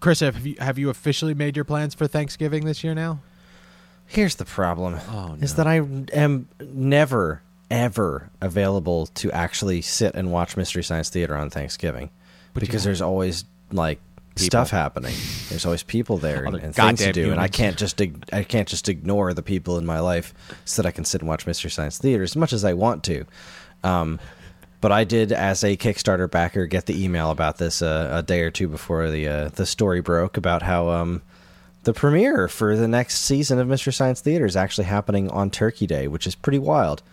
Chris, 0.00 0.20
have 0.20 0.46
you 0.46 0.56
have 0.58 0.78
you 0.78 0.90
officially 0.90 1.34
made 1.34 1.56
your 1.56 1.64
plans 1.64 1.94
for 1.94 2.06
Thanksgiving 2.06 2.64
this 2.64 2.84
year 2.84 2.94
now? 2.94 3.20
Here's 4.06 4.36
the 4.36 4.44
problem: 4.44 5.00
Oh, 5.08 5.36
is 5.40 5.54
that 5.54 5.66
I 5.66 5.76
am 5.76 6.48
never, 6.60 7.42
ever 7.70 8.30
available 8.40 9.06
to 9.06 9.30
actually 9.32 9.82
sit 9.82 10.14
and 10.14 10.30
watch 10.32 10.56
Mystery 10.56 10.82
Science 10.84 11.08
Theater 11.10 11.36
on 11.36 11.50
Thanksgiving, 11.50 12.10
But 12.52 12.60
because 12.60 12.84
there's 12.84 13.02
always 13.02 13.44
like 13.72 14.00
People. 14.36 14.46
stuff 14.46 14.70
happening. 14.70 15.14
There's 15.48 15.64
always 15.64 15.84
people 15.84 16.18
there 16.18 16.44
and, 16.44 16.56
and 16.56 16.74
things 16.74 16.98
to 17.00 17.12
do, 17.12 17.30
and 17.30 17.40
I 17.40 17.46
can't 17.46 17.76
just 17.76 18.00
I 18.32 18.42
can't 18.42 18.66
just 18.66 18.88
ignore 18.88 19.32
the 19.32 19.42
people 19.42 19.78
in 19.78 19.86
my 19.86 20.00
life 20.00 20.34
so 20.64 20.82
that 20.82 20.88
I 20.88 20.90
can 20.90 21.04
sit 21.04 21.20
and 21.20 21.28
watch 21.28 21.46
Mystery 21.46 21.70
Science 21.70 21.98
Theater 21.98 22.24
as 22.24 22.34
much 22.34 22.52
as 22.52 22.64
I 22.64 22.72
want 22.72 23.04
to. 23.04 23.26
Um, 23.84 24.18
but 24.80 24.90
I 24.90 25.04
did, 25.04 25.30
as 25.30 25.62
a 25.62 25.76
Kickstarter 25.76 26.28
backer, 26.28 26.66
get 26.66 26.86
the 26.86 27.02
email 27.04 27.30
about 27.30 27.58
this 27.58 27.80
uh, 27.80 28.10
a 28.12 28.22
day 28.22 28.40
or 28.40 28.50
two 28.50 28.66
before 28.66 29.08
the 29.08 29.28
uh, 29.28 29.48
the 29.50 29.66
story 29.66 30.00
broke 30.00 30.36
about 30.36 30.62
how 30.62 30.88
um, 30.88 31.22
the 31.84 31.92
premiere 31.92 32.48
for 32.48 32.76
the 32.76 32.88
next 32.88 33.18
season 33.18 33.60
of 33.60 33.68
Mystery 33.68 33.92
Science 33.92 34.20
Theater 34.20 34.46
is 34.46 34.56
actually 34.56 34.86
happening 34.86 35.30
on 35.30 35.48
Turkey 35.48 35.86
Day, 35.86 36.08
which 36.08 36.26
is 36.26 36.34
pretty 36.34 36.58
wild 36.58 37.04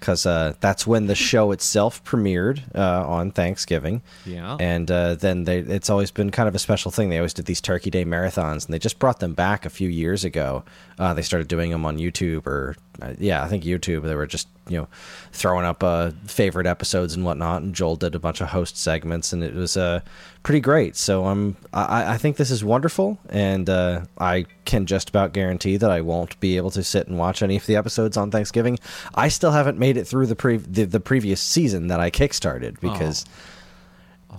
because 0.00 0.24
uh, 0.26 0.54
that's 0.60 0.86
when 0.86 1.06
the 1.06 1.14
show 1.14 1.52
itself 1.52 2.02
premiered 2.04 2.62
uh, 2.74 3.06
on 3.06 3.30
Thanksgiving. 3.30 4.02
Yeah. 4.24 4.56
And 4.58 4.90
uh, 4.90 5.14
then 5.14 5.44
they, 5.44 5.58
it's 5.58 5.90
always 5.90 6.10
been 6.10 6.30
kind 6.30 6.48
of 6.48 6.54
a 6.54 6.58
special 6.58 6.90
thing. 6.90 7.10
They 7.10 7.18
always 7.18 7.34
did 7.34 7.44
these 7.44 7.60
Turkey 7.60 7.90
Day 7.90 8.04
marathons, 8.04 8.64
and 8.64 8.74
they 8.74 8.78
just 8.78 8.98
brought 8.98 9.20
them 9.20 9.34
back 9.34 9.66
a 9.66 9.70
few 9.70 9.88
years 9.88 10.24
ago. 10.24 10.64
Uh, 10.98 11.14
they 11.14 11.22
started 11.22 11.48
doing 11.48 11.70
them 11.70 11.84
on 11.84 11.98
YouTube, 11.98 12.46
or 12.46 12.76
uh, 13.00 13.14
yeah, 13.18 13.42
I 13.42 13.48
think 13.48 13.64
YouTube. 13.64 14.02
They 14.02 14.14
were 14.14 14.26
just 14.26 14.48
you 14.68 14.78
know 14.78 14.88
throwing 15.32 15.64
up 15.64 15.82
uh, 15.82 16.10
favorite 16.26 16.66
episodes 16.66 17.14
and 17.14 17.24
whatnot. 17.24 17.62
And 17.62 17.74
Joel 17.74 17.96
did 17.96 18.14
a 18.14 18.18
bunch 18.18 18.40
of 18.40 18.48
host 18.48 18.76
segments, 18.76 19.32
and 19.32 19.42
it 19.42 19.54
was 19.54 19.76
uh, 19.76 20.00
pretty 20.42 20.60
great. 20.60 20.96
So 20.96 21.26
I'm 21.26 21.56
I, 21.72 22.14
I 22.14 22.18
think 22.18 22.36
this 22.36 22.50
is 22.50 22.62
wonderful, 22.62 23.18
and 23.28 23.68
uh, 23.68 24.02
I 24.18 24.46
can 24.64 24.86
just 24.86 25.08
about 25.08 25.32
guarantee 25.32 25.76
that 25.76 25.90
I 25.90 26.00
won't 26.00 26.38
be 26.40 26.56
able 26.56 26.70
to 26.72 26.84
sit 26.84 27.08
and 27.08 27.18
watch 27.18 27.42
any 27.42 27.56
of 27.56 27.66
the 27.66 27.76
episodes 27.76 28.16
on 28.16 28.30
Thanksgiving. 28.30 28.78
I 29.14 29.28
still 29.28 29.52
haven't 29.52 29.78
made 29.78 29.96
it 29.96 30.06
through 30.06 30.26
the 30.26 30.36
pre 30.36 30.58
the, 30.58 30.84
the 30.84 31.00
previous 31.00 31.40
season 31.40 31.88
that 31.88 32.00
I 32.00 32.10
kickstarted 32.10 32.80
because. 32.80 33.24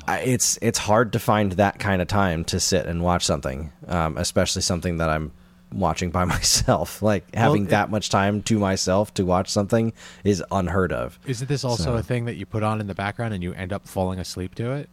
I, 0.07 0.19
it's 0.19 0.57
it's 0.61 0.79
hard 0.79 1.11
to 1.13 1.19
find 1.19 1.51
that 1.53 1.77
kind 1.77 2.01
of 2.01 2.07
time 2.07 2.45
to 2.45 2.61
sit 2.61 2.85
and 2.85 3.03
watch 3.03 3.25
something, 3.25 3.73
um, 3.87 4.17
especially 4.17 4.61
something 4.61 4.97
that 4.97 5.09
I'm 5.09 5.33
watching 5.71 6.11
by 6.11 6.25
myself. 6.35 7.01
Like 7.01 7.33
having 7.35 7.65
it- 7.65 7.69
that 7.69 7.89
much 7.89 8.09
time 8.09 8.41
to 8.43 8.59
myself 8.59 9.13
to 9.15 9.25
watch 9.25 9.49
something 9.49 9.93
is 10.23 10.43
unheard 10.51 10.91
of. 10.93 11.19
Isn't 11.25 11.47
this 11.47 11.63
also 11.63 11.83
So- 11.83 11.95
a 11.95 12.03
thing 12.03 12.25
that 12.25 12.35
you 12.35 12.45
put 12.45 12.63
on 12.63 12.79
in 12.81 12.87
the 12.87 12.95
background 12.95 13.33
and 13.33 13.41
you 13.43 13.53
end 13.53 13.71
up 13.73 13.87
falling 13.87 14.19
asleep 14.19 14.55
to 14.55 14.71
it? 14.71 14.89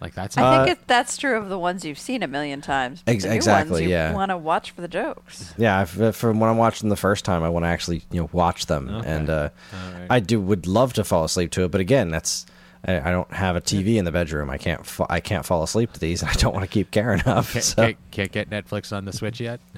Like 0.00 0.14
that's 0.14 0.36
I 0.36 0.42
Uh, 0.42 0.64
think 0.64 0.78
it, 0.80 0.86
that's 0.88 1.16
true 1.16 1.36
of 1.38 1.48
the 1.48 1.58
ones 1.58 1.84
you've 1.84 1.98
seen 1.98 2.24
a 2.24 2.26
million 2.26 2.60
times. 2.60 3.04
Ex- 3.06 3.22
the 3.22 3.28
new 3.30 3.36
exactly, 3.36 3.72
Ones 3.72 3.82
you 3.84 3.90
yeah. 3.90 4.12
want 4.12 4.30
to 4.30 4.36
watch 4.36 4.72
for 4.72 4.80
the 4.80 4.88
jokes. 4.88 5.54
Yeah, 5.56 5.82
if, 5.82 6.00
if 6.00 6.16
from 6.16 6.40
when 6.40 6.50
I'm 6.50 6.56
watching 6.56 6.88
the 6.88 6.96
first 6.96 7.24
time, 7.24 7.44
I 7.44 7.48
want 7.48 7.64
to 7.64 7.68
actually 7.68 8.02
you 8.10 8.20
know 8.22 8.28
watch 8.32 8.66
them, 8.66 8.88
Okay. 8.88 9.08
and 9.08 9.30
uh, 9.30 9.50
All 9.72 9.92
right. 9.92 10.06
I 10.10 10.18
do 10.18 10.40
would 10.40 10.66
love 10.66 10.92
to 10.94 11.04
fall 11.04 11.22
asleep 11.22 11.52
to 11.52 11.62
it, 11.62 11.70
but 11.70 11.80
again, 11.80 12.10
that's 12.10 12.46
I, 12.86 13.00
I 13.08 13.10
don't 13.12 13.32
have 13.32 13.54
a 13.56 13.60
TV 13.60 13.96
in 13.96 14.04
the 14.04 14.12
bedroom. 14.12 14.50
I 14.50 14.58
can't 14.58 14.84
fa- 14.84 15.06
I 15.08 15.20
can't 15.20 15.44
fall 15.44 15.62
asleep 15.62 15.92
to 15.92 16.00
these, 16.00 16.22
and 16.22 16.30
I 16.32 16.34
don't 16.34 16.52
want 16.52 16.64
to 16.64 16.70
keep 16.70 16.90
Karen 16.90 17.20
up. 17.26 17.46
can't, 17.46 17.64
so- 17.64 17.82
can't, 17.82 17.96
can't 18.10 18.32
get 18.32 18.50
Netflix 18.50 18.94
on 18.96 19.04
the 19.04 19.12
Switch 19.12 19.40
yet. 19.40 19.60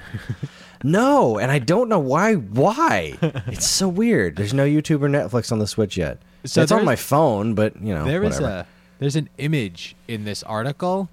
No, 0.87 1.39
and 1.39 1.51
I 1.51 1.61
don't 1.61 1.89
know 1.89 1.99
why. 1.99 2.35
Why? 2.35 3.17
it's 3.47 3.67
so 3.67 3.89
weird. 3.89 4.37
There's 4.37 4.53
no 4.53 4.67
YouTube 4.67 5.03
or 5.03 5.09
Netflix 5.09 5.51
on 5.51 5.59
the 5.59 5.67
Switch 5.67 5.97
yet. 5.97 6.19
So 6.45 6.61
it's 6.63 6.73
on 6.73 6.85
my 6.85 6.97
phone, 6.97 7.55
but 7.55 7.81
you 7.81 7.95
know, 7.95 8.05
There 8.05 8.23
is 8.23 8.35
whatever. 8.35 8.53
a 8.61 8.67
there's 8.99 9.17
an 9.17 9.31
image 9.39 9.97
in 10.09 10.25
this 10.25 10.43
article, 10.43 11.09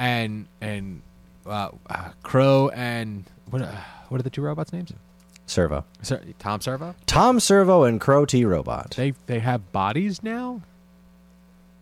and 0.00 0.46
and 0.60 1.00
uh, 1.46 1.68
uh, 1.88 2.08
Crow 2.24 2.70
and 2.70 3.24
what 3.50 3.62
uh, 3.62 3.70
what 4.08 4.18
are 4.18 4.24
the 4.24 4.30
two 4.30 4.42
robots' 4.42 4.72
names? 4.72 4.92
Servo. 5.46 5.84
Sir, 6.02 6.20
Tom 6.40 6.60
Servo. 6.60 6.96
Tom 7.06 7.38
Servo 7.38 7.84
and 7.84 8.00
Crow 8.00 8.24
T 8.26 8.44
Robot. 8.44 8.94
They 8.96 9.12
they 9.26 9.38
have 9.38 9.70
bodies 9.70 10.24
now. 10.24 10.60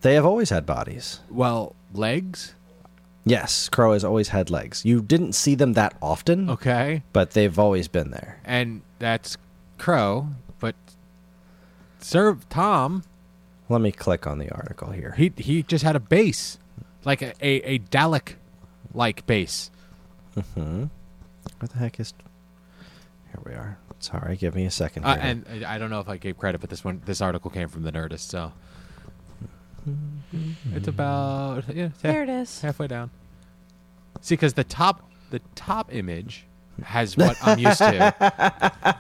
They 0.03 0.15
have 0.15 0.27
always 0.27 0.51
had 0.51 0.67
bodies. 0.67 1.21
Well, 1.31 1.75
legs. 1.95 2.55
Yes, 3.25 3.69
Crow 3.69 3.93
has 3.93 4.03
always 4.05 4.29
had 4.29 4.51
legs. 4.51 4.85
You 4.85 5.01
didn't 5.01 5.35
see 5.35 5.55
them 5.55 5.75
that 5.75 5.95
often, 6.03 6.51
Okay, 6.51 7.03
but 7.12 7.31
they've 7.33 7.57
always 7.59 7.87
been 7.88 8.11
there. 8.11 8.41
and 8.45 8.83
that's 8.99 9.37
Crow, 9.79 10.29
but 10.59 10.75
Sir 12.01 12.37
Tom 12.51 13.05
Let 13.69 13.81
me 13.81 13.93
click 13.93 14.27
on 14.27 14.38
the 14.38 14.51
article 14.51 14.91
here. 14.91 15.12
he 15.17 15.33
he 15.37 15.62
just 15.62 15.85
had 15.85 15.95
a 15.95 16.01
base, 16.01 16.59
like 17.05 17.23
a 17.23 17.33
a, 17.41 17.75
a 17.75 17.79
Dalek 17.79 18.35
like 18.93 19.25
base. 19.27 19.71
Hmm. 20.55 20.85
Where 21.59 21.69
the 21.73 21.79
heck 21.79 22.01
is? 22.01 22.12
Here 23.31 23.41
we 23.45 23.53
are. 23.53 23.79
Sorry, 24.01 24.37
give 24.37 24.55
me 24.57 24.65
a 24.67 24.71
second. 24.71 25.05
Uh, 25.05 25.17
and 25.21 25.47
I 25.65 25.75
I 25.77 25.79
don't 25.79 25.91
know 25.91 26.01
if 26.01 26.09
I 26.09 26.17
gave 26.17 26.38
credit, 26.38 26.61
but 26.61 26.71
this 26.71 26.83
one, 26.85 27.03
this 27.05 27.21
article 27.21 27.51
came 27.53 27.69
from 27.69 27.85
the 27.85 27.93
Nerdist, 27.93 28.29
so 28.31 28.53
it's 30.75 30.88
about 30.88 31.64
yeah, 31.75 31.87
it's 31.87 32.03
half- 32.03 32.12
There 32.12 32.23
it 32.23 32.29
is. 32.29 32.61
halfway 32.61 32.87
down. 32.87 33.11
See, 34.21 34.35
because 34.35 34.55
the 34.55 34.64
top, 34.64 35.11
the 35.31 35.40
top 35.55 35.92
image 35.92 36.47
has 36.85 37.16
what 37.18 37.37
I'm 37.42 37.59
used 37.59 37.79
to, 37.79 38.14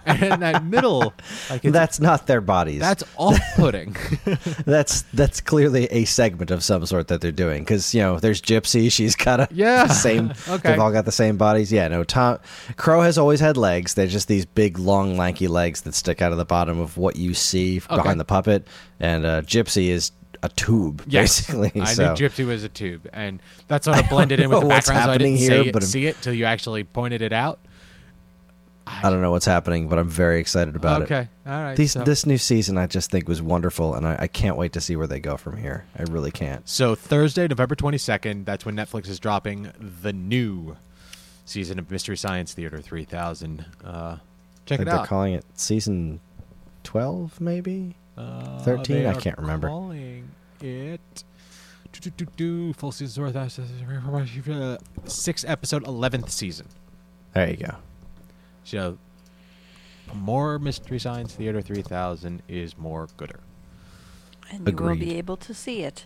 and 0.04 0.42
that 0.42 0.64
middle, 0.64 1.14
like 1.48 1.64
it's, 1.64 1.72
That's 1.72 2.00
not 2.00 2.26
their 2.26 2.40
bodies. 2.40 2.80
that's 2.80 3.02
off-putting. 3.16 3.96
that's 4.66 5.02
that's 5.14 5.40
clearly 5.40 5.86
a 5.86 6.04
segment 6.04 6.50
of 6.50 6.62
some 6.62 6.84
sort 6.86 7.08
that 7.08 7.20
they're 7.20 7.32
doing 7.32 7.62
because 7.62 7.94
you 7.94 8.00
know 8.02 8.18
there's 8.18 8.42
Gypsy. 8.42 8.90
She's 8.92 9.14
got 9.16 9.40
a 9.40 9.48
Yeah. 9.52 9.86
same. 9.88 10.32
Okay. 10.48 10.70
They've 10.70 10.78
all 10.80 10.92
got 10.92 11.04
the 11.06 11.12
same 11.12 11.36
bodies. 11.38 11.72
Yeah. 11.72 11.88
No. 11.88 12.04
Tom 12.04 12.38
Crow 12.76 13.00
has 13.02 13.16
always 13.16 13.40
had 13.40 13.56
legs. 13.56 13.94
They're 13.94 14.06
just 14.06 14.28
these 14.28 14.44
big, 14.44 14.78
long, 14.78 15.16
lanky 15.16 15.48
legs 15.48 15.82
that 15.82 15.94
stick 15.94 16.20
out 16.20 16.32
of 16.32 16.38
the 16.38 16.44
bottom 16.44 16.78
of 16.80 16.96
what 16.98 17.16
you 17.16 17.32
see 17.32 17.78
Okay. 17.78 17.96
behind 17.96 18.18
the 18.20 18.24
puppet. 18.24 18.66
And 19.00 19.24
uh, 19.24 19.42
Gypsy 19.42 19.88
is 19.88 20.12
a 20.42 20.48
tube, 20.50 21.02
Yes, 21.06 21.40
basically. 21.46 21.80
I 21.80 21.84
so. 21.94 22.14
knew 22.14 22.28
Gypsy 22.28 22.46
was 22.46 22.64
a 22.64 22.68
tube, 22.68 23.08
and 23.12 23.40
that 23.68 23.84
sort 23.84 23.98
of 23.98 24.08
blended 24.08 24.40
in 24.40 24.50
with 24.50 24.60
the 24.62 24.66
background, 24.68 24.84
so 24.84 24.92
I 25.08 25.12
happening 25.12 25.36
didn't 25.36 25.50
here, 25.52 25.64
see, 25.64 25.70
but- 25.70 25.82
see 25.84 26.06
it 26.06 26.16
till 26.20 26.32
you 26.34 26.44
actually 26.44 26.84
pointed 26.84 27.22
it 27.22 27.32
out. 27.32 27.58
I 28.84 29.10
don't 29.10 29.22
know 29.22 29.30
what's 29.30 29.46
happening, 29.46 29.86
but 29.88 29.98
I'm 30.00 30.08
very 30.08 30.40
excited 30.40 30.74
about 30.74 31.02
it. 31.02 31.04
okay, 31.04 31.28
all 31.46 31.52
right. 31.52 31.76
These, 31.76 31.92
so, 31.92 32.02
this 32.02 32.26
new 32.26 32.36
season, 32.36 32.76
I 32.76 32.88
just 32.88 33.12
think 33.12 33.28
was 33.28 33.40
wonderful, 33.40 33.94
and 33.94 34.04
I, 34.06 34.16
I 34.22 34.26
can't 34.26 34.56
wait 34.56 34.72
to 34.72 34.80
see 34.80 34.96
where 34.96 35.06
they 35.06 35.20
go 35.20 35.36
from 35.36 35.56
here. 35.56 35.84
I 35.96 36.02
really 36.10 36.32
can't. 36.32 36.68
so 36.68 36.96
Thursday, 36.96 37.46
November 37.46 37.76
twenty 37.76 37.98
second. 37.98 38.44
That's 38.44 38.66
when 38.66 38.74
Netflix 38.74 39.08
is 39.08 39.20
dropping 39.20 39.70
the 39.78 40.12
new 40.12 40.76
season 41.44 41.78
of 41.78 41.92
Mystery 41.92 42.16
Science 42.16 42.54
Theater 42.54 42.80
three 42.80 43.04
thousand. 43.04 43.64
Uh, 43.84 43.88
I 43.88 44.18
check 44.66 44.78
think 44.78 44.80
it 44.80 44.84
they're 44.86 44.94
out. 45.00 45.06
calling 45.06 45.34
it 45.34 45.44
season 45.54 46.18
twelve, 46.82 47.40
maybe. 47.40 47.94
Uh, 48.16 48.58
13? 48.60 48.96
they 48.96 49.08
I 49.08 49.14
can't 49.14 49.38
remember. 49.38 49.68
Calling 49.68 50.30
it 50.60 51.24
do, 52.00 52.10
do, 52.10 52.26
do, 52.36 52.72
full 52.72 52.92
season 52.92 53.22
worth 53.22 53.36
six 55.06 55.44
episode 55.44 55.86
eleventh 55.86 56.30
season. 56.30 56.66
There 57.34 57.50
you 57.50 57.56
go. 57.56 57.74
So 58.64 58.98
more 60.14 60.58
Mystery 60.58 60.98
Science 60.98 61.34
Theater 61.34 61.60
three 61.60 61.82
thousand 61.82 62.42
is 62.48 62.78
more 62.78 63.08
gooder. 63.16 63.40
And 64.50 64.66
you 64.68 64.76
will 64.76 64.96
be 64.96 65.16
able 65.16 65.36
to 65.38 65.54
see 65.54 65.82
it 65.82 66.04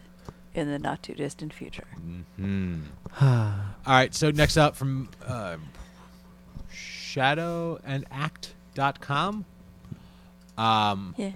in 0.55 0.71
the 0.71 0.79
not 0.79 1.03
too 1.03 1.15
distant 1.15 1.53
future. 1.53 1.89
Hmm. 2.37 2.83
All 3.21 3.53
right. 3.87 4.15
So 4.15 4.31
next 4.31 4.57
up 4.57 4.77
from 4.77 5.09
uh, 5.25 5.57
shadowandact.com. 6.73 9.45
Um, 10.59 11.15
Yeah. 11.19 11.33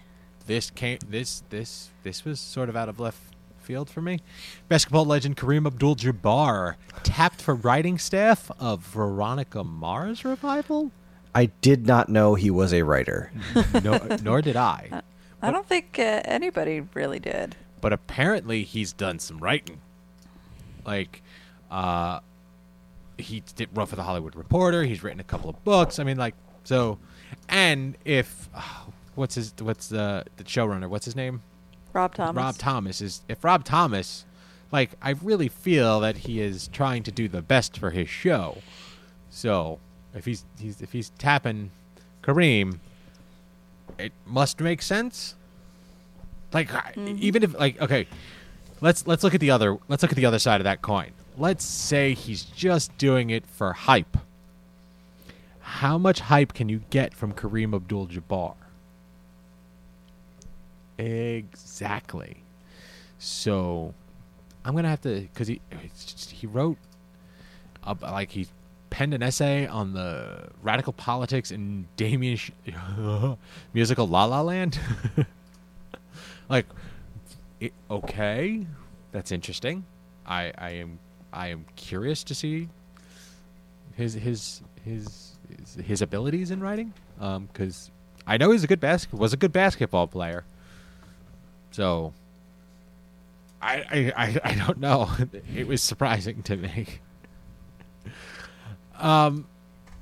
This 0.51 0.69
came 0.69 0.99
this 1.09 1.45
this 1.51 1.91
this 2.03 2.25
was 2.25 2.41
sort 2.41 2.69
of 2.69 2.75
out 2.75 2.89
of 2.89 2.99
left 2.99 3.21
field 3.63 3.89
for 3.89 4.03
me. 4.03 4.19
Basketball 4.69 5.05
legend 5.05 5.37
Kareem 5.37 5.65
Abdul-Jabbar 5.65 6.75
tapped 7.05 7.41
for 7.41 7.55
writing 7.55 7.99
staff 7.99 8.51
of 8.59 8.81
Veronica 8.81 9.63
Mars 9.63 10.25
revival. 10.25 10.91
I 11.37 11.47
did 11.61 11.87
not 11.87 12.09
know 12.09 12.35
he 12.35 12.51
was 12.51 12.73
a 12.73 12.83
writer. 12.83 13.31
No, 13.85 13.99
nor 14.23 14.43
did 14.43 14.57
I. 14.57 15.03
I 15.41 15.53
don't 15.53 15.67
think 15.69 16.01
uh, 16.01 16.23
anybody 16.25 16.81
really 16.95 17.21
did. 17.21 17.55
But 17.81 17.93
apparently 17.93 18.65
he's 18.65 18.93
done 18.93 19.21
some 19.21 19.39
writing. 19.39 19.81
Like, 20.85 21.23
uh, 21.71 22.21
he 23.19 23.45
did 23.55 23.69
wrote 23.73 23.89
for 23.89 23.97
the 23.97 24.03
Hollywood 24.03 24.35
Reporter. 24.35 24.83
He's 24.83 25.05
written 25.05 25.21
a 25.21 25.25
couple 25.25 25.49
of 25.49 25.63
books. 25.63 26.01
I 26.01 26.05
mean, 26.05 26.17
like, 26.17 26.35
so, 26.65 26.99
and 27.49 27.97
if 28.05 28.49
what's 29.15 29.35
his 29.35 29.55
what's 29.61 29.89
the 29.89 30.25
the 30.37 30.45
showrunner? 30.45 30.89
What's 30.89 31.05
his 31.05 31.17
name? 31.17 31.43
Rob 31.93 32.15
Thomas. 32.15 32.41
Rob 32.41 32.59
Thomas 32.59 33.01
is 33.01 33.23
if 33.29 33.43
Rob 33.45 33.65
Thomas, 33.65 34.25
like 34.73 34.91
I 35.03 35.11
really 35.11 35.49
feel 35.49 36.01
that 36.01 36.19
he 36.19 36.41
is 36.41 36.69
trying 36.69 37.03
to 37.05 37.11
do 37.11 37.29
the 37.29 37.43
best 37.43 37.79
for 37.79 37.91
his 37.91 38.09
show. 38.09 38.59
So 39.31 39.79
if 40.15 40.25
he's 40.25 40.45
he's 40.59 40.81
if 40.81 40.93
he's 40.93 41.11
tapping 41.19 41.71
Kareem, 42.23 42.79
it 43.99 44.13
must 44.27 44.61
make 44.61 44.83
sense. 44.83 45.35
Like 46.53 46.73
I- 46.75 46.93
mm-hmm. 46.97 47.17
even 47.21 47.43
if 47.43 47.59
like 47.59 47.81
okay, 47.81 48.07
let's 48.81 49.07
let's 49.07 49.25
look 49.25 49.35
at 49.35 49.41
the 49.41 49.51
other 49.51 49.79
let's 49.89 50.03
look 50.03 50.13
at 50.13 50.17
the 50.17 50.27
other 50.27 50.39
side 50.39 50.61
of 50.61 50.65
that 50.65 50.83
coin. 50.83 51.11
Let's 51.39 51.65
say 51.65 52.15
he's 52.15 52.45
just 52.45 52.97
doing 52.99 53.31
it 53.31 53.47
for 53.47 53.73
hype. 53.73 54.19
How 55.61 55.97
much 55.97 56.21
hype 56.21 56.53
can 56.53 56.69
you 56.69 56.83
get 56.91 57.15
from 57.15 57.33
Kareem 57.33 57.75
Abdul-Jabbar? 57.75 58.55
Exactly. 61.01 62.43
So, 63.19 63.95
I'm 64.65 64.75
gonna 64.75 64.89
have 64.89 65.01
to 65.03 65.21
because 65.21 65.49
he 65.49 65.61
he 66.31 66.47
wrote 66.47 66.79
like 68.03 68.31
he 68.31 68.47
penned 68.91 69.15
an 69.15 69.23
essay 69.23 69.67
on 69.67 69.95
the 69.95 70.49
radical 70.63 70.93
politics 70.93 71.51
in 71.51 71.87
Damien 71.97 72.37
Sh- 72.37 72.51
musical 73.73 74.07
La 74.07 74.25
La 74.25 74.43
Land. 74.43 74.79
like, 76.49 76.67
it, 77.61 77.73
okay, 77.91 78.67
that's 79.13 79.33
interesting. 79.33 79.85
I 80.27 80.53
I 80.59 80.71
am 80.71 80.99
I 81.33 81.49
am 81.49 81.65
curious 81.77 82.25
to 82.25 82.35
see 82.35 82.69
his 83.95 84.15
his 84.15 84.63
his 84.85 85.39
his, 85.83 86.03
abilities 86.03 86.51
in 86.51 86.61
writing 86.61 86.93
um, 87.21 87.49
because 87.53 87.91
I 88.27 88.37
know 88.37 88.51
he's 88.51 88.65
a 88.65 88.67
good 88.67 88.81
basket 88.81 89.19
was 89.19 89.33
a 89.33 89.37
good 89.37 89.53
basketball 89.53 90.07
player. 90.07 90.45
So 91.71 92.13
I 93.63 94.13
I, 94.17 94.41
I, 94.45 94.55
don't 94.55 94.79
know. 94.79 95.11
It 95.55 95.67
was 95.67 95.83
surprising 95.83 96.43
to 96.45 96.57
me. 96.57 96.87
Um 98.99 99.47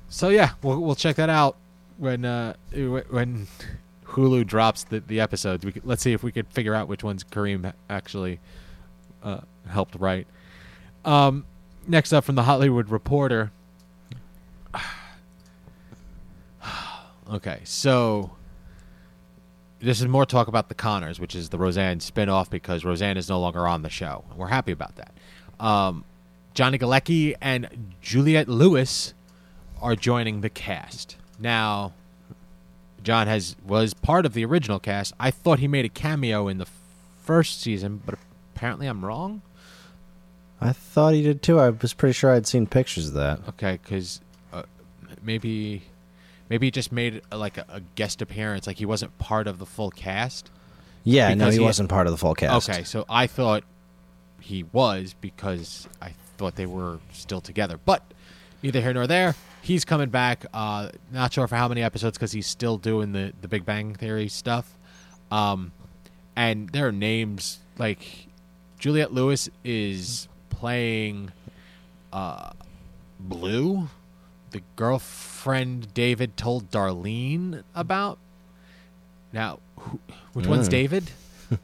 so 0.09 0.27
yeah, 0.27 0.51
we'll 0.61 0.81
we'll 0.81 0.95
check 0.95 1.15
that 1.15 1.29
out 1.29 1.55
when 1.97 2.25
uh 2.25 2.53
wh- 2.73 3.13
when 3.13 3.47
Hulu 4.09 4.45
drops 4.45 4.83
the 4.83 4.99
the 4.99 5.19
episodes. 5.19 5.63
We 5.63 5.71
could, 5.71 5.85
let's 5.85 6.01
see 6.01 6.13
if 6.13 6.23
we 6.23 6.31
could 6.31 6.47
figure 6.49 6.73
out 6.75 6.87
which 6.87 7.03
ones 7.03 7.23
Kareem 7.23 7.71
actually 7.89 8.39
uh, 9.23 9.41
helped 9.67 9.95
write. 9.95 10.27
Um, 11.05 11.45
next 11.87 12.11
up 12.13 12.23
from 12.23 12.35
the 12.35 12.43
Hollywood 12.43 12.89
Reporter. 12.89 13.51
okay, 17.31 17.61
so 17.63 18.31
this 19.79 20.01
is 20.01 20.07
more 20.07 20.25
talk 20.25 20.47
about 20.47 20.69
the 20.69 20.75
Connors, 20.75 21.19
which 21.19 21.35
is 21.35 21.49
the 21.49 21.57
Roseanne 21.57 21.99
spinoff 21.99 22.49
because 22.49 22.83
Roseanne 22.83 23.17
is 23.17 23.29
no 23.29 23.39
longer 23.39 23.67
on 23.67 23.81
the 23.81 23.89
show. 23.89 24.23
We're 24.35 24.47
happy 24.47 24.71
about 24.71 24.95
that. 24.97 25.13
Um, 25.59 26.03
Johnny 26.53 26.77
Galecki 26.77 27.35
and 27.41 27.93
Juliette 28.01 28.49
Lewis 28.49 29.13
are 29.81 29.95
joining 29.95 30.41
the 30.41 30.49
cast. 30.49 31.15
Now, 31.39 31.93
John 33.03 33.27
has 33.27 33.55
was 33.65 33.93
part 33.93 34.25
of 34.25 34.33
the 34.33 34.43
original 34.43 34.79
cast. 34.79 35.13
I 35.19 35.31
thought 35.31 35.59
he 35.59 35.67
made 35.67 35.85
a 35.85 35.89
cameo 35.89 36.47
in 36.47 36.57
the 36.57 36.67
first 37.23 37.61
season, 37.61 38.01
but 38.05 38.15
apparently 38.55 38.87
I'm 38.87 39.05
wrong. 39.05 39.41
I 40.59 40.73
thought 40.73 41.13
he 41.13 41.21
did 41.21 41.41
too. 41.41 41.59
I 41.59 41.69
was 41.69 41.93
pretty 41.93 42.13
sure 42.13 42.33
I'd 42.33 42.47
seen 42.47 42.67
pictures 42.67 43.07
of 43.07 43.13
that. 43.13 43.39
Okay, 43.49 43.79
because 43.81 44.19
uh, 44.51 44.63
maybe 45.23 45.83
maybe 46.49 46.67
he 46.67 46.71
just 46.71 46.91
made 46.91 47.21
uh, 47.31 47.37
like 47.37 47.57
a, 47.57 47.65
a 47.69 47.79
guest 47.95 48.21
appearance, 48.21 48.67
like 48.67 48.77
he 48.77 48.85
wasn't 48.85 49.17
part 49.17 49.47
of 49.47 49.59
the 49.59 49.65
full 49.65 49.91
cast. 49.91 50.49
Yeah, 51.03 51.33
no, 51.33 51.49
he 51.49 51.57
he- 51.57 51.63
wasn't 51.63 51.89
part 51.89 52.07
of 52.07 52.11
the 52.11 52.17
full 52.17 52.35
cast. 52.35 52.69
Okay, 52.69 52.83
so 52.83 53.05
I 53.09 53.27
thought 53.27 53.63
he 54.41 54.63
was 54.63 55.15
because 55.19 55.87
I 56.01 56.13
thought 56.37 56.55
they 56.55 56.65
were 56.65 56.99
still 57.13 57.41
together. 57.41 57.79
But 57.83 58.03
neither 58.63 58.81
here 58.81 58.93
nor 58.93 59.07
there. 59.07 59.35
He's 59.61 59.83
coming 59.85 60.09
back. 60.09 60.45
Uh, 60.53 60.89
not 61.11 61.33
sure 61.33 61.47
for 61.47 61.55
how 61.57 61.67
many 61.67 61.83
episodes 61.83 62.17
because 62.17 62.31
he's 62.31 62.47
still 62.47 62.77
doing 62.77 63.11
the 63.11 63.33
the 63.41 63.47
Big 63.47 63.65
Bang 63.65 63.93
Theory 63.93 64.27
stuff. 64.29 64.73
Um, 65.31 65.71
and 66.35 66.69
there 66.69 66.87
are 66.87 66.91
names 66.93 67.59
like 67.77 68.27
Juliette 68.79 69.13
Lewis 69.13 69.49
is 69.65 70.27
playing 70.49 71.31
uh, 72.13 72.51
Blue, 73.19 73.89
the 74.51 74.61
girlfriend 74.75 75.93
David 75.93 76.37
told 76.37 76.71
Darlene 76.71 77.63
about. 77.75 78.17
Now, 79.31 79.59
who, 79.77 79.99
which 80.33 80.47
one's 80.47 80.67
Mm. 80.67 80.71
David? 80.71 81.11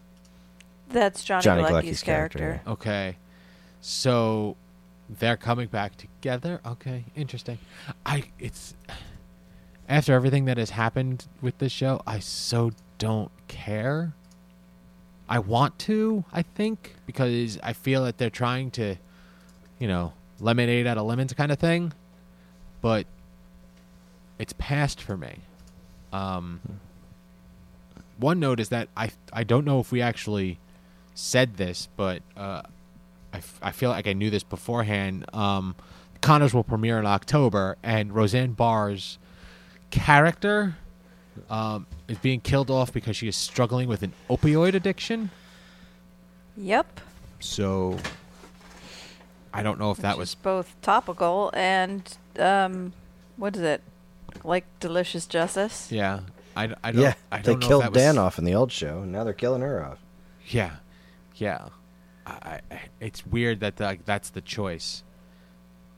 That's 0.89 1.23
Johnny, 1.23 1.41
Johnny 1.43 1.61
Galecki's 1.63 1.71
Galecki's 1.71 2.03
character, 2.03 2.39
character. 2.39 2.71
Okay. 2.71 3.17
So 3.81 4.55
they're 5.09 5.37
coming 5.37 5.67
back 5.67 5.95
together. 5.97 6.61
Okay, 6.65 7.05
interesting. 7.15 7.57
I 8.05 8.23
it's 8.39 8.73
after 9.87 10.13
everything 10.13 10.45
that 10.45 10.57
has 10.57 10.71
happened 10.71 11.27
with 11.41 11.57
this 11.59 11.71
show, 11.71 12.01
I 12.07 12.19
so 12.19 12.71
don't 12.97 13.31
care. 13.47 14.13
I 15.27 15.39
want 15.39 15.77
to, 15.79 16.23
I 16.31 16.43
think, 16.43 16.95
because 17.07 17.59
I 17.63 17.73
feel 17.73 18.03
that 18.05 18.17
they're 18.19 18.29
trying 18.29 18.69
to, 18.71 18.95
you 19.79 19.87
know, 19.87 20.13
lemonade 20.39 20.85
out 20.87 20.97
of 20.97 21.05
lemons 21.05 21.33
kind 21.33 21.51
of 21.51 21.57
thing. 21.59 21.93
But 22.85 23.07
it's 24.37 24.53
past 24.59 25.01
for 25.01 25.17
me. 25.17 25.39
Um, 26.13 26.61
one 28.19 28.39
note 28.39 28.59
is 28.59 28.69
that 28.69 28.89
I 28.95 29.09
I 29.33 29.43
don't 29.43 29.65
know 29.65 29.79
if 29.79 29.91
we 29.91 30.03
actually 30.03 30.59
said 31.15 31.57
this, 31.57 31.87
but 31.97 32.21
uh, 32.37 32.61
I, 33.33 33.37
f- 33.37 33.59
I 33.59 33.71
feel 33.71 33.89
like 33.89 34.05
I 34.05 34.13
knew 34.13 34.29
this 34.29 34.43
beforehand. 34.43 35.25
Um, 35.33 35.73
Connors 36.21 36.53
will 36.53 36.63
premiere 36.63 36.99
in 36.99 37.07
October, 37.07 37.75
and 37.81 38.13
Roseanne 38.13 38.51
Barr's 38.51 39.17
character 39.89 40.75
um, 41.49 41.87
is 42.07 42.19
being 42.19 42.39
killed 42.39 42.69
off 42.69 42.93
because 42.93 43.17
she 43.17 43.27
is 43.27 43.35
struggling 43.35 43.87
with 43.87 44.03
an 44.03 44.13
opioid 44.29 44.75
addiction. 44.75 45.31
Yep. 46.55 47.01
So 47.39 47.97
I 49.51 49.63
don't 49.63 49.79
know 49.79 49.89
if 49.89 49.97
that 49.97 50.19
was 50.19 50.35
both 50.35 50.79
topical 50.83 51.49
and 51.55 52.15
um, 52.39 52.93
what 53.37 53.55
is 53.55 53.61
it? 53.61 53.81
Like 54.43 54.65
delicious 54.79 55.25
justice. 55.25 55.91
yeah. 55.91 56.21
I, 56.57 56.73
I 56.83 56.91
don't. 56.93 57.01
yeah, 57.01 57.15
I 57.31 57.37
they 57.39 57.51
don't 57.51 57.59
know 57.59 57.65
if 57.65 57.67
killed 57.67 57.83
that 57.83 57.91
was- 57.91 58.01
Dan 58.01 58.17
off 58.17 58.39
in 58.39 58.45
the 58.45 58.55
old 58.55 58.71
show, 58.71 59.01
and 59.01 59.11
now 59.11 59.23
they're 59.25 59.33
killing 59.33 59.61
her 59.61 59.83
off. 59.83 59.99
Yeah, 60.47 60.77
yeah. 61.35 61.67
I, 62.25 62.61
I, 62.71 62.79
it's 63.01 63.25
weird 63.25 63.59
that 63.59 63.77
like 63.79 64.05
that's 64.05 64.29
the 64.29 64.39
choice. 64.41 65.03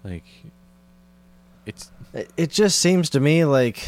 Like, 0.04 0.24
it's 1.66 1.92
It- 2.14 2.32
It 2.38 2.50
just 2.50 2.80
seems 2.80 3.10
to 3.12 3.20
me 3.20 3.46
like 3.46 3.88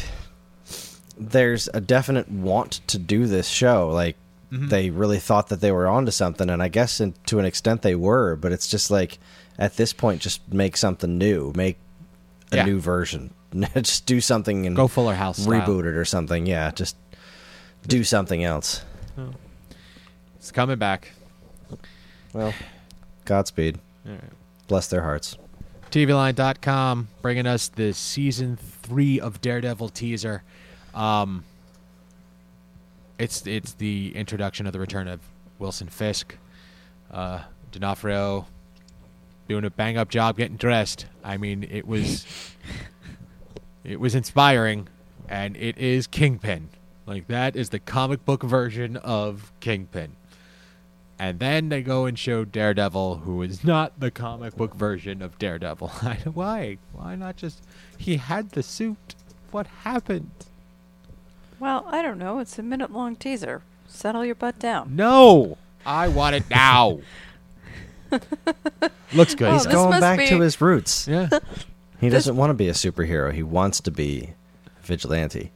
there's 1.18 1.68
a 1.74 1.80
definite 1.80 2.30
want 2.30 2.80
to 2.86 2.98
do 2.98 3.26
this 3.26 3.48
show. 3.48 3.88
Like 3.90 4.16
Mhm. 4.52 4.68
they 4.70 4.90
really 4.90 5.18
thought 5.18 5.48
that 5.48 5.60
they 5.60 5.70
were 5.72 5.86
onto 5.86 6.10
something, 6.10 6.48
and 6.50 6.62
I 6.62 6.68
guess 6.68 7.00
in, 7.00 7.14
to 7.26 7.38
an 7.38 7.44
extent 7.44 7.82
they 7.82 7.94
were. 7.94 8.36
But 8.36 8.52
it's 8.52 8.68
just 8.68 8.90
like 8.90 9.18
at 9.58 9.76
this 9.76 9.92
point, 9.92 10.22
just 10.22 10.40
make 10.52 10.76
something 10.76 11.18
new, 11.18 11.52
make 11.54 11.78
a 12.52 12.56
Yeah. 12.56 12.64
new 12.66 12.80
version, 12.80 13.32
just 13.74 14.06
do 14.06 14.20
something 14.20 14.66
and 14.66 14.74
go 14.76 14.88
Fuller 14.88 15.14
House 15.14 15.38
style. 15.42 15.52
reboot 15.60 15.80
it 15.80 15.94
or 15.96 16.04
something. 16.04 16.46
Yeah, 16.46 16.70
just 16.70 16.96
do 17.86 18.04
something 18.04 18.42
else. 18.44 18.82
It's 20.36 20.50
coming 20.52 20.78
back. 20.78 21.12
Well, 22.32 22.54
Godspeed. 23.26 23.78
All 24.06 24.12
right. 24.12 24.20
Bless 24.68 24.86
their 24.88 25.02
hearts. 25.02 25.36
TVLine.com 25.90 27.08
bringing 27.20 27.46
us 27.46 27.68
the 27.68 27.92
season 27.92 28.56
three 28.56 29.18
of 29.20 29.40
Daredevil 29.40 29.88
teaser. 29.90 30.42
Um, 30.94 31.44
it's 33.18 33.46
it's 33.46 33.74
the 33.74 34.12
introduction 34.16 34.66
of 34.66 34.72
the 34.72 34.78
return 34.80 35.08
of 35.08 35.20
Wilson 35.58 35.88
Fisk. 35.88 36.36
Uh, 37.10 37.40
D'Onofrio 37.72 38.46
doing 39.50 39.64
a 39.64 39.70
bang 39.70 39.96
up 39.96 40.08
job 40.08 40.36
getting 40.36 40.56
dressed. 40.56 41.06
I 41.24 41.36
mean, 41.36 41.66
it 41.68 41.84
was 41.84 42.24
it 43.82 43.98
was 43.98 44.14
inspiring, 44.14 44.86
and 45.28 45.56
it 45.56 45.76
is 45.76 46.06
Kingpin. 46.06 46.68
Like 47.04 47.26
that 47.26 47.56
is 47.56 47.70
the 47.70 47.80
comic 47.80 48.24
book 48.24 48.44
version 48.44 48.96
of 48.96 49.50
Kingpin. 49.58 50.12
And 51.18 51.40
then 51.40 51.68
they 51.68 51.82
go 51.82 52.06
and 52.06 52.16
show 52.16 52.44
Daredevil, 52.44 53.16
who 53.24 53.42
is 53.42 53.64
not 53.64 53.98
the 53.98 54.12
comic 54.12 54.56
book 54.56 54.72
version 54.72 55.20
of 55.20 55.36
Daredevil. 55.36 55.88
Why? 56.32 56.78
Why 56.92 57.16
not 57.16 57.36
just? 57.36 57.60
He 57.98 58.18
had 58.18 58.50
the 58.50 58.62
suit. 58.62 59.16
What 59.50 59.66
happened? 59.82 60.30
Well, 61.58 61.84
I 61.88 62.02
don't 62.02 62.18
know. 62.18 62.38
It's 62.38 62.56
a 62.60 62.62
minute 62.62 62.92
long 62.92 63.16
teaser. 63.16 63.62
Settle 63.88 64.24
your 64.24 64.36
butt 64.36 64.60
down. 64.60 64.94
No, 64.94 65.58
I 65.84 66.06
want 66.06 66.36
it 66.36 66.48
now. 66.48 67.00
Looks 69.14 69.34
good. 69.34 69.48
Oh, 69.48 69.52
He's 69.54 69.64
this 69.64 69.72
going 69.72 69.90
must 69.90 70.00
back 70.00 70.18
be- 70.20 70.26
to 70.28 70.40
his 70.40 70.60
roots. 70.60 71.06
yeah. 71.08 71.28
He 72.00 72.08
doesn't 72.08 72.34
want 72.34 72.48
to 72.48 72.54
be 72.54 72.66
a 72.70 72.72
superhero. 72.72 73.30
He 73.30 73.42
wants 73.42 73.78
to 73.82 73.90
be 73.90 74.30
a 74.66 74.82
vigilante. 74.86 75.52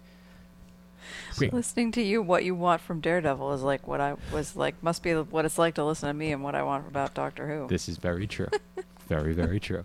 Wait. 1.41 1.55
Listening 1.55 1.91
to 1.93 2.03
you, 2.03 2.21
what 2.21 2.45
you 2.45 2.55
want 2.55 2.83
from 2.83 3.01
Daredevil 3.01 3.55
is 3.55 3.63
like 3.63 3.89
what 3.89 3.99
I 3.99 4.17
was 4.31 4.55
like. 4.55 4.75
Must 4.83 5.03
be 5.03 5.15
what 5.15 5.47
it's 5.47 5.57
like 5.57 5.77
to 5.77 5.85
listen 5.85 6.07
to 6.09 6.13
me 6.13 6.33
and 6.33 6.45
what 6.45 6.55
I 6.55 6.63
want 6.63 6.87
about 6.87 7.15
Doctor 7.15 7.49
Who. 7.49 7.67
This 7.67 7.89
is 7.89 7.97
very 7.97 8.27
true. 8.27 8.49
very, 9.09 9.33
very 9.33 9.59
true. 9.59 9.85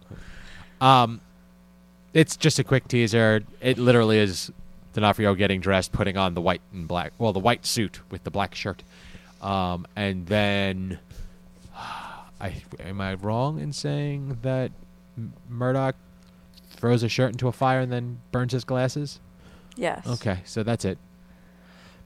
Um, 0.82 1.22
it's 2.14 2.36
just 2.36 2.60
a 2.60 2.64
quick 2.66 2.90
teaser. 2.90 3.42
It 3.62 3.78
literally 3.78 4.20
is 4.20 4.52
D'Onofrio 4.92 5.36
getting 5.36 5.62
dressed, 5.62 5.94
putting 5.94 6.18
on 6.18 6.34
the 6.34 6.42
white 6.42 6.62
and 6.74 6.90
black, 6.90 7.14
well, 7.18 7.32
the 7.32 7.40
white 7.40 7.66
suit 7.66 8.02
with 8.12 8.26
the 8.26 8.32
black 8.32 8.54
shirt, 8.54 8.84
um, 9.42 9.88
and 9.96 10.28
then, 10.28 11.00
I 12.40 12.54
am 12.80 13.02
I 13.02 13.16
wrong 13.16 13.60
in 13.60 13.74
saying 13.74 14.40
that 14.42 14.72
M- 15.18 15.34
Murdock 15.50 15.96
throws 16.72 17.04
a 17.04 17.10
shirt 17.10 17.32
into 17.32 17.48
a 17.48 17.52
fire 17.52 17.80
and 17.82 17.92
then 17.92 18.22
burns 18.32 18.54
his 18.54 18.64
glasses? 18.64 19.20
yes. 19.76 20.06
Okay, 20.08 20.40
so 20.46 20.64
that's 20.64 20.86
it. 20.86 20.98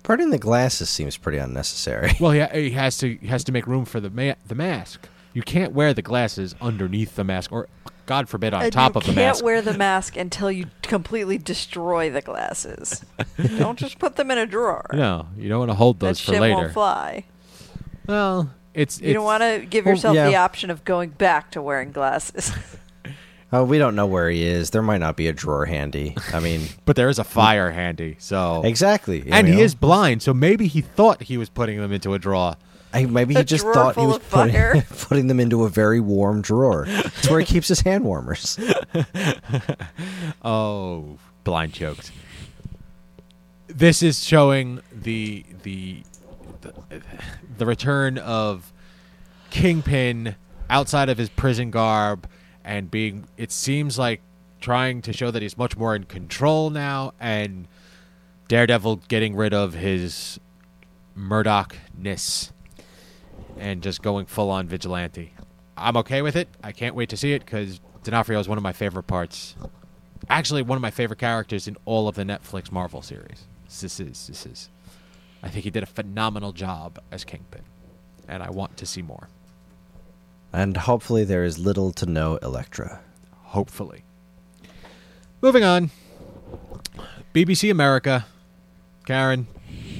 Burning 0.04 0.32
the 0.32 0.38
glasses 0.38 0.89
seems 0.89 1.15
pretty 1.17 1.38
unnecessary. 1.38 2.12
Well, 2.19 2.32
he, 2.32 2.43
he 2.63 2.72
has 2.72 2.98
to 2.98 3.15
he 3.15 3.28
has 3.28 3.43
to 3.46 3.52
make 3.52 3.65
room 3.67 3.86
for 3.86 4.00
the 4.00 4.10
ma- 4.10 4.36
the 4.48 4.56
mask. 4.56 5.08
You 5.34 5.41
can't 5.41 5.74
wear 5.74 5.93
the 5.93 6.02
glasses 6.02 6.54
underneath 6.62 7.15
the 7.15 7.24
mask, 7.24 7.52
or 7.52 7.67
God 8.06 8.28
forbid, 8.30 8.54
on 8.54 8.63
And 8.63 8.74
top 8.74 8.96
of 8.96 9.06
the 9.06 9.13
mask. 9.13 9.17
You 9.17 9.24
can't 9.24 9.46
wear 9.46 9.62
the 9.62 9.78
mask 9.78 10.17
until 10.17 10.52
you 10.52 10.65
completely 10.82 11.38
destroy 11.38 12.10
the 12.12 12.22
glasses. 12.22 13.04
don't 13.58 13.80
just 13.80 13.98
put 13.98 14.15
them 14.17 14.30
in 14.30 14.38
a 14.38 14.46
drawer. 14.46 14.86
No, 14.93 15.28
you 15.38 15.50
don't 15.50 15.60
want 15.60 15.72
to 15.72 15.76
hold 15.76 16.00
that 16.02 16.08
those 16.08 16.19
for 16.19 16.34
shit 16.34 16.41
later. 16.41 16.56
won't 16.56 16.74
fly. 16.74 17.24
Well, 18.06 18.54
it's 18.73 18.99
You 19.01 19.13
don't 19.13 19.23
want 19.25 19.43
to 19.43 19.65
give 19.69 19.86
Well, 19.86 19.93
yourself 19.95 20.15
yeah. 20.15 20.27
the 20.29 20.36
option 20.36 20.69
of 20.69 20.83
going 20.86 21.12
back 21.12 21.51
to 21.51 21.62
wearing 21.62 21.91
glasses. 21.91 22.51
Oh, 23.55 23.63
we 23.63 23.77
don't 23.77 23.95
know 23.95 24.07
where 24.07 24.31
he 24.31 24.43
is. 24.43 24.71
There 24.71 24.81
might 24.81 24.97
not 24.97 25.15
be 25.15 25.27
a 25.27 25.31
drawer 25.31 25.67
handy. 25.67 26.15
I 26.33 26.39
mean, 26.39 26.69
but 26.86 26.95
there 26.95 27.07
is 27.07 27.19
a 27.19 27.23
fire 27.23 27.69
handy, 27.71 28.15
so 28.17 28.63
exactly. 28.65 29.19
you 29.19 29.31
and 29.31 29.47
he 29.47 29.62
is 29.62 29.75
blind, 29.75 30.23
so 30.23 30.33
maybe 30.33 30.65
he 30.65 30.81
thought 30.81 31.21
he 31.21 31.38
was 31.38 31.49
putting 31.49 31.79
them 31.79 31.91
into 31.91 32.15
a 32.15 32.19
drawer. 32.19 32.55
I, 32.91 33.05
maybe 33.05 33.36
A 33.36 33.39
he 33.39 33.43
just 33.43 33.63
thought 33.63 33.95
he 33.95 34.07
was 34.07 34.17
putting, 34.17 34.81
putting 35.01 35.27
them 35.27 35.39
into 35.39 35.65
a 35.65 35.69
very 35.69 35.99
warm 35.99 36.41
drawer. 36.41 36.86
It's 36.88 37.29
where 37.29 37.39
he 37.39 37.45
keeps 37.45 37.67
his 37.67 37.81
hand 37.81 38.05
warmers. 38.05 38.57
Oh, 40.43 41.19
blind 41.43 41.73
jokes. 41.73 42.12
This 43.67 44.01
is 44.01 44.23
showing 44.23 44.81
the 44.91 45.45
the 45.62 46.01
the, 47.58 47.65
return 47.65 48.17
of 48.17 48.71
Kingpin 49.49 50.36
outside 50.69 51.10
of 51.10 51.17
his 51.17 51.30
prison 51.30 51.71
garb 51.71 52.28
and 52.63 52.89
being 52.89 53.26
it 53.38 53.52
seems 53.52 53.99
like 53.99 54.21
trying 54.62 55.02
to 55.02 55.13
show 55.13 55.30
that 55.30 55.41
he's 55.41 55.58
much 55.58 55.76
more 55.76 55.95
in 55.95 56.06
control 56.06 56.69
now 56.69 57.13
and 57.19 57.67
Daredevil 58.47 58.97
getting 59.08 59.36
rid 59.36 59.54
of 59.54 59.73
his 59.73 60.39
Murdock-ness 61.15 62.52
and 63.58 63.84
just 63.84 64.02
going 64.02 64.26
full 64.26 64.49
on 64.49 64.67
vigilante. 64.67 65.34
I'm 65.78 65.97
okay 65.97 66.21
with 66.21 66.36
it. 66.36 66.47
I 66.63 66.71
can't 66.71 66.95
wait 66.95 67.10
to 67.10 67.17
see 67.17 67.34
it 67.34 67.45
because 67.45 67.80
D'Onofrio 68.04 68.39
is 68.39 68.47
one 68.47 68.58
of 68.58 68.63
my 68.63 68.73
favorite 68.73 69.04
parts. 69.04 69.56
Actually, 70.30 70.62
one 70.62 70.76
of 70.76 70.82
my 70.82 70.91
favorite 70.91 71.19
characters 71.19 71.67
in 71.67 71.76
all 71.86 72.08
of 72.08 72.15
the 72.15 72.23
Netflix 72.23 72.71
Marvel 72.71 73.02
series. 73.02 73.47
This 73.65 73.99
is 73.99 74.28
this 74.28 74.45
is. 74.45 74.69
I 75.43 75.49
think 75.49 75.65
he 75.65 75.69
did 75.69 75.84
a 75.84 75.88
phenomenal 75.88 76.53
job 76.53 76.99
as 77.12 77.23
Kingpin, 77.25 77.62
and 78.27 78.41
I 78.41 78.49
want 78.49 78.77
to 78.77 78.86
see 78.86 79.01
more. 79.01 79.27
And 80.53 80.77
hopefully 80.77 81.23
there 81.25 81.43
is 81.43 81.60
little 81.60 81.91
to 81.93 82.06
no 82.06 82.38
Elektra. 82.38 83.01
Hopefully. 83.41 84.03
Moving 85.41 85.63
on. 85.63 85.91
BBC 87.34 87.69
America. 87.69 88.25
Karen. 89.06 89.47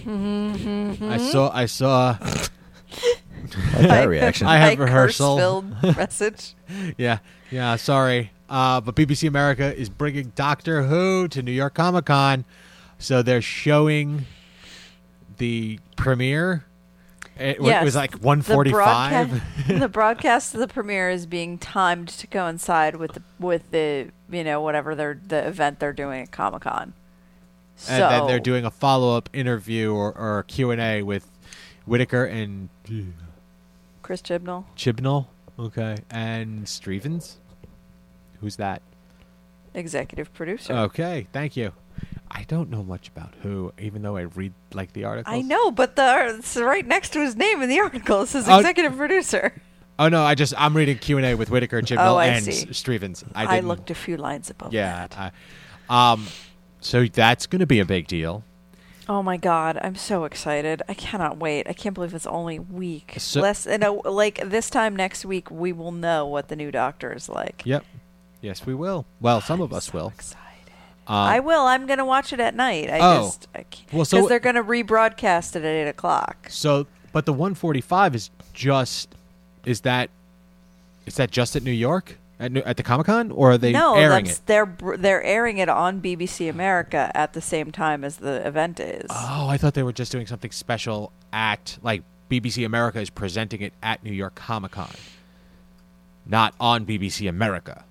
I 0.08 1.17
saw. 1.17 1.51
I 1.53 1.65
saw. 1.65 2.17
Like 2.21 2.49
that 3.73 4.06
reaction. 4.08 4.47
I 4.47 4.58
have 4.58 4.77
My 4.79 4.86
rehearsal. 4.86 5.36
curse-filled 5.38 5.84
message. 5.97 6.56
Yeah, 6.97 7.17
yeah. 7.51 7.75
Sorry, 7.75 8.32
uh, 8.49 8.79
but 8.82 8.95
BBC 8.95 9.27
America 9.27 9.75
is 9.75 9.89
bringing 9.89 10.32
Doctor 10.36 10.84
Who 10.84 11.27
to 11.29 11.41
New 11.41 11.51
York 11.51 11.73
Comic 11.73 12.06
Con, 12.06 12.45
so 12.99 13.21
they're 13.21 13.41
showing 13.41 14.25
the 15.38 15.80
premiere. 15.96 16.65
Eh, 17.38 17.52
it, 17.52 17.58
it 17.58 17.63
Yes, 17.63 17.84
was 17.84 17.96
like 17.96 18.12
The 18.12 18.17
145. 18.19 19.30
broadcast, 19.30 19.67
the 19.80 19.88
broadcast 19.89 20.54
of 20.54 20.60
the 20.60 20.67
premiere 20.67 21.10
is 21.10 21.26
being 21.26 21.58
timed 21.58 22.10
to 22.10 22.28
coincide 22.28 22.96
with 22.98 23.13
the 23.13 23.24
with 23.39 23.72
the 23.72 24.10
you 24.30 24.43
know 24.43 24.62
whatever 24.62 24.93
they're 24.96 25.19
the 25.28 25.48
event 25.48 25.80
they're 25.80 25.93
doing 25.93 26.22
at 26.22 26.32
Comic 26.32 26.62
Con. 26.62 26.93
So 27.76 27.93
and 27.93 28.04
then 28.04 28.28
they're 28.28 28.39
doing 28.39 28.65
a 28.65 28.72
follow-up 28.72 29.30
interview 29.34 29.91
or, 29.91 30.15
or 30.15 30.39
a 30.39 30.43
Q&A 30.43 31.02
with 31.02 31.28
Whittaker 31.88 32.24
and 32.24 32.69
Chris 34.04 34.22
Chibnall. 34.22 34.65
Chibnall, 34.78 35.26
okay, 35.58 35.98
and 36.12 36.65
Strevens. 36.65 37.38
Who's 38.41 38.58
that? 38.58 38.82
executive 39.76 40.32
producer. 40.36 40.72
Okay, 40.74 41.26
thank 41.34 41.58
you. 41.58 41.72
I 42.30 42.44
don't 42.44 42.70
know 42.70 42.84
much 42.84 43.08
about 43.10 43.34
who, 43.41 43.72
even 43.80 44.01
though 44.01 44.18
I 44.18 44.22
read 44.22 44.54
like 44.74 44.93
the 44.93 45.04
articles. 45.06 45.34
I 45.34 45.41
know, 45.41 45.72
but 45.72 45.95
the 45.95 46.36
it's 46.39 46.56
right 46.58 46.86
next 46.86 47.10
to 47.14 47.20
his 47.22 47.36
name 47.36 47.62
in 47.62 47.70
the 47.70 47.80
article 47.80 48.24
it 48.24 48.28
says 48.28 48.47
Oh. 48.49 48.58
executive 48.58 48.97
producer. 48.97 49.54
Oh 49.99 50.10
no, 50.10 50.24
I 50.24 50.34
just 50.36 50.54
I'm 50.58 50.76
reading 50.76 50.97
Q 50.97 51.18
and 51.18 51.26
A 51.26 51.36
with 51.36 51.49
Whittaker, 51.51 51.82
Chibnall, 51.82 52.16
Oh, 52.16 52.20
and 52.20 52.45
Strevens. 52.45 53.24
I, 53.36 53.58
I, 53.58 53.60
looked 53.60 53.91
a 53.91 53.95
few 53.95 54.18
lines 54.18 54.49
above 54.49 54.74
Yeah. 54.74 55.08
that. 55.08 55.34
I, 55.89 56.14
um. 56.14 56.28
So 56.80 57.06
that's 57.06 57.47
going 57.47 57.62
to 57.62 57.66
be 57.66 57.80
a 57.80 57.86
big 57.86 58.08
deal. 58.08 58.43
Oh 59.08 59.22
my 59.22 59.38
god, 59.38 59.78
I'm 59.82 59.95
so 59.95 60.24
excited! 60.26 60.82
I 60.89 60.93
cannot 60.93 61.38
wait. 61.38 61.68
I 61.70 61.74
can't 61.74 61.93
believe 61.93 62.14
it's 62.14 62.26
only 62.26 62.58
week. 62.58 63.16
So- 63.18 63.41
Less, 63.41 63.66
know, 63.68 64.01
like 64.06 64.41
this 64.49 64.70
time 64.70 64.95
next 64.95 65.26
week, 65.26 65.51
we 65.51 65.72
will 65.74 65.91
know 65.91 66.26
what 66.26 66.47
the 66.47 66.56
new 66.56 66.72
Doctor 66.72 67.14
is 67.14 67.30
like. 67.30 67.62
Yep. 67.66 67.86
Yes, 68.41 68.66
we 68.66 68.74
will. 68.74 69.06
Well, 69.22 69.39
some 69.41 69.62
of 69.62 69.72
us 69.72 69.86
so 69.86 69.97
will. 69.97 70.08
Excited. 70.10 70.43
Um, 71.08 71.16
I 71.16 71.39
will. 71.39 71.62
I'm 71.66 71.86
gonna 71.86 72.06
watch 72.06 72.32
it 72.34 72.39
at 72.39 72.56
night. 72.56 72.89
I 72.89 72.99
Oh. 73.01 73.24
just 73.26 73.51
because 73.54 73.82
Well, 73.91 74.06
so- 74.06 74.28
they're 74.28 74.39
gonna 74.39 74.64
rebroadcast 74.64 75.56
it 75.56 75.64
at 75.64 75.66
eight 75.66 75.88
o'clock. 75.88 76.47
So, 76.49 76.88
but 77.12 77.26
the 77.26 77.34
145 77.34 78.16
is 78.16 78.30
just 78.54 79.10
is 79.66 79.82
that 79.82 80.10
is 81.06 81.16
that 81.16 81.32
just 81.32 81.56
at 81.56 81.64
New 81.64 81.72
York 81.72 82.18
at 82.39 82.51
New, 82.51 82.62
at 82.62 82.78
the 82.78 82.84
Comic 82.84 83.06
Con 83.08 83.32
or 83.32 83.51
are 83.51 83.58
they 83.58 83.72
no, 83.74 83.95
airing 83.95 84.26
that's 84.26 84.38
it? 84.39 84.45
they're 84.47 84.76
they're 84.97 85.24
airing 85.24 85.58
it 85.58 85.70
on 85.70 85.99
BBC 86.01 86.49
America 86.49 87.12
at 87.14 87.34
the 87.34 87.41
same 87.41 87.72
time 87.72 88.04
as 88.04 88.18
the 88.18 88.45
event 88.47 88.80
is. 88.80 89.06
Oh, 89.10 89.47
I 89.49 89.58
thought 89.58 89.74
they 89.74 89.84
were 89.84 89.93
just 89.93 90.12
doing 90.12 90.26
something 90.28 90.51
special 90.51 91.12
at 91.32 91.78
like 91.84 92.04
BBC 92.30 92.66
America 92.66 92.99
is 92.99 93.10
presenting 93.10 93.62
it 93.62 93.74
at 93.84 94.04
New 94.04 94.12
York 94.14 94.36
Comic 94.36 94.72
Con, 94.72 94.89
not 96.26 96.54
on 96.60 96.86
BBC 96.86 97.28
America, 97.30 97.84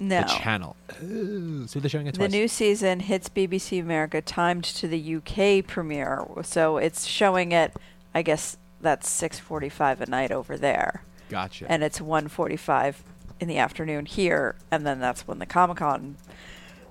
no, 0.00 0.22
the 0.22 0.28
channel. 0.28 0.76
Ooh, 1.02 1.66
so 1.66 1.78
they're 1.78 1.90
showing 1.90 2.06
it 2.06 2.18
the 2.18 2.28
new 2.28 2.48
season 2.48 3.00
hits 3.00 3.28
BBC 3.28 3.80
America 3.80 4.20
timed 4.22 4.64
to 4.64 4.88
the 4.88 5.16
UK 5.16 5.64
premiere, 5.66 6.24
so 6.42 6.78
it's 6.78 7.06
showing 7.06 7.52
it. 7.52 7.74
I 8.14 8.22
guess 8.22 8.56
that's 8.80 9.08
six 9.08 9.38
forty-five 9.38 10.00
at 10.00 10.08
night 10.08 10.32
over 10.32 10.56
there, 10.56 11.04
gotcha. 11.28 11.70
and 11.70 11.84
it's 11.84 12.00
one 12.00 12.28
forty-five 12.28 13.04
in 13.38 13.46
the 13.46 13.58
afternoon 13.58 14.06
here, 14.06 14.56
and 14.70 14.86
then 14.86 15.00
that's 15.00 15.28
when 15.28 15.38
the 15.38 15.46
Comic 15.46 15.76
Con 15.76 16.16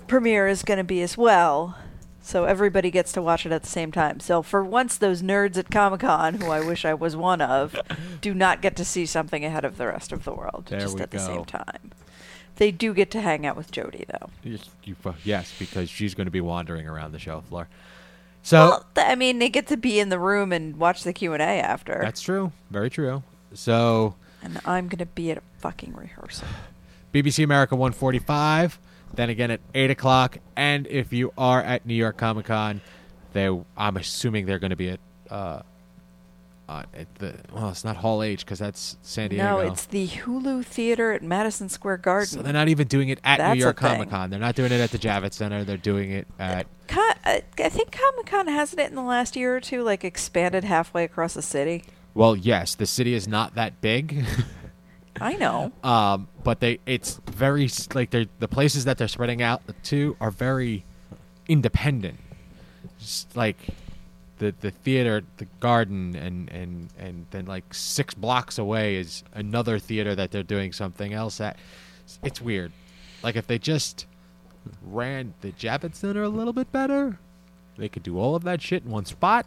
premiere 0.08 0.48
is 0.48 0.64
going 0.64 0.78
to 0.78 0.84
be 0.84 1.02
as 1.02 1.18
well. 1.18 1.78
So 2.22 2.46
everybody 2.46 2.92
gets 2.92 3.12
to 3.14 3.24
watch 3.24 3.46
it 3.46 3.52
at 3.52 3.64
the 3.64 3.70
same 3.70 3.92
time. 3.92 4.20
So 4.20 4.44
for 4.44 4.64
once, 4.64 4.98
those 4.98 5.24
nerds 5.24 5.58
at 5.58 5.72
Comic 5.72 6.02
Con, 6.02 6.36
who 6.36 6.52
I 6.52 6.60
wish 6.60 6.86
I 6.86 6.94
was 6.94 7.16
one 7.16 7.42
of, 7.42 7.76
do 8.22 8.36
not 8.36 8.62
get 8.62 8.76
to 8.76 8.86
see 8.86 9.08
something 9.08 9.44
ahead 9.44 9.66
of 9.66 9.78
the 9.78 9.88
rest 9.88 10.12
of 10.12 10.26
the 10.26 10.34
world 10.34 10.68
There 10.70 10.80
just 10.80 10.98
we 10.98 11.02
at 11.02 11.12
the 11.12 11.20
same 11.20 11.46
time. 11.46 11.92
They 12.60 12.72
do 12.72 12.94
get 12.94 13.10
to 13.12 13.22
hang 13.22 13.46
out 13.46 13.56
with 13.58 13.72
Jodie 13.72 14.06
though. 14.08 14.30
Yes, 14.44 14.70
you- 14.84 14.96
yes, 15.24 15.54
because 15.58 15.90
she's 15.90 16.14
going 16.14 16.26
to 16.28 16.32
be 16.32 16.42
wandering 16.42 16.88
around 16.88 17.14
the 17.14 17.20
show 17.20 17.42
floor. 17.42 17.68
So 18.44 18.58
well, 18.70 18.86
th- 18.96 19.08
I 19.08 19.16
mean, 19.16 19.40
they 19.40 19.50
get 19.50 19.68
to 19.68 19.78
be 19.78 20.00
in 20.00 20.10
the 20.10 20.20
room 20.20 20.52
and 20.52 20.78
watch 20.78 21.04
the 21.04 21.12
Q 21.14 21.34
and 21.34 21.42
A 21.42 21.46
after. 21.46 22.00
that's 22.02 22.22
true. 22.22 22.52
Very 22.70 22.90
true. 22.90 23.24
So 23.54 24.16
and 24.44 24.60
I'm 24.66 24.88
gonna 24.88 25.06
be 25.08 25.32
at 25.32 25.38
a 25.38 25.42
fucking 25.60 25.94
rehearsal. 25.96 26.48
BBC 27.14 27.44
America 27.44 27.76
145. 27.76 28.78
Then 29.16 29.30
again 29.30 29.50
at 29.52 29.60
8 29.74 29.90
o'clock. 29.90 30.38
And 30.56 30.86
if 30.88 31.12
you 31.12 31.34
are 31.38 31.62
at 31.64 31.86
New 31.86 31.96
York 31.96 32.18
Comic 32.18 32.46
Con, 32.46 32.80
they 33.34 33.48
I'm 33.76 33.98
assuming 33.98 34.46
they're 34.46 34.60
going 34.60 34.70
to 34.70 34.76
be 34.76 34.90
at 34.90 35.00
uh, 35.32 35.62
uh, 36.70 36.84
at 36.94 37.16
the 37.16 37.34
well, 37.52 37.70
it's 37.70 37.84
not 37.84 37.98
Hall 37.98 38.22
H 38.22 38.46
because 38.46 38.60
that's 38.60 38.98
San 39.02 39.30
Diego. 39.32 39.44
No, 39.44 39.60
it's 39.60 39.86
the 39.88 40.08
Hulu 40.08 40.64
Theater 40.64 41.12
at 41.14 41.24
Madison 41.24 41.68
Square 41.68 41.98
Garden. 41.98 42.28
so 42.28 42.42
they're 42.44 42.54
not 42.54 42.70
even 42.70 42.88
doing 42.88 43.10
it 43.10 43.20
at 43.24 43.40
That's 43.40 43.56
New 43.56 43.64
York. 43.64 43.76
Comic 43.78 44.10
Con. 44.12 44.30
They're 44.30 44.40
not 44.40 44.56
doing 44.56 44.72
it 44.72 44.80
at 44.80 44.92
the 44.92 45.00
Javits 45.00 45.34
Center. 45.34 45.64
They're 45.64 45.78
doing 45.78 46.12
it 46.12 46.28
at 46.38 46.68
Co- 46.88 47.02
I 47.26 47.42
I 47.58 47.70
think 47.70 47.92
Comic 47.92 48.28
Con 48.28 48.48
hasn't 48.48 48.80
it 48.80 48.90
in 48.90 48.96
the 48.96 49.02
last 49.02 49.36
year 49.36 49.56
or 49.56 49.60
two, 49.60 49.82
like 49.82 50.04
expanded 50.04 50.64
halfway 50.64 51.04
across 51.04 51.34
the 51.34 51.42
city. 51.42 51.84
well, 52.14 52.36
yes, 52.36 52.76
the 52.76 52.86
city 52.86 53.16
is 53.16 53.28
not 53.28 53.56
that 53.56 53.82
big. 53.82 54.24
I 55.22 55.34
know. 55.34 55.72
um, 55.84 56.28
but 56.44 56.60
they 56.60 56.80
it's 56.86 57.20
very 57.32 57.68
like 57.96 58.12
they're 58.12 58.28
the 58.38 58.48
places 58.48 58.86
that 58.86 58.98
they're 59.00 59.08
spreading 59.08 59.42
out 59.42 59.64
to 59.86 60.16
are 60.22 60.32
very 60.32 60.86
independent. 61.48 62.20
Just 63.00 63.36
like 63.36 63.58
the 64.40 64.54
the 64.60 64.72
theater, 64.72 65.22
the 65.38 65.46
garden, 65.60 66.16
and 66.16 66.50
and 66.50 66.90
and 66.98 67.26
then 67.32 67.46
like 67.46 67.74
six 67.74 68.14
blocks 68.14 68.58
away 68.58 68.96
is 68.96 69.24
another 69.34 69.78
theater 69.80 70.16
that 70.16 70.32
they're 70.32 70.44
doing 70.44 70.74
something 70.74 71.14
else 71.14 71.40
at. 71.40 71.58
It's 72.24 72.42
weird. 72.42 72.72
Like 73.22 73.36
if 73.36 73.46
they 73.48 73.60
just 73.60 74.06
ran 74.82 75.34
the 75.42 75.52
Javits 75.52 75.96
Center 75.96 76.24
a 76.24 76.30
little 76.30 76.54
bit 76.54 76.72
better, 76.72 77.20
they 77.78 77.88
could 77.90 78.04
do 78.04 78.18
all 78.18 78.36
of 78.36 78.44
that 78.44 78.62
shit 78.62 78.84
in 78.84 78.90
one 78.92 79.06
spot, 79.06 79.46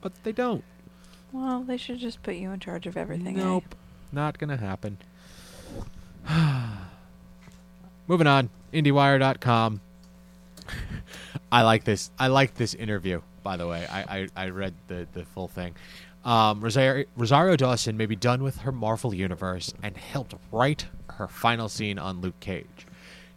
but 0.00 0.12
they 0.22 0.32
don't. 0.32 0.62
Well, 1.32 1.62
they 1.62 1.76
should 1.76 1.98
just 1.98 2.22
put 2.22 2.36
you 2.36 2.50
in 2.52 2.60
charge 2.60 2.86
of 2.86 2.96
everything. 2.96 3.38
eh? 3.38 3.42
Nope, 3.44 3.74
not 4.12 4.38
gonna 4.38 4.56
happen. 4.56 4.98
Moving 8.08 8.26
on, 8.26 8.50
IndieWire.com. 8.72 9.80
I 11.52 11.62
like 11.62 11.84
this. 11.84 12.10
I 12.18 12.28
like 12.28 12.54
this 12.54 12.74
interview. 12.74 13.20
By 13.46 13.56
the 13.56 13.68
way, 13.68 13.86
I 13.86 14.00
I, 14.36 14.44
I 14.44 14.48
read 14.48 14.74
the 14.88 15.06
the 15.12 15.24
full 15.24 15.46
thing. 15.46 15.74
Um, 16.24 16.60
Rosario, 16.60 17.04
Rosario 17.16 17.54
Dawson 17.54 17.96
may 17.96 18.06
be 18.06 18.16
done 18.16 18.42
with 18.42 18.56
her 18.58 18.72
Marvel 18.72 19.14
universe 19.14 19.72
and 19.84 19.96
helped 19.96 20.34
write 20.50 20.88
her 21.12 21.28
final 21.28 21.68
scene 21.68 21.96
on 22.00 22.20
Luke 22.20 22.40
Cage. 22.40 22.86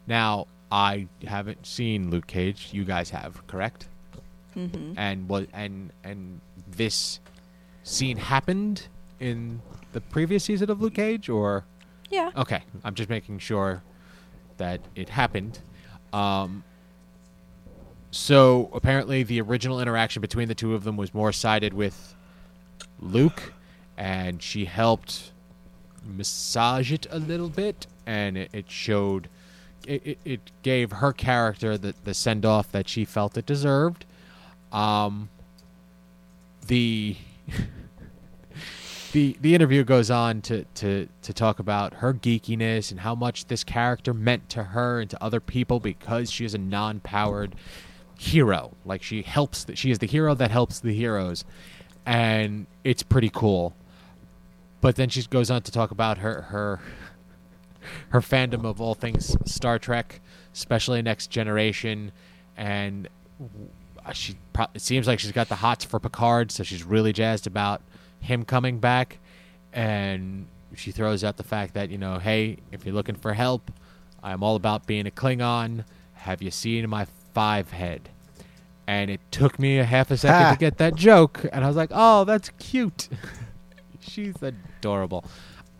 Now, 0.07 0.47
I 0.72 1.05
haven't 1.28 1.68
seen 1.68 2.10
Luke 2.10 2.26
Cage. 2.26 2.70
You 2.72 2.86
guys 2.86 3.12
have, 3.12 3.45
correct? 3.45 3.88
Mhm. 4.55 4.95
and 4.97 5.30
what 5.30 5.47
and 5.53 5.91
and 6.03 6.41
this 6.68 7.20
scene 7.84 8.18
happened 8.18 8.88
in 9.20 9.62
the 9.93 10.01
previous 10.01 10.43
season 10.43 10.72
of 10.72 10.82
Luke 10.82 10.95
Cage, 10.95 11.30
or 11.30 11.66
Yeah. 12.10 12.32
okay, 12.36 12.64
I'm 12.84 12.95
just 12.95 13.12
making 13.12 13.38
sure 13.38 13.84
that 14.57 14.82
it 14.95 15.10
happened. 15.10 15.60
Um, 16.12 16.64
so 18.12 18.70
apparently, 18.74 19.24
the 19.24 19.39
original 19.41 19.80
interaction 19.80 20.22
between 20.22 20.47
the 20.47 20.55
two 20.55 20.74
of 20.74 20.84
them 20.84 20.97
was 20.97 21.14
more 21.14 21.32
sided 21.32 21.74
with 21.74 22.16
Luke, 22.99 23.53
and 23.97 24.41
she 24.41 24.66
helped 24.66 25.32
massage 26.03 26.91
it 26.91 27.05
a 27.12 27.20
little 27.20 27.49
bit, 27.49 27.88
and 28.05 28.38
it, 28.38 28.49
it 28.53 28.72
showed. 28.72 29.30
It, 29.88 30.20
it, 30.24 30.51
gave 30.62 30.91
her 30.91 31.14
character 31.14 31.76
the, 31.78 31.95
the 32.03 32.14
send 32.14 32.45
off 32.45 32.72
that 32.74 32.88
she 32.88 33.05
felt 33.05 33.38
it 33.38 33.45
deserved. 33.45 34.05
Um, 34.72 35.30
the 36.68 37.16
the 39.14 39.38
the 39.41 39.55
interview 39.55 39.84
goes 39.84 40.12
on 40.12 40.41
to, 40.41 40.66
to 40.76 41.07
to 41.24 41.34
talk 41.34 41.60
about 41.60 41.95
her 41.95 42.14
geekiness 42.14 42.91
and 42.91 42.99
how 42.99 43.16
much 43.16 43.45
this 43.45 43.64
character 43.64 44.14
meant 44.14 44.49
to 44.49 44.64
her 44.64 44.99
and 44.99 45.10
to 45.10 45.24
other 45.24 45.39
people 45.39 45.80
because 45.80 46.30
she 46.30 46.45
is 46.45 46.53
a 46.53 46.60
non-powered 46.60 47.55
hero. 48.20 48.76
Like 48.86 49.01
she 49.01 49.22
helps. 49.22 49.63
The, 49.63 49.76
she 49.76 49.89
is 49.89 49.99
the 49.99 50.07
hero 50.07 50.36
that 50.36 50.51
helps 50.51 50.80
the 50.80 50.93
heroes, 50.93 51.45
and 52.05 52.67
it's 52.84 53.01
pretty 53.01 53.30
cool. 53.34 53.74
But 54.82 54.95
then 54.95 55.09
she 55.09 55.24
goes 55.24 55.49
on 55.49 55.61
to 55.63 55.72
talk 55.72 55.91
about 55.91 56.20
her 56.20 56.41
her 56.43 56.80
her 58.09 58.20
fandom 58.20 58.65
of 58.65 58.82
all 58.82 58.93
things 58.93 59.36
Star 59.45 59.80
Trek, 59.80 60.20
especially 60.53 61.01
Next 61.01 61.28
Generation, 61.28 62.11
and 62.57 63.07
she 64.13 64.36
pro- 64.53 64.67
it 64.74 64.82
seems 64.82 65.07
like 65.07 65.20
she's 65.20 65.32
got 65.32 65.49
the 65.49 65.55
hots 65.55 65.86
for 65.86 65.99
Picard, 65.99 66.51
so 66.51 66.63
she's 66.63 66.84
really 66.84 67.13
jazzed 67.13 67.47
about 67.47 67.82
him 68.20 68.43
coming 68.43 68.80
back. 68.80 69.17
And 69.72 70.47
she 70.76 70.91
throws 70.91 71.24
out 71.24 71.38
the 71.38 71.43
fact 71.43 71.74
that 71.76 71.89
you 71.89 71.97
know, 71.97 72.20
hey, 72.20 72.57
if 72.72 72.86
you're 72.86 72.95
looking 72.95 73.15
for 73.15 73.34
help, 73.34 73.72
I'm 74.22 74.43
all 74.43 74.57
about 74.57 74.86
being 74.86 75.07
a 75.07 75.11
Klingon. 75.11 75.86
Have 76.13 76.41
you 76.41 76.51
seen 76.51 76.89
my 76.89 77.05
five 77.34 77.71
head? 77.71 78.09
And 78.88 79.11
it 79.11 79.21
took 79.30 79.59
me 79.59 79.77
a 79.77 79.84
half 79.84 80.09
a 80.09 80.17
second 80.17 80.41
Ha. 80.41 80.51
to 80.53 80.57
get 80.57 80.77
that 80.80 80.95
joke, 80.95 81.45
and 81.53 81.63
I 81.63 81.67
was 81.67 81.77
like, 81.77 81.91
oh, 81.93 82.23
that's 82.23 82.49
cute. 82.57 83.07
she's 83.99 84.36
adorable. 84.41 85.23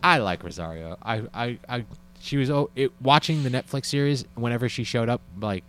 I 0.04 0.20
like 0.20 0.44
Rosario. 0.44 0.98
I, 1.02 1.24
I, 1.34 1.60
I 1.68 1.86
she 2.20 2.38
was 2.38 2.50
oh, 2.50 2.70
it, 2.76 2.92
watching 3.02 3.44
the 3.44 3.50
Netflix 3.50 3.86
series. 3.86 4.26
Whenever 4.36 4.70
she 4.70 4.84
showed 4.84 5.10
up, 5.10 5.22
like 5.40 5.64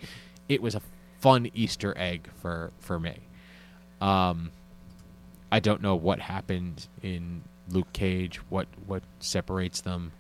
it 0.49 0.61
was 0.61 0.75
a 0.75 0.83
fun 1.21 1.49
Easter 1.55 1.95
egg 1.97 2.29
for 2.41 2.73
for 2.79 2.99
me. 3.01 3.19
Um, 4.01 4.51
I 5.53 5.61
don't 5.61 5.83
know 5.83 5.95
what 5.97 6.21
happened 6.21 6.87
in 7.03 7.43
Luke 7.69 7.93
Cage. 7.93 8.37
What 8.49 8.67
what 8.87 9.03
separates 9.21 9.81
them, 9.81 10.13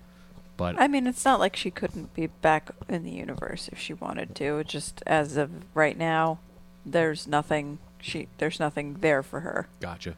but 0.60 0.78
I 0.78 0.88
mean, 0.88 1.06
it's 1.06 1.24
not 1.24 1.40
like 1.40 1.56
she 1.56 1.70
couldn't 1.70 2.12
be 2.12 2.26
back 2.26 2.70
in 2.86 3.02
the 3.02 3.10
universe 3.10 3.70
if 3.72 3.78
she 3.78 3.94
wanted 3.94 4.34
to. 4.36 4.58
It 4.58 4.68
just 4.68 5.02
as 5.06 5.38
of 5.38 5.50
right 5.74 5.96
now, 5.96 6.38
there's 6.84 7.26
nothing. 7.26 7.78
She 7.98 8.28
there's 8.36 8.60
nothing 8.60 8.98
there 9.00 9.22
for 9.22 9.40
her, 9.40 9.68
gotcha. 9.80 10.16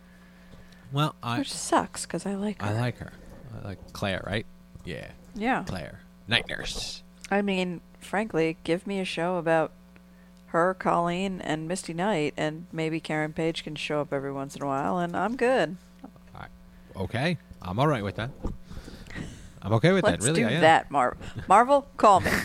Well, 0.90 1.14
I 1.22 1.38
which 1.38 1.52
sucks 1.52 2.06
because 2.06 2.26
I 2.26 2.34
like 2.34 2.60
her. 2.60 2.68
I 2.68 2.72
like 2.72 2.98
her. 2.98 3.12
I 3.56 3.68
like 3.68 3.92
Claire, 3.92 4.24
right? 4.26 4.44
Yeah, 4.84 5.12
Yeah. 5.36 5.62
Claire, 5.64 6.00
night 6.26 6.48
nurse. 6.48 7.04
I 7.30 7.40
mean, 7.40 7.80
frankly, 8.00 8.56
give 8.64 8.84
me 8.84 8.98
a 8.98 9.04
show 9.04 9.36
about 9.36 9.70
her, 10.46 10.74
Colleen, 10.74 11.40
and 11.40 11.68
Misty 11.68 11.94
Knight, 11.94 12.34
and 12.36 12.66
maybe 12.72 12.98
Karen 12.98 13.32
Page 13.32 13.62
can 13.62 13.76
show 13.76 14.00
up 14.00 14.12
every 14.12 14.32
once 14.32 14.56
in 14.56 14.62
a 14.62 14.66
while, 14.66 14.98
and 14.98 15.16
I'm 15.16 15.36
good. 15.36 15.76
Okay, 16.94 17.38
I'm 17.62 17.78
all 17.78 17.86
right 17.86 18.04
with 18.04 18.16
that. 18.16 18.30
I'm 19.62 19.72
okay 19.74 19.92
with 19.92 20.04
Let's 20.04 20.24
that. 20.24 20.30
Really, 20.32 20.42
do 20.42 20.48
I 20.48 20.52
am. 20.52 20.60
that, 20.62 20.90
Mar- 20.90 21.16
Marvel. 21.48 21.86
Call 21.96 22.20
me. 22.20 22.30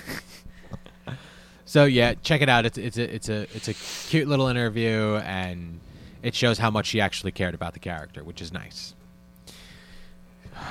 So 1.69 1.83
yeah, 1.83 2.13
check 2.23 2.41
it 2.41 2.47
out. 2.47 2.65
It's 2.65 2.77
it's 2.77 2.97
a 2.97 3.13
it's 3.13 3.27
a 3.27 3.41
it's 3.53 3.67
a 3.67 3.73
cute 4.09 4.25
little 4.29 4.47
interview, 4.47 5.17
and 5.17 5.81
it 6.23 6.33
shows 6.33 6.59
how 6.59 6.71
much 6.71 6.85
she 6.85 7.01
actually 7.01 7.33
cared 7.33 7.53
about 7.53 7.73
the 7.73 7.79
character, 7.79 8.23
which 8.23 8.41
is 8.41 8.53
nice. 8.53 8.93
All 10.55 10.63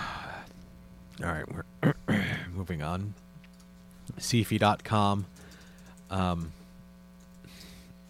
right, 1.20 1.44
we're 1.52 1.94
moving 2.54 2.82
on. 2.82 3.12
Syfy.com. 4.18 5.26
Um, 6.10 6.52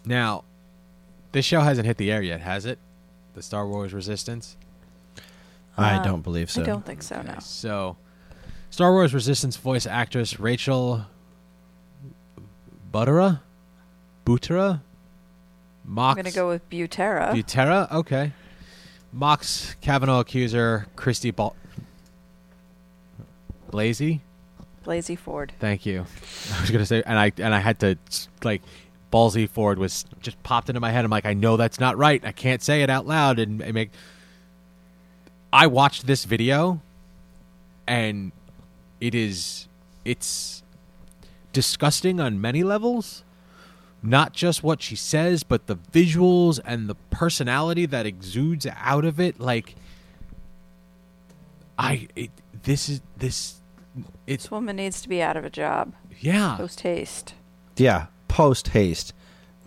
now, 0.05 0.43
this 1.33 1.43
show 1.45 1.59
hasn't 1.59 1.85
hit 1.87 1.97
the 1.97 2.09
air 2.11 2.21
yet, 2.21 2.39
has 2.39 2.65
it? 2.65 2.79
The 3.33 3.41
Star 3.41 3.67
Wars 3.67 3.93
Resistance. 3.93 4.55
I 5.77 5.95
Uh, 5.97 6.03
don't 6.03 6.21
believe 6.21 6.49
so. 6.49 6.61
I 6.61 6.65
don't 6.65 6.85
think 6.85 7.03
so. 7.03 7.21
No. 7.21 7.35
So, 7.39 7.97
Star 8.77 8.91
Wars 8.91 9.11
Resistance 9.11 9.57
voice 9.57 9.87
actress 9.87 10.39
Rachel 10.39 11.03
Buttera, 12.93 13.39
Butera, 14.23 14.81
I'm 15.87 16.15
gonna 16.15 16.29
go 16.29 16.47
with 16.49 16.69
Butera. 16.69 17.33
Butera. 17.33 17.91
Okay, 17.91 18.33
mocks 19.11 19.75
Kavanaugh 19.81 20.19
accuser 20.19 20.85
Christy 20.95 21.31
Bal- 21.31 21.55
Blasey. 23.71 24.19
Lazy 24.85 25.15
Ford. 25.15 25.53
Thank 25.59 25.87
you. 25.87 26.01
I 26.53 26.61
was 26.61 26.69
gonna 26.69 26.85
say, 26.85 27.01
and 27.03 27.17
I 27.17 27.31
and 27.37 27.55
I 27.55 27.59
had 27.59 27.79
to 27.79 27.97
like 28.43 28.61
ballsy 29.11 29.49
Ford 29.49 29.79
was 29.79 30.05
just 30.21 30.43
popped 30.43 30.69
into 30.69 30.79
my 30.79 30.91
head. 30.91 31.03
I'm 31.03 31.09
like, 31.09 31.25
I 31.25 31.33
know 31.33 31.57
that's 31.57 31.79
not 31.79 31.97
right. 31.97 32.23
I 32.23 32.31
can't 32.31 32.61
say 32.61 32.83
it 32.83 32.91
out 32.91 33.07
loud 33.07 33.39
and, 33.39 33.59
and 33.59 33.73
make. 33.73 33.89
I 35.51 35.65
watched 35.65 36.05
this 36.05 36.25
video, 36.25 36.79
and 37.87 38.31
it 38.99 39.15
is 39.15 39.67
it's 40.05 40.63
disgusting 41.53 42.19
on 42.19 42.39
many 42.39 42.63
levels. 42.63 43.23
Not 44.03 44.31
just 44.31 44.61
what 44.63 44.81
she 44.81 44.95
says, 44.95 45.43
but 45.43 45.65
the 45.65 45.75
visuals 45.75 46.59
and 46.63 46.87
the 46.87 46.95
personality 47.09 47.87
that 47.87 48.05
exudes 48.05 48.67
out 48.77 49.05
of 49.05 49.19
it. 49.19 49.39
Like, 49.39 49.75
I 51.77 52.07
it, 52.15 52.29
this 52.63 52.89
is 52.89 53.01
this. 53.17 53.55
It's 54.27 54.43
This 54.43 54.51
woman 54.51 54.75
needs 54.75 55.01
to 55.01 55.09
be 55.09 55.21
out 55.21 55.35
of 55.35 55.43
a 55.43 55.49
job 55.49 55.93
yeah. 56.19 56.55
post 56.57 56.81
haste. 56.81 57.33
Yeah, 57.75 58.07
post 58.27 58.69
haste, 58.69 59.13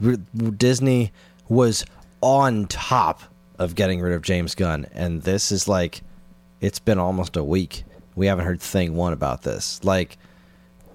R- 0.05 0.17
Disney 0.17 1.13
was 1.49 1.85
on 2.21 2.67
top 2.67 3.23
of 3.59 3.75
getting 3.75 4.01
rid 4.01 4.13
of 4.13 4.23
James 4.23 4.55
Gunn, 4.55 4.87
and 4.93 5.23
this 5.23 5.51
is 5.51 5.67
like, 5.67 6.03
it's 6.61 6.79
been 6.79 6.99
almost 6.99 7.37
a 7.37 7.43
week. 7.45 7.85
We 8.21 8.27
haven't 8.27 8.45
heard 8.45 8.61
thing 8.61 8.95
one 8.97 9.15
about 9.15 9.41
this. 9.43 9.83
Like, 9.83 10.19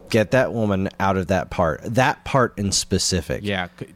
get 0.10 0.30
that 0.30 0.54
woman 0.54 0.90
out 1.00 1.18
of 1.18 1.26
that 1.28 1.50
part. 1.50 1.82
That 1.84 2.24
part 2.24 2.56
in 2.60 2.72
specific. 2.72 3.42
Yeah, 3.44 3.70
c- 3.80 3.88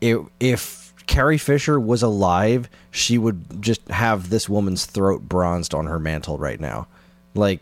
If, 0.00 0.20
if 0.38 0.94
Carrie 1.08 1.36
Fisher 1.36 1.80
was 1.80 2.00
alive, 2.04 2.70
she 2.92 3.18
would 3.18 3.60
just 3.60 3.86
have 3.88 4.30
this 4.30 4.48
woman's 4.48 4.86
throat 4.86 5.22
bronzed 5.22 5.74
on 5.74 5.86
her 5.86 5.98
mantle 5.98 6.38
right 6.38 6.60
now. 6.60 6.86
Like, 7.34 7.58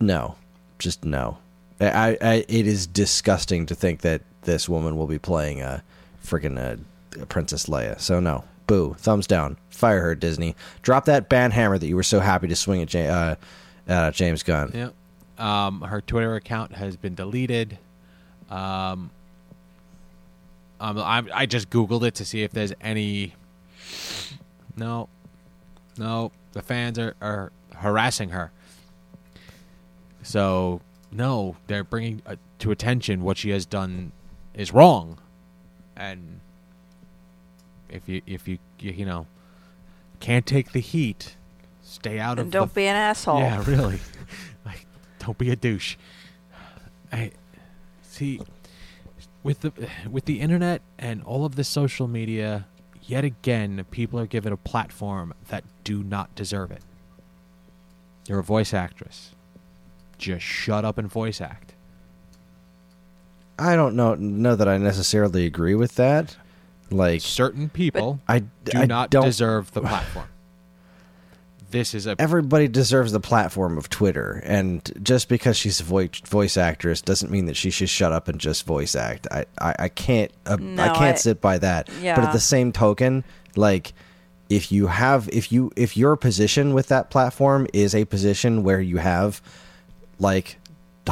no, 0.00 0.34
just 0.80 1.04
no. 1.04 1.38
I, 1.80 2.18
I, 2.20 2.44
it 2.48 2.66
is 2.66 2.88
disgusting 2.88 3.66
to 3.66 3.76
think 3.76 4.00
that 4.00 4.22
this 4.42 4.68
woman 4.68 4.96
will 4.96 5.06
be 5.06 5.20
playing 5.20 5.62
a 5.62 5.84
freaking 6.24 6.58
uh 6.58 7.24
Princess 7.26 7.66
Leia. 7.66 8.00
So 8.00 8.18
no, 8.18 8.42
boo, 8.66 8.94
thumbs 8.98 9.26
down, 9.26 9.56
fire 9.70 10.00
her, 10.00 10.14
Disney. 10.14 10.54
Drop 10.82 11.04
that 11.06 11.28
ban 11.28 11.50
hammer 11.50 11.78
that 11.78 11.86
you 11.86 11.96
were 11.96 12.02
so 12.02 12.20
happy 12.20 12.48
to 12.48 12.56
swing 12.56 12.82
at 12.82 12.92
Ja- 12.92 13.00
uh, 13.00 13.34
uh, 13.88 14.10
James 14.10 14.42
Gunn. 14.42 14.70
yeah. 14.74 14.88
Um, 15.36 15.80
her 15.80 16.00
Twitter 16.00 16.36
account 16.36 16.74
has 16.76 16.96
been 16.96 17.14
deleted. 17.16 17.78
Um, 18.50 19.10
um, 20.80 20.98
I, 20.98 21.24
I 21.32 21.46
just 21.46 21.70
googled 21.70 22.04
it 22.04 22.14
to 22.16 22.24
see 22.24 22.42
if 22.42 22.52
there's 22.52 22.72
any. 22.80 23.34
No, 24.76 25.08
no, 25.98 26.30
the 26.52 26.62
fans 26.62 26.98
are, 26.98 27.14
are 27.20 27.50
harassing 27.74 28.30
her. 28.30 28.52
So 30.22 30.80
no, 31.12 31.56
they're 31.66 31.84
bringing 31.84 32.22
uh, 32.26 32.36
to 32.60 32.70
attention 32.70 33.22
what 33.22 33.36
she 33.36 33.50
has 33.50 33.66
done 33.66 34.12
is 34.54 34.72
wrong, 34.72 35.18
and 35.96 36.40
if 37.94 38.08
you 38.08 38.20
if 38.26 38.46
you 38.48 38.58
you, 38.78 38.92
you 38.92 39.06
know 39.06 39.26
can't 40.20 40.46
take 40.46 40.72
the 40.72 40.80
heat, 40.80 41.36
stay 41.82 42.18
out 42.18 42.38
of 42.38 42.38
And 42.40 42.48
of 42.48 42.52
don't 42.52 42.68
the 42.74 42.80
be 42.80 42.86
an 42.86 42.96
asshole. 42.96 43.40
yeah, 43.40 43.62
really. 43.66 44.00
like, 44.64 44.86
don't 45.18 45.36
be 45.38 45.50
a 45.50 45.56
douche. 45.56 45.96
I 47.12 47.32
see 48.02 48.40
with 49.42 49.60
the 49.60 49.72
with 50.10 50.24
the 50.24 50.40
internet 50.40 50.82
and 50.98 51.22
all 51.24 51.44
of 51.44 51.56
the 51.56 51.64
social 51.64 52.08
media. 52.08 52.66
Yet 53.06 53.22
again, 53.22 53.84
people 53.90 54.18
are 54.18 54.26
given 54.26 54.50
a 54.50 54.56
platform 54.56 55.34
that 55.48 55.62
do 55.84 56.02
not 56.02 56.34
deserve 56.34 56.70
it. 56.70 56.80
You're 58.26 58.38
a 58.38 58.42
voice 58.42 58.72
actress. 58.72 59.32
Just 60.16 60.42
shut 60.42 60.86
up 60.86 60.96
and 60.96 61.06
voice 61.10 61.38
act. 61.42 61.74
I 63.58 63.76
don't 63.76 63.94
know 63.94 64.14
know 64.14 64.56
that 64.56 64.68
I 64.68 64.78
necessarily 64.78 65.44
agree 65.44 65.74
with 65.74 65.96
that. 65.96 66.36
Like, 66.90 67.20
Certain 67.22 67.68
people 67.68 68.20
I 68.28 68.40
do 68.40 68.48
I 68.74 68.86
not 68.86 69.10
don't 69.10 69.24
deserve 69.24 69.72
the 69.72 69.80
platform. 69.80 70.26
this 71.70 71.94
is 71.94 72.06
a 72.06 72.14
everybody 72.18 72.68
deserves 72.68 73.10
the 73.12 73.20
platform 73.20 73.76
of 73.78 73.88
Twitter, 73.90 74.40
and 74.44 74.92
just 75.02 75.28
because 75.28 75.56
she's 75.56 75.80
a 75.80 75.84
voice 75.84 76.20
voice 76.26 76.56
actress 76.56 77.00
doesn't 77.00 77.30
mean 77.32 77.46
that 77.46 77.56
she 77.56 77.70
should 77.70 77.88
shut 77.88 78.12
up 78.12 78.28
and 78.28 78.38
just 78.38 78.64
voice 78.66 78.94
act. 78.94 79.26
I 79.30 79.44
I, 79.60 79.74
I 79.80 79.88
can't 79.88 80.30
uh, 80.46 80.56
No, 80.60 80.82
I 80.82 80.88
can't 80.88 81.16
I- 81.16 81.20
sit 81.20 81.40
by 81.40 81.58
that. 81.58 81.88
But 82.16 82.24
at 82.24 82.32
the 82.32 82.40
same 82.40 82.70
token, 82.70 83.24
like 83.56 83.92
if 84.50 84.70
you 84.70 84.86
have 84.86 85.28
if 85.32 85.50
you 85.50 85.72
if 85.74 85.96
your 85.96 86.16
position 86.16 86.74
with 86.74 86.88
that 86.88 87.10
platform 87.10 87.66
is 87.72 87.94
a 87.94 88.04
position 88.04 88.62
where 88.62 88.80
you 88.80 88.98
have 88.98 89.40
like 90.20 90.58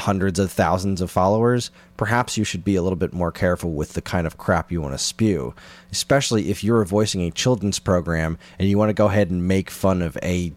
hundreds 0.00 0.38
of 0.38 0.50
thousands 0.50 1.00
of 1.00 1.10
followers, 1.10 1.70
perhaps 1.96 2.36
you 2.36 2.44
should 2.44 2.64
be 2.64 2.76
a 2.76 2.82
little 2.82 2.96
bit 2.96 3.12
more 3.12 3.32
careful 3.32 3.72
with 3.72 3.92
the 3.92 4.02
kind 4.02 4.26
of 4.26 4.38
crap 4.38 4.72
you 4.72 4.80
want 4.80 4.94
to 4.94 4.98
spew, 4.98 5.54
especially 5.90 6.50
if 6.50 6.64
you're 6.64 6.84
voicing 6.84 7.22
a 7.22 7.30
children's 7.30 7.78
program 7.78 8.38
and 8.58 8.68
you 8.68 8.78
want 8.78 8.88
to 8.88 8.94
go 8.94 9.06
ahead 9.06 9.30
and 9.30 9.46
make 9.46 9.70
fun 9.70 10.02
of 10.02 10.16
a 10.22 10.52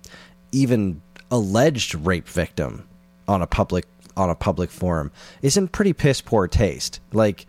even 0.52 1.02
alleged 1.32 1.96
rape 1.96 2.28
victim 2.28 2.88
on 3.28 3.42
a 3.42 3.48
public 3.48 3.86
on 4.16 4.30
a 4.30 4.36
public 4.36 4.72
forum 4.72 5.12
is 5.42 5.58
in 5.58 5.68
pretty 5.68 5.92
piss 5.92 6.22
poor 6.22 6.48
taste. 6.48 7.02
Like 7.12 7.46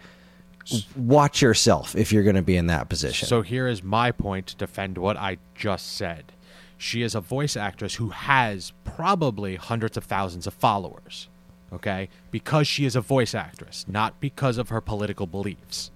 watch 0.97 1.43
yourself 1.43 1.95
if 1.95 2.13
you're 2.13 2.25
going 2.25 2.37
to 2.37 2.43
be 2.43 2.57
in 2.57 2.67
that 2.67 2.89
position. 2.89 3.29
So 3.29 3.43
here 3.43 3.69
is 3.69 3.83
my 3.83 4.11
point 4.11 4.49
to 4.49 4.57
defend 4.57 4.99
what 4.99 5.17
I 5.17 5.39
just 5.55 5.97
said. 5.97 6.33
She 6.79 7.03
is 7.03 7.15
a 7.15 7.21
voice 7.21 7.57
actress 7.57 7.95
who 7.95 8.11
has 8.11 8.73
probably 8.85 9.57
hundreds 9.57 9.97
of 9.97 10.05
thousands 10.05 10.47
of 10.47 10.55
followers. 10.55 11.29
Okay? 11.73 12.09
Because 12.31 12.67
she 12.67 12.85
is 12.85 12.97
a 12.97 13.01
voice 13.01 13.35
actress, 13.35 13.85
not 13.89 14.21
because 14.21 14.59
of 14.59 14.69
her 14.69 14.81
political 14.81 15.27
beliefs 15.27 15.91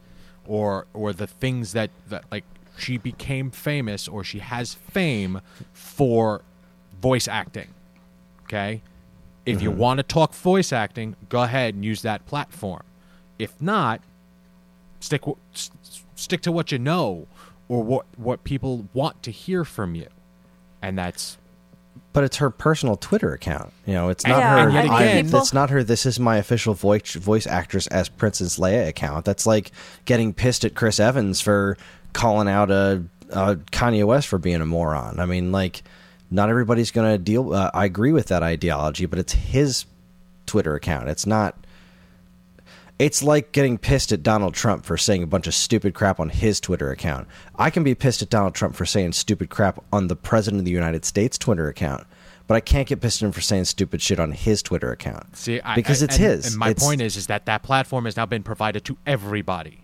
or 0.46 0.86
or 0.92 1.12
the 1.12 1.26
things 1.26 1.72
that, 1.72 1.90
that 2.08 2.24
like 2.30 2.44
she 2.76 2.96
became 2.96 3.50
famous 3.50 4.08
or 4.08 4.24
she 4.24 4.38
has 4.38 4.74
fame 4.74 5.40
for 5.72 6.42
voice 7.00 7.28
acting. 7.28 7.68
Okay? 8.44 8.82
If 9.46 9.62
you 9.62 9.70
mm-hmm. 9.70 9.78
want 9.78 9.98
to 9.98 10.02
talk 10.02 10.34
voice 10.34 10.72
acting, 10.72 11.16
go 11.28 11.42
ahead 11.42 11.74
and 11.74 11.84
use 11.84 12.02
that 12.02 12.26
platform. 12.26 12.82
If 13.38 13.60
not, 13.60 14.00
stick 15.00 15.22
w- 15.22 15.38
s- 15.54 15.70
s- 15.82 16.04
stick 16.14 16.42
to 16.42 16.52
what 16.52 16.70
you 16.70 16.78
know 16.78 17.26
or 17.68 17.82
what 17.82 18.06
what 18.16 18.44
people 18.44 18.88
want 18.92 19.22
to 19.22 19.30
hear 19.30 19.64
from 19.64 19.94
you 19.94 20.08
and 20.82 20.98
that's 20.98 21.38
but 22.12 22.24
it's 22.24 22.38
her 22.38 22.50
personal 22.50 22.96
Twitter 22.96 23.32
account. 23.32 23.72
You 23.86 23.94
know, 23.94 24.08
it's 24.08 24.26
not 24.26 24.38
Yeah, 24.38 24.64
her. 24.64 24.70
I- 24.92 25.04
it's 25.24 25.52
not 25.52 25.70
her. 25.70 25.84
This 25.84 26.06
is 26.06 26.18
my 26.18 26.36
official 26.36 26.74
voice 26.74 27.14
voice 27.14 27.46
actress 27.46 27.86
as 27.88 28.08
Princess 28.08 28.58
Leia 28.58 28.88
account. 28.88 29.24
That's 29.24 29.46
like 29.46 29.70
getting 30.04 30.32
pissed 30.32 30.64
at 30.64 30.74
Chris 30.74 30.98
Evans 31.00 31.40
for 31.40 31.76
calling 32.12 32.48
out 32.48 32.70
a, 32.70 33.04
a 33.30 33.56
Kanye 33.56 34.04
West 34.04 34.26
for 34.28 34.38
being 34.38 34.60
a 34.60 34.66
moron. 34.66 35.20
I 35.20 35.26
mean, 35.26 35.52
like, 35.52 35.82
not 36.30 36.48
everybody's 36.48 36.90
going 36.90 37.10
to 37.12 37.18
deal. 37.18 37.52
Uh, 37.52 37.70
I 37.72 37.84
agree 37.84 38.12
with 38.12 38.26
that 38.28 38.42
ideology, 38.42 39.06
but 39.06 39.18
it's 39.18 39.32
his 39.32 39.84
Twitter 40.46 40.74
account. 40.74 41.08
It's 41.08 41.26
not. 41.26 41.56
It's 43.00 43.22
like 43.22 43.52
getting 43.52 43.78
pissed 43.78 44.12
at 44.12 44.22
Donald 44.22 44.52
Trump 44.52 44.84
for 44.84 44.98
saying 44.98 45.22
a 45.22 45.26
bunch 45.26 45.46
of 45.46 45.54
stupid 45.54 45.94
crap 45.94 46.20
on 46.20 46.28
his 46.28 46.60
Twitter 46.60 46.90
account. 46.90 47.28
I 47.56 47.70
can 47.70 47.82
be 47.82 47.94
pissed 47.94 48.20
at 48.20 48.28
Donald 48.28 48.54
Trump 48.54 48.74
for 48.74 48.84
saying 48.84 49.12
stupid 49.12 49.48
crap 49.48 49.82
on 49.90 50.08
the 50.08 50.16
President 50.16 50.60
of 50.60 50.66
the 50.66 50.70
United 50.70 51.06
States 51.06 51.38
Twitter 51.38 51.66
account, 51.66 52.06
but 52.46 52.56
I 52.56 52.60
can't 52.60 52.86
get 52.86 53.00
pissed 53.00 53.22
at 53.22 53.26
him 53.26 53.32
for 53.32 53.40
saying 53.40 53.64
stupid 53.64 54.02
shit 54.02 54.20
on 54.20 54.32
his 54.32 54.62
Twitter 54.62 54.92
account. 54.92 55.34
see 55.34 55.62
I, 55.62 55.76
because 55.76 56.02
I- 56.02 56.04
it's 56.04 56.16
and, 56.16 56.24
his. 56.26 56.46
and 56.48 56.56
my 56.56 56.68
It's- 56.72 56.84
point 56.86 57.00
is 57.00 57.16
is 57.16 57.26
that 57.28 57.46
that 57.46 57.62
platform 57.62 58.04
has 58.04 58.18
now 58.18 58.26
been 58.26 58.42
provided 58.42 58.84
to 58.84 58.98
everybody 59.06 59.80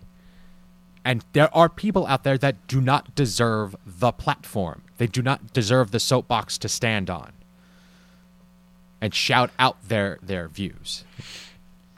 and 1.03 1.25
there 1.33 1.49
are 1.57 1.69
people 1.69 2.05
out 2.05 2.23
there 2.23 2.37
that 2.37 2.67
do 2.67 2.79
not 2.79 3.15
deserve 3.15 3.75
the 3.83 4.11
platform 4.11 4.83
they 4.99 5.07
do 5.07 5.23
not 5.23 5.53
deserve 5.53 5.89
the 5.89 5.99
soapbox 5.99 6.59
to 6.59 6.69
stand 6.69 7.09
on 7.09 7.31
and 9.01 9.15
shout 9.15 9.49
out 9.57 9.77
their 9.87 10.19
their 10.21 10.47
views 10.47 11.03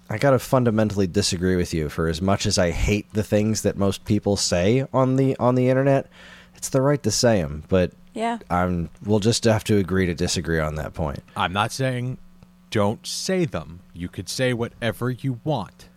I 0.10 0.18
gotta 0.18 0.39
fundamentally 0.39 1.07
disagree 1.07 1.55
with 1.55 1.74
you. 1.74 1.89
For 1.89 2.07
as 2.07 2.22
much 2.22 2.45
as 2.45 2.57
I 2.57 2.72
hate 2.72 3.12
the 3.14 3.24
things 3.24 3.62
that 3.62 3.78
most 3.78 4.05
people 4.05 4.36
say 4.36 4.88
on 4.91 5.18
the 5.18 5.38
on 5.38 5.55
the 5.55 5.70
internet, 5.70 6.07
it's 6.55 6.70
the 6.70 6.82
right 6.82 7.01
to 7.03 7.12
say 7.12 7.41
them. 7.41 7.64
But 7.70 7.91
Yeah. 8.14 8.39
I'm 8.49 8.89
we'll 9.05 9.20
just 9.20 9.43
have 9.43 9.64
to 9.66 9.78
agree 9.78 10.05
to 10.07 10.16
disagree 10.16 10.60
on 10.60 10.76
that 10.76 10.93
point. 10.93 11.24
i'm 11.36 11.53
not 11.53 11.72
saying 11.72 12.18
don't 12.72 13.05
say 13.05 13.45
them. 13.45 13.80
You 13.93 14.10
could 14.10 14.30
say 14.30 14.53
whatever 14.53 15.10
you 15.10 15.39
want. 15.43 15.89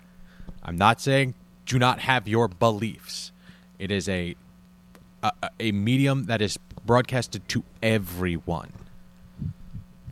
I'm 0.63 0.77
not 0.77 1.01
saying 1.01 1.35
do 1.67 1.79
not 1.79 2.01
have 2.01 2.27
your 2.29 2.49
beliefs. 2.49 3.33
It 3.79 3.91
is 3.91 4.09
a 4.09 4.37
a, 5.23 5.33
a 5.61 5.73
medium 5.73 6.25
that 6.25 6.43
is 6.43 6.59
broadcasted 6.85 7.49
to 7.49 7.65
everyone. 7.83 8.73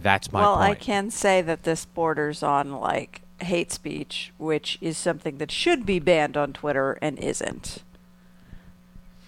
That's 0.03 0.33
my 0.33 0.41
well, 0.41 0.57
point. 0.57 0.71
I 0.71 0.75
can 0.75 1.11
say 1.11 1.43
that 1.43 1.65
this 1.65 1.85
borders 1.85 2.43
on 2.43 2.73
like 2.73 3.23
hate 3.43 3.73
speech, 3.73 4.33
which 4.39 4.79
is 4.81 4.97
something 4.97 5.39
that 5.39 5.51
should 5.51 5.85
be 5.87 5.99
banned 5.99 6.37
on 6.37 6.53
Twitter 6.53 6.99
and 7.03 7.19
isn't. 7.19 7.83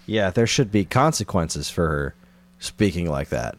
Yeah, 0.05 0.29
there 0.31 0.47
should 0.47 0.71
be 0.71 0.85
consequences 0.85 1.69
for 1.69 1.87
her 1.87 2.15
speaking 2.59 3.09
like 3.09 3.29
that. 3.29 3.55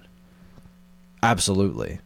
Absolutely. 1.22 2.00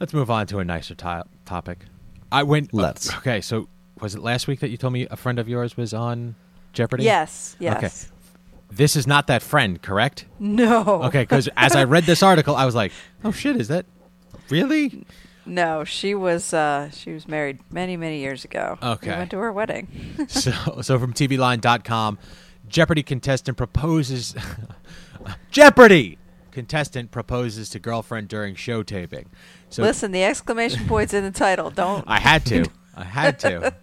Let's 0.00 0.12
move 0.12 0.30
on 0.30 0.46
to 0.48 0.58
a 0.58 0.64
nicer 0.64 0.94
to- 0.94 1.24
topic. 1.44 1.84
I 2.32 2.42
went. 2.42 2.72
Uh, 2.74 2.78
Let's. 2.78 3.14
Okay, 3.18 3.40
so 3.40 3.68
was 4.00 4.14
it 4.14 4.22
last 4.22 4.48
week 4.48 4.60
that 4.60 4.70
you 4.70 4.76
told 4.76 4.92
me 4.92 5.06
a 5.10 5.16
friend 5.16 5.38
of 5.38 5.48
yours 5.48 5.76
was 5.76 5.94
on 5.94 6.34
Jeopardy? 6.72 7.04
Yes, 7.04 7.56
yes. 7.58 7.76
Okay. 7.76 8.10
This 8.70 8.96
is 8.96 9.06
not 9.06 9.28
that 9.28 9.42
friend, 9.42 9.80
correct? 9.80 10.24
No. 10.40 11.04
Okay, 11.04 11.22
because 11.22 11.48
as 11.56 11.76
I 11.76 11.84
read 11.84 12.04
this 12.04 12.22
article, 12.22 12.56
I 12.56 12.64
was 12.64 12.74
like, 12.74 12.90
"Oh 13.22 13.30
shit, 13.30 13.56
is 13.56 13.68
that 13.68 13.86
really?" 14.50 15.06
No, 15.46 15.84
she 15.84 16.14
was 16.14 16.52
uh 16.54 16.90
she 16.90 17.12
was 17.12 17.28
married 17.28 17.58
many, 17.70 17.96
many 17.96 18.18
years 18.20 18.44
ago. 18.44 18.78
Okay. 18.82 19.10
We 19.10 19.16
went 19.16 19.30
to 19.32 19.38
her 19.38 19.52
wedding. 19.52 19.88
so, 20.28 20.52
so 20.82 20.98
from 20.98 21.12
TVLine.com, 21.12 22.18
Jeopardy 22.68 23.02
contestant 23.02 23.56
proposes. 23.56 24.34
Jeopardy 25.50 26.18
contestant 26.50 27.10
proposes 27.10 27.68
to 27.70 27.78
girlfriend 27.78 28.28
during 28.28 28.54
show 28.54 28.82
taping. 28.82 29.28
So 29.70 29.82
Listen, 29.82 30.12
the 30.12 30.22
exclamation 30.24 30.86
point's 30.86 31.12
in 31.14 31.24
the 31.24 31.30
title. 31.30 31.70
Don't 31.70 32.04
I 32.06 32.20
had 32.20 32.44
to. 32.46 32.64
I 32.96 33.04
had 33.04 33.38
to. 33.40 33.74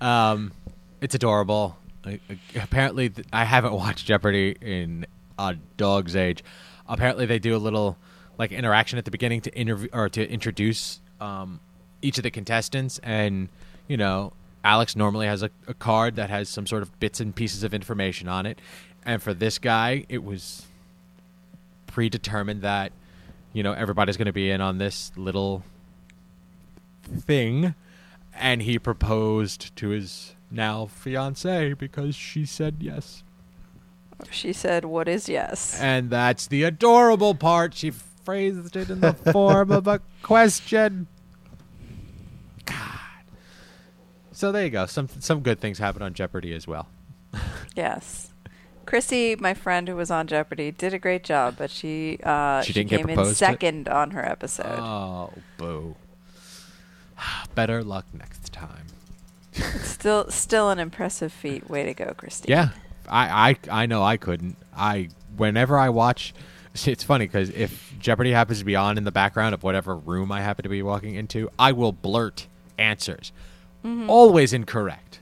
Um, 0.00 0.52
it's 1.00 1.14
adorable. 1.14 1.76
I- 2.04 2.20
I- 2.30 2.38
apparently, 2.62 3.10
th- 3.10 3.26
I 3.32 3.44
haven't 3.44 3.72
watched 3.74 4.06
Jeopardy 4.06 4.56
in 4.60 5.06
a 5.38 5.56
dog's 5.76 6.16
age. 6.16 6.42
Apparently, 6.88 7.26
they 7.26 7.38
do 7.38 7.54
a 7.54 7.58
little 7.58 7.98
like 8.38 8.52
interaction 8.52 8.98
at 8.98 9.04
the 9.04 9.10
beginning 9.10 9.40
to 9.42 9.54
interview 9.54 9.88
or 9.92 10.08
to 10.08 10.28
introduce 10.30 11.00
um, 11.20 11.60
each 12.00 12.16
of 12.18 12.22
the 12.22 12.30
contestants, 12.30 12.98
and 13.02 13.48
you 13.88 13.96
know, 13.96 14.32
Alex 14.64 14.96
normally 14.96 15.26
has 15.26 15.42
a, 15.42 15.50
a 15.66 15.74
card 15.74 16.16
that 16.16 16.30
has 16.30 16.48
some 16.48 16.66
sort 16.66 16.82
of 16.82 16.98
bits 17.00 17.20
and 17.20 17.34
pieces 17.34 17.64
of 17.64 17.74
information 17.74 18.28
on 18.28 18.46
it, 18.46 18.60
and 19.04 19.22
for 19.22 19.34
this 19.34 19.58
guy, 19.58 20.06
it 20.08 20.22
was 20.22 20.66
predetermined 21.86 22.62
that 22.62 22.92
you 23.52 23.62
know 23.62 23.72
everybody's 23.72 24.16
going 24.16 24.26
to 24.26 24.32
be 24.32 24.50
in 24.50 24.60
on 24.60 24.78
this 24.78 25.10
little 25.16 25.64
thing. 27.02 27.74
And 28.40 28.62
he 28.62 28.78
proposed 28.78 29.74
to 29.76 29.88
his 29.88 30.36
now 30.48 30.86
fiance 30.86 31.72
because 31.72 32.14
she 32.14 32.46
said 32.46 32.76
yes. 32.78 33.24
She 34.30 34.52
said, 34.52 34.84
"What 34.84 35.08
is 35.08 35.28
yes?" 35.28 35.76
and 35.80 36.08
that's 36.08 36.46
the 36.46 36.62
adorable 36.62 37.34
part. 37.34 37.74
She 37.74 37.90
phrased 38.28 38.76
it 38.76 38.90
in 38.90 39.00
the 39.00 39.14
form 39.32 39.70
of 39.72 39.86
a 39.86 40.02
question 40.22 41.06
god 42.66 43.24
so 44.32 44.52
there 44.52 44.64
you 44.64 44.70
go 44.70 44.84
some 44.84 45.08
some 45.18 45.40
good 45.40 45.58
things 45.58 45.78
happen 45.78 46.02
on 46.02 46.12
jeopardy 46.12 46.52
as 46.52 46.66
well 46.68 46.88
Yes. 47.74 48.30
Chrissy, 48.86 49.36
my 49.36 49.54
friend 49.54 49.86
who 49.86 49.94
was 49.94 50.10
on 50.10 50.26
Jeopardy, 50.26 50.72
did 50.72 50.92
a 50.94 50.98
great 50.98 51.22
job, 51.22 51.54
but 51.58 51.70
she 51.70 52.18
uh, 52.24 52.62
She 52.62 52.72
didn't 52.72 52.90
get 52.90 53.06
came 53.06 53.10
in 53.18 53.34
second 53.34 53.88
on 53.88 54.10
her 54.12 54.24
episode. 54.24 54.78
oh 54.80 55.32
boo 55.58 55.94
better 57.54 57.84
luck 57.84 58.06
next 58.12 58.52
time 58.52 58.86
Still, 59.52 60.30
still 60.30 60.70
an 60.70 60.78
impressive 60.78 61.32
feat. 61.32 61.68
Way 61.70 61.84
to 61.84 61.94
go, 61.94 62.14
Christy. 62.16 62.50
Yeah, 62.50 62.70
I, 63.08 63.50
I, 63.70 63.82
I 63.82 63.86
know 63.86 64.02
I 64.02 64.16
couldn't. 64.16 64.56
I 64.76 65.08
whenever 65.36 65.78
I 65.78 65.88
watch, 65.90 66.34
it's 66.86 67.04
funny 67.04 67.26
because 67.26 67.50
if 67.50 67.94
Jeopardy 67.98 68.32
happens 68.32 68.58
to 68.58 68.64
be 68.64 68.76
on 68.76 68.98
in 68.98 69.04
the 69.04 69.12
background 69.12 69.54
of 69.54 69.62
whatever 69.62 69.96
room 69.96 70.30
I 70.30 70.42
happen 70.42 70.62
to 70.62 70.68
be 70.68 70.82
walking 70.82 71.14
into, 71.14 71.50
I 71.58 71.72
will 71.72 71.92
blurt 71.92 72.46
answers, 72.78 73.32
always 73.84 74.52
incorrect. 74.52 75.20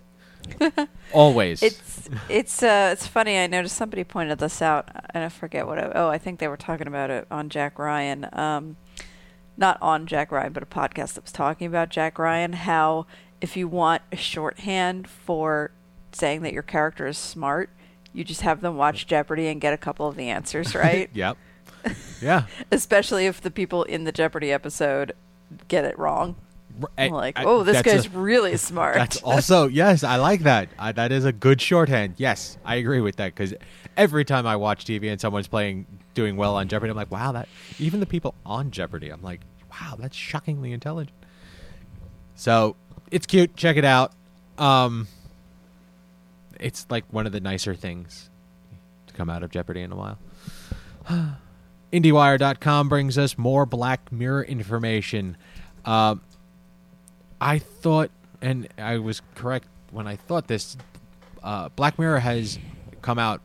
always. 1.13 1.63
It's 1.63 2.09
it's 2.29 2.63
uh 2.63 2.91
it's 2.93 3.07
funny. 3.07 3.39
I 3.39 3.47
noticed 3.47 3.77
somebody 3.77 4.05
pointed 4.05 4.39
this 4.39 4.63
out, 4.63 4.89
and 5.11 5.25
I 5.25 5.29
forget 5.29 5.67
what. 5.67 5.79
I, 5.79 5.93
oh, 5.95 6.09
I 6.09 6.19
think 6.19 6.39
they 6.39 6.49
were 6.49 6.57
talking 6.57 6.87
about 6.87 7.11
it 7.11 7.27
on 7.31 7.49
Jack 7.49 7.79
Ryan. 7.79 8.29
Um, 8.33 8.77
not 9.57 9.79
on 9.81 10.07
Jack 10.07 10.31
Ryan, 10.31 10.53
but 10.53 10.63
a 10.63 10.67
podcast 10.67 11.15
that 11.15 11.25
was 11.25 11.33
talking 11.33 11.67
about 11.67 11.89
Jack 11.89 12.19
Ryan. 12.19 12.53
How 12.53 13.07
if 13.41 13.57
you 13.57 13.69
want 13.69 14.03
a 14.13 14.17
shorthand 14.17 15.09
for 15.09 15.71
saying 16.13 16.43
that 16.43 16.53
your 16.53 16.63
character 16.63 17.07
is 17.07 17.19
smart, 17.19 17.71
you 18.17 18.25
just 18.25 18.41
have 18.41 18.63
them 18.63 18.77
watch 18.77 19.07
Jeopardy 19.07 19.47
and 19.49 19.61
get 19.61 19.75
a 19.75 19.77
couple 19.77 20.09
of 20.09 20.17
the 20.17 20.31
answers 20.31 20.75
right. 20.75 21.11
yep. 21.15 21.37
Yeah. 22.23 22.47
Especially 22.73 23.27
if 23.27 23.43
the 23.43 23.51
people 23.51 23.83
in 23.85 24.05
the 24.05 24.13
Jeopardy 24.13 24.51
episode 24.51 25.13
get 25.69 25.85
it 25.85 25.99
wrong. 25.99 26.35
I'm 26.99 27.13
I- 27.13 27.17
like, 27.17 27.39
I- 27.39 27.45
oh, 27.45 27.63
this 27.63 27.83
guy's 27.83 28.07
a- 28.07 28.11
really 28.11 28.57
smart. 28.57 28.95
That's 28.97 29.23
also 29.23 29.67
yes, 29.69 30.03
I 30.03 30.17
like 30.17 30.41
that. 30.45 30.71
I, 30.79 30.93
that 30.93 31.13
is 31.13 31.27
a 31.27 31.33
good 31.33 31.61
shorthand. 31.61 32.15
Yes, 32.17 32.57
I 32.65 32.77
agree 32.77 33.01
with 33.01 33.17
that 33.17 33.35
because 33.35 33.53
every 33.99 34.25
time 34.25 34.47
I 34.47 34.57
watch 34.57 34.87
TV 34.87 35.11
and 35.11 35.21
someone's 35.21 35.49
playing 35.49 35.87
doing 36.15 36.37
well 36.37 36.57
on 36.57 36.69
Jeopardy, 36.69 36.91
I'm 36.91 36.97
like, 36.97 37.11
wow, 37.11 37.33
that 37.33 37.49
even 37.79 38.01
the 38.01 38.07
people 38.07 38.35
on 38.47 38.71
Jeopardy, 38.71 39.11
I'm 39.11 39.23
like, 39.23 39.41
wow, 39.71 39.97
that's 39.99 40.17
shockingly 40.17 40.73
intelligent. 40.73 41.15
So 42.35 42.77
it's 43.11 43.27
cute. 43.27 43.57
Check 43.57 43.77
it 43.77 43.85
out. 43.85 44.13
Um, 44.59 45.07
it's 46.61 46.87
like 46.91 47.05
one 47.11 47.27
of 47.27 47.33
the 47.33 47.41
nicer 47.41 47.75
things 47.75 48.31
to 49.07 49.15
come 49.15 49.31
out 49.31 49.43
of 49.43 49.51
Jeopardy 49.51 49.83
in 49.83 49.93
a 49.93 49.97
while. 49.97 50.19
IndieWire.com 51.93 52.89
brings 52.89 53.17
us 53.17 53.39
more 53.39 53.65
Black 53.65 54.11
Mirror 54.11 54.45
information. 54.45 55.37
Um, 55.85 56.21
I 57.41 57.59
thought, 57.59 58.11
and 58.43 58.69
I 58.77 58.99
was 58.99 59.23
correct 59.35 59.69
when 59.91 60.07
I 60.07 60.17
thought 60.17 60.49
this. 60.49 60.77
Uh, 61.43 61.69
Black 61.71 61.99
Mirror 61.99 62.21
has 62.21 62.59
come 63.03 63.19
out 63.19 63.41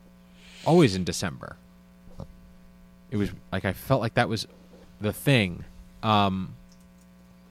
always 0.66 0.96
in 0.96 1.04
December. 1.04 1.56
It 3.12 3.18
was 3.18 3.30
like 3.52 3.66
I 3.66 3.74
felt 3.74 4.02
like 4.02 4.16
that 4.16 4.30
was 4.30 4.48
the 5.00 5.14
thing. 5.14 5.66
Um, 6.02 6.56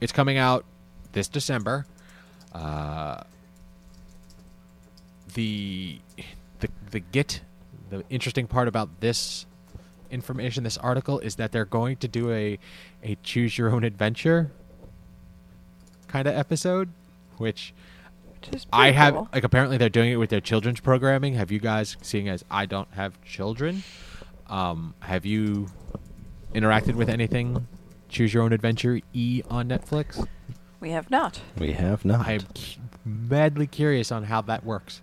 it's 0.01 0.13
coming 0.13 0.39
out 0.39 0.65
this 1.13 1.29
December. 1.29 1.87
Uh, 2.53 3.23
the 5.35 5.99
the 6.61 6.69
the 6.91 7.01
get 7.01 7.41
the 7.91 8.05
interesting 8.11 8.47
part 8.47 8.69
about 8.69 9.01
this 9.01 9.47
information, 10.11 10.65
this 10.65 10.79
article, 10.79 11.19
is 11.21 11.37
that 11.37 11.53
they're 11.53 11.65
going 11.65 11.97
to 11.99 12.09
do 12.09 12.31
a 12.33 12.59
a 13.03 13.17
choose 13.23 13.57
your 13.59 13.71
own 13.71 13.85
adventure 13.85 14.51
kind 16.09 16.27
of 16.27 16.35
episode, 16.35 16.89
which 17.39 17.73
Which 18.51 18.67
I 18.73 18.91
have 18.91 19.15
cool. 19.15 19.29
like 19.33 19.45
apparently 19.45 19.77
they're 19.77 19.89
doing 19.89 20.11
it 20.13 20.17
with 20.17 20.31
their 20.31 20.41
children's 20.41 20.81
programming. 20.81 21.35
Have 21.35 21.51
you 21.51 21.59
guys 21.61 21.97
seeing 22.03 22.29
as 22.29 22.45
I 22.51 22.67
don't 22.67 22.89
have 22.95 23.21
children? 23.25 23.83
Um, 24.49 24.95
have 25.01 25.25
you 25.25 25.69
interacted 26.55 26.95
with 26.97 27.09
anything 27.09 27.67
choose 28.09 28.35
your 28.35 28.43
own 28.43 28.53
adventure 28.53 29.01
e 29.13 29.43
on 29.49 29.69
Netflix? 29.69 30.27
We 30.81 30.91
have 30.91 31.11
not. 31.11 31.41
We 31.59 31.73
have 31.73 32.05
not. 32.05 32.27
I'm 32.27 32.41
cu- 32.41 32.81
madly 33.05 33.67
curious 33.69 34.11
on 34.11 34.25
how 34.25 34.41
that 34.43 34.65
works. 34.65 35.03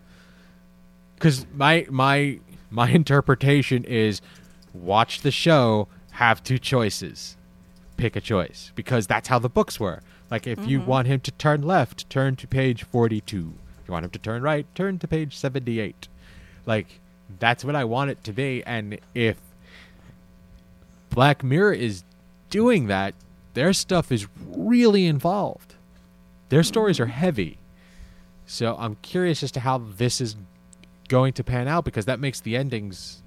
Cuz 1.20 1.46
my 1.54 1.86
my 1.90 2.40
my 2.70 2.90
interpretation 3.02 3.84
is 3.84 4.22
watch 4.74 5.22
the 5.22 5.32
show, 5.32 5.88
have 6.12 6.44
two 6.44 6.58
choices. 6.58 7.36
Pick 7.96 8.16
a 8.16 8.22
choice 8.22 8.72
because 8.76 9.08
that's 9.08 9.28
how 9.28 9.40
the 9.40 9.50
books 9.50 9.80
were. 9.80 10.02
Like 10.30 10.46
if 10.46 10.68
you 10.68 10.80
mm-hmm. 10.80 10.90
want 10.90 11.08
him 11.08 11.20
to 11.22 11.32
turn 11.32 11.62
left, 11.62 12.10
turn 12.10 12.36
to 12.36 12.48
page 12.48 12.84
42. 12.84 13.54
If 13.82 13.88
you 13.88 13.92
want 13.92 14.06
him 14.06 14.12
to 14.12 14.20
turn 14.20 14.42
right, 14.44 14.66
turn 14.76 15.00
to 15.00 15.08
page 15.08 15.36
78. 15.36 16.08
Like 16.66 17.00
that's 17.40 17.66
what 17.66 17.76
I 17.76 17.84
want 17.86 18.12
it 18.12 18.24
to 18.26 18.34
be 18.34 18.64
and 18.66 19.00
if 19.16 19.38
Black 21.10 21.44
Mirror 21.44 21.74
is 21.74 22.04
doing 22.50 22.88
that, 22.88 23.16
their 23.54 23.74
stuff 23.74 24.12
is 24.12 24.28
really 24.46 25.08
involved. 25.08 25.74
Their 26.50 26.64
stories 26.64 27.00
are 27.00 27.08
heavy. 27.08 27.58
So 28.46 28.76
I'm 28.80 28.98
curious 29.02 29.42
as 29.42 29.52
to 29.54 29.62
how 29.62 29.80
this 29.80 30.22
is 30.22 30.36
going 31.08 31.34
to 31.34 31.44
pan 31.44 31.68
out 31.68 31.86
because 31.86 32.06
that 32.06 32.20
makes 32.20 32.42
the 32.42 32.56
endings 32.56 33.24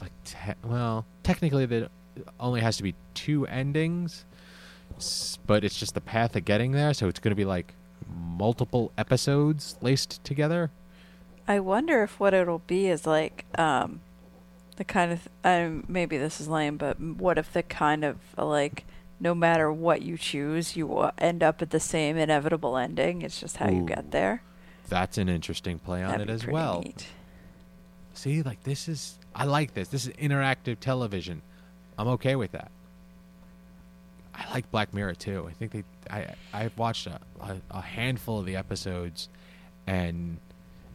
like 0.00 0.12
te- 0.24 0.54
well, 0.64 1.04
technically 1.22 1.66
there 1.66 1.88
only 2.38 2.60
has 2.60 2.76
to 2.78 2.82
be 2.82 2.94
two 3.14 3.46
endings, 3.46 4.24
but 5.46 5.64
it's 5.64 5.78
just 5.78 5.94
the 5.94 6.00
path 6.00 6.34
of 6.36 6.44
getting 6.44 6.72
there, 6.72 6.94
so 6.94 7.08
it's 7.08 7.20
going 7.20 7.30
to 7.30 7.36
be 7.36 7.44
like 7.44 7.74
multiple 8.08 8.92
episodes 8.98 9.76
laced 9.80 10.22
together. 10.24 10.70
I 11.46 11.60
wonder 11.60 12.02
if 12.02 12.20
what 12.20 12.34
it'll 12.34 12.62
be 12.66 12.88
is 12.88 13.06
like 13.06 13.44
um, 13.58 14.00
the 14.76 14.84
kind 14.84 15.12
of 15.12 15.28
um, 15.44 15.84
maybe 15.88 16.16
this 16.16 16.40
is 16.40 16.48
lame, 16.48 16.76
but 16.76 17.00
what 17.00 17.38
if 17.38 17.52
the 17.52 17.62
kind 17.62 18.04
of 18.04 18.18
uh, 18.38 18.44
like 18.44 18.84
no 19.18 19.34
matter 19.34 19.70
what 19.70 20.00
you 20.00 20.16
choose, 20.16 20.76
you 20.76 20.86
will 20.86 21.12
end 21.18 21.42
up 21.42 21.60
at 21.60 21.70
the 21.70 21.80
same 21.80 22.16
inevitable 22.16 22.78
ending. 22.78 23.20
It's 23.20 23.38
just 23.38 23.58
how 23.58 23.68
you 23.68 23.82
get 23.82 24.12
there. 24.12 24.42
That's 24.90 25.16
an 25.18 25.28
interesting 25.28 25.78
play 25.78 26.02
on 26.02 26.10
That'd 26.12 26.28
it 26.28 26.32
as 26.32 26.46
well. 26.46 26.82
neat. 26.82 27.06
See, 28.14 28.42
like 28.42 28.62
this 28.64 28.88
is 28.88 29.18
I 29.34 29.44
like 29.44 29.72
this. 29.74 29.88
This 29.88 30.06
is 30.06 30.12
interactive 30.14 30.78
television. 30.80 31.40
I'm 31.98 32.08
okay 32.08 32.36
with 32.36 32.52
that. 32.52 32.70
I 34.34 34.50
like 34.52 34.70
Black 34.70 34.92
Mirror 34.94 35.14
too. 35.14 35.46
I 35.48 35.52
think 35.52 35.72
they 35.72 35.84
I 36.10 36.34
I've 36.52 36.76
watched 36.78 37.06
a, 37.06 37.20
a, 37.40 37.56
a 37.70 37.80
handful 37.80 38.38
of 38.38 38.46
the 38.46 38.56
episodes 38.56 39.28
and 39.86 40.38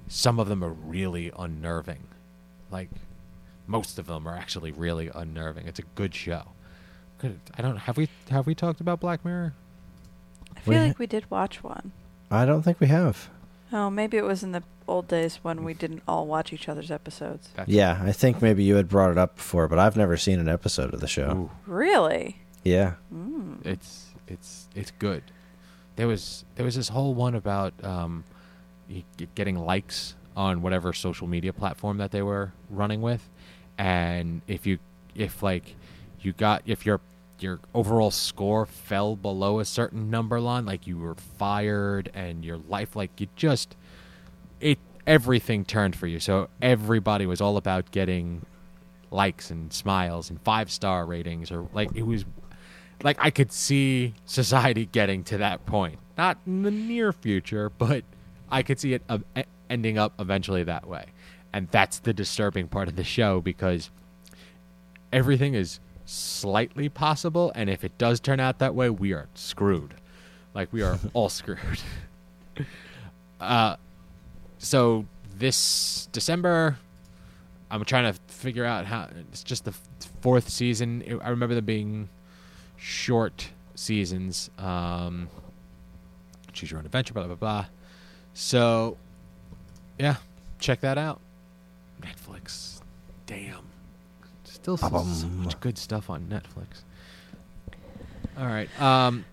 some 0.08 0.40
of 0.40 0.48
them 0.48 0.64
are 0.64 0.70
really 0.74 1.32
unnerving. 1.38 2.04
Like 2.72 2.90
most 3.68 3.98
of 3.98 4.08
them 4.08 4.28
are 4.28 4.36
actually 4.36 4.72
really 4.72 5.10
unnerving. 5.14 5.68
It's 5.68 5.80
a 5.80 5.84
good 5.96 6.14
show. 6.14 6.44
Good. 7.20 7.40
I 7.58 7.62
don't 7.62 7.78
have 7.78 7.98
we 7.98 8.10
have 8.30 8.46
we 8.46 8.56
talked 8.56 8.82
about 8.82 9.00
Black 9.00 9.24
Mirror? 9.24 9.54
I 10.56 10.60
We 10.68 10.74
feel 10.74 10.82
ha- 10.82 10.88
like 10.88 11.00
we 11.00 11.08
did 11.08 11.30
watch 11.32 11.64
one. 11.64 11.92
I 12.32 12.46
don't 12.46 12.64
think 12.64 12.80
we 12.80 12.88
have. 12.88 13.30
Oh, 13.76 13.90
maybe 13.90 14.16
it 14.16 14.24
was 14.24 14.42
in 14.42 14.54
the 14.54 14.64
old 14.88 15.10
days 15.10 15.40
when 15.42 15.66
we 15.66 15.74
didn't 15.74 16.02
all 16.08 16.28
watch 16.28 16.54
each 16.54 16.70
other's 16.70 16.90
episodes. 16.90 17.50
That's 17.58 17.68
Yeah, 17.68 18.00
I 18.02 18.14
think 18.14 18.42
maybe 18.42 18.64
you 18.64 18.78
had 18.78 18.88
brought 18.88 19.12
it 19.12 19.18
up 19.18 19.36
before, 19.36 19.68
but 19.68 19.78
I've 19.78 19.98
never 19.98 20.16
seen 20.16 20.40
an 20.40 20.48
episode 20.48 20.94
of 20.94 21.02
the 21.02 21.10
show. 21.10 21.32
Ooh. 21.32 21.52
Really? 21.68 22.40
Yeah. 22.64 22.94
Mm. 23.14 23.66
it's 23.66 24.14
it's 24.30 24.70
it's 24.76 24.92
good. 24.92 25.24
There 25.98 26.08
was 26.08 26.46
there 26.56 26.64
was 26.64 26.76
this 26.76 26.88
whole 26.88 27.14
one 27.14 27.36
about 27.36 27.74
um, 27.84 28.24
getting 29.36 29.58
likes 29.60 30.16
on 30.38 30.62
whatever 30.62 30.94
social 30.94 31.28
media 31.28 31.52
platform 31.52 31.98
that 31.98 32.12
they 32.12 32.22
were 32.22 32.54
running 32.70 33.02
with, 33.02 33.30
and 33.78 34.42
if 34.48 34.66
you 34.66 34.80
if 35.16 35.44
like 35.44 35.76
you 36.22 36.32
got 36.32 36.62
if 36.66 36.86
your 36.86 37.02
your 37.40 37.60
overall 37.74 38.12
score 38.12 38.66
fell 38.66 39.16
below 39.16 39.60
a 39.60 39.66
certain 39.66 40.10
number 40.10 40.40
line, 40.40 40.66
like 40.66 40.88
you 40.88 40.98
were 40.98 41.16
fired 41.16 42.12
and 42.14 42.46
your 42.46 42.58
life 42.58 42.96
like 42.96 43.20
you 43.20 43.28
just 43.36 43.76
it 44.60 44.80
everything 45.06 45.66
turned 45.66 45.96
for 45.96 46.08
you. 46.08 46.20
So 46.20 46.50
everybody 46.62 47.26
was 47.26 47.42
all 47.42 47.58
about 47.58 47.92
getting 47.92 48.46
likes 49.12 49.50
and 49.52 49.72
smiles 49.72 50.30
and 50.30 50.42
five 50.42 50.72
star 50.72 51.06
ratings 51.06 51.52
or 51.52 51.68
like 51.74 51.90
it 51.96 52.04
was 52.04 52.26
like 53.04 53.18
I 53.20 53.30
could 53.30 53.52
see 53.52 54.14
society 54.26 54.86
getting 54.86 55.24
to 55.26 55.38
that 55.38 55.66
point. 55.66 56.00
Not 56.18 56.38
in 56.46 56.64
the 56.64 56.72
near 56.72 57.12
future, 57.12 57.70
but 57.70 58.04
I 58.50 58.64
could 58.64 58.80
see 58.80 58.94
it 58.94 59.04
uh, 59.10 59.20
ending 59.70 59.98
up 59.98 60.14
eventually 60.20 60.64
that 60.64 60.88
way. 60.88 61.08
And 61.52 61.68
that's 61.70 62.00
the 62.00 62.14
disturbing 62.14 62.68
part 62.68 62.88
of 62.88 62.96
the 62.96 63.04
show 63.04 63.42
because 63.42 63.90
everything 65.12 65.54
is 65.54 65.80
slightly 66.06 66.90
possible 66.90 67.52
and 67.56 67.70
if 67.70 67.84
it 67.84 67.98
does 67.98 68.20
turn 68.20 68.40
out 68.40 68.60
that 68.60 68.76
way, 68.76 68.90
we 68.90 69.14
are 69.14 69.28
screwed. 69.34 69.96
Like 70.54 70.72
we 70.72 70.82
are 70.82 71.00
all 71.14 71.30
screwed. 71.40 71.60
Uh 73.38 73.76
so 74.60 75.06
this 75.38 76.08
December 76.14 76.78
I'm 77.70 77.84
trying 77.84 78.14
to 78.14 78.20
figure 78.28 78.64
out 78.64 78.86
how 78.86 79.10
it's 79.32 79.44
just 79.44 79.66
the 79.66 79.74
fourth 80.22 80.50
season. 80.50 81.04
I 81.22 81.30
remember 81.30 81.56
them 81.56 81.66
being 81.66 82.10
short 82.78 83.50
seasons. 83.76 84.50
Um, 84.58 85.30
choose 86.54 86.72
your 86.72 86.80
own 86.80 86.86
adventure, 86.86 87.14
blah 87.14 87.26
blah 87.26 87.36
blah. 87.36 87.66
So, 88.34 88.98
yeah, 90.00 90.16
check 90.60 90.82
that 90.82 90.98
out. 90.98 91.20
Netflix, 92.02 92.82
damn, 93.26 93.66
still 94.66 94.78
so, 94.78 95.28
much 95.28 95.60
good 95.60 95.78
stuff 95.78 96.10
on 96.10 96.24
Netflix. 96.24 96.82
All 98.36 98.48
right, 98.48 98.68
um, 98.82 99.24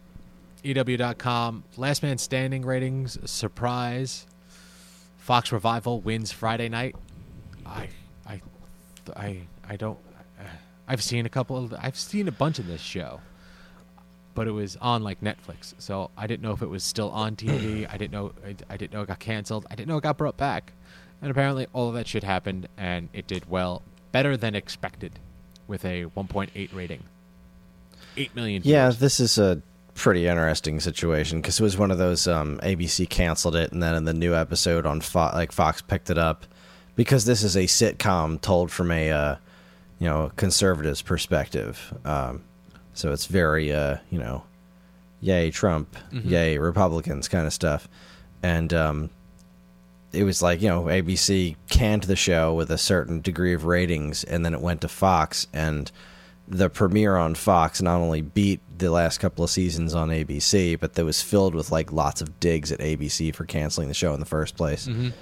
EW.com. 0.62 1.64
Last 1.78 2.03
Man 2.03 2.18
Standing 2.18 2.66
ratings 2.66 3.18
surprise. 3.30 4.26
Fox 5.16 5.51
Revival 5.51 6.03
wins 6.03 6.33
Friday 6.33 6.68
night. 6.68 6.97
I, 7.64 7.89
I, 8.26 8.43
I, 9.16 9.41
I 9.66 9.76
don't. 9.76 9.99
I've 10.87 11.03
seen 11.03 11.24
a 11.24 11.30
couple 11.30 11.57
of. 11.57 11.72
I've 11.78 11.97
seen 11.97 12.28
a 12.28 12.33
bunch 12.33 12.59
of 12.59 12.66
this 12.66 12.83
show, 12.83 13.22
but 14.35 14.47
it 14.47 14.53
was 14.53 14.76
on 14.83 15.03
like 15.03 15.22
Netflix, 15.22 15.72
so 15.78 16.11
I 16.14 16.26
didn't 16.26 16.43
know 16.43 16.53
if 16.53 16.61
it 16.61 16.68
was 16.68 16.85
still 16.85 17.09
on 17.09 17.37
TV. 17.37 17.89
I 17.91 17.97
didn't 17.97 18.12
know. 18.12 18.33
I, 18.45 18.55
I 18.68 18.76
didn't 18.76 18.93
know 18.93 19.01
it 19.01 19.09
got 19.09 19.18
canceled. 19.18 19.64
I 19.70 19.76
didn't 19.76 19.89
know 19.89 19.97
it 19.97 20.03
got 20.03 20.18
brought 20.18 20.37
back, 20.37 20.74
and 21.22 21.30
apparently 21.30 21.68
all 21.72 21.89
of 21.89 21.95
that 21.95 22.07
shit 22.07 22.22
happened, 22.22 22.68
and 22.76 23.09
it 23.14 23.26
did 23.26 23.49
well, 23.49 23.80
better 24.12 24.36
than 24.36 24.54
expected, 24.54 25.18
with 25.66 25.84
a 25.84 26.04
1.8 26.16 26.74
rating. 26.74 27.02
Eight 28.16 28.34
million. 28.36 28.62
Yeah, 28.64 28.84
viewers. 28.90 28.98
this 28.98 29.20
is 29.20 29.38
a 29.38 29.62
pretty 29.94 30.26
interesting 30.26 30.80
situation 30.80 31.40
because 31.40 31.58
it 31.60 31.62
was 31.62 31.76
one 31.78 31.90
of 31.90 31.98
those 31.98 32.26
um, 32.26 32.58
ABC 32.62 33.08
canceled 33.08 33.56
it, 33.56 33.72
and 33.72 33.82
then 33.82 33.94
in 33.94 34.04
the 34.04 34.12
new 34.14 34.34
episode 34.34 34.84
on 34.86 35.00
Fox, 35.00 35.34
like 35.34 35.50
Fox 35.52 35.80
picked 35.82 36.10
it 36.10 36.18
up 36.18 36.44
because 36.94 37.24
this 37.24 37.42
is 37.42 37.56
a 37.56 37.64
sitcom 37.64 38.38
told 38.40 38.70
from 38.70 38.90
a 38.90 39.10
uh, 39.10 39.36
you 39.98 40.06
know 40.06 40.30
conservative's 40.36 41.00
perspective. 41.02 41.94
Um, 42.04 42.42
so 42.94 43.12
it's 43.12 43.24
very 43.26 43.72
uh, 43.72 43.96
you 44.10 44.18
know, 44.18 44.44
yay 45.22 45.50
Trump, 45.50 45.96
Mhm. 46.12 46.28
yay 46.28 46.58
Republicans 46.58 47.28
kind 47.28 47.46
of 47.46 47.52
stuff, 47.54 47.88
and 48.42 48.74
um, 48.74 49.10
it 50.12 50.24
was 50.24 50.42
like 50.42 50.60
you 50.62 50.68
know 50.68 50.82
ABC 50.84 51.56
canned 51.70 52.04
the 52.04 52.16
show 52.16 52.54
with 52.54 52.70
a 52.70 52.78
certain 52.78 53.20
degree 53.20 53.54
of 53.54 53.64
ratings, 53.64 54.24
and 54.24 54.44
then 54.44 54.54
it 54.54 54.60
went 54.60 54.80
to 54.82 54.88
Fox, 54.88 55.46
and 55.52 55.90
the 56.48 56.68
premiere 56.68 57.16
on 57.16 57.34
Fox 57.34 57.80
not 57.80 58.00
only 58.00 58.20
beat 58.20 58.60
the 58.76 58.90
last 58.90 59.18
couple 59.18 59.44
of 59.44 59.50
seasons 59.50 59.94
on 59.94 60.08
ABC, 60.08 60.78
but 60.78 60.94
that 60.94 61.04
was 61.04 61.22
filled 61.22 61.54
with 61.54 61.70
like 61.70 61.92
lots 61.92 62.20
of 62.20 62.40
digs 62.40 62.70
at 62.72 62.80
ABC 62.80 63.34
for 63.34 63.44
canceling 63.44 63.88
the 63.88 63.94
show 63.94 64.12
in 64.12 64.20
the 64.20 64.26
first 64.26 64.56
place. 64.56 64.86
Mhm. 64.88 65.12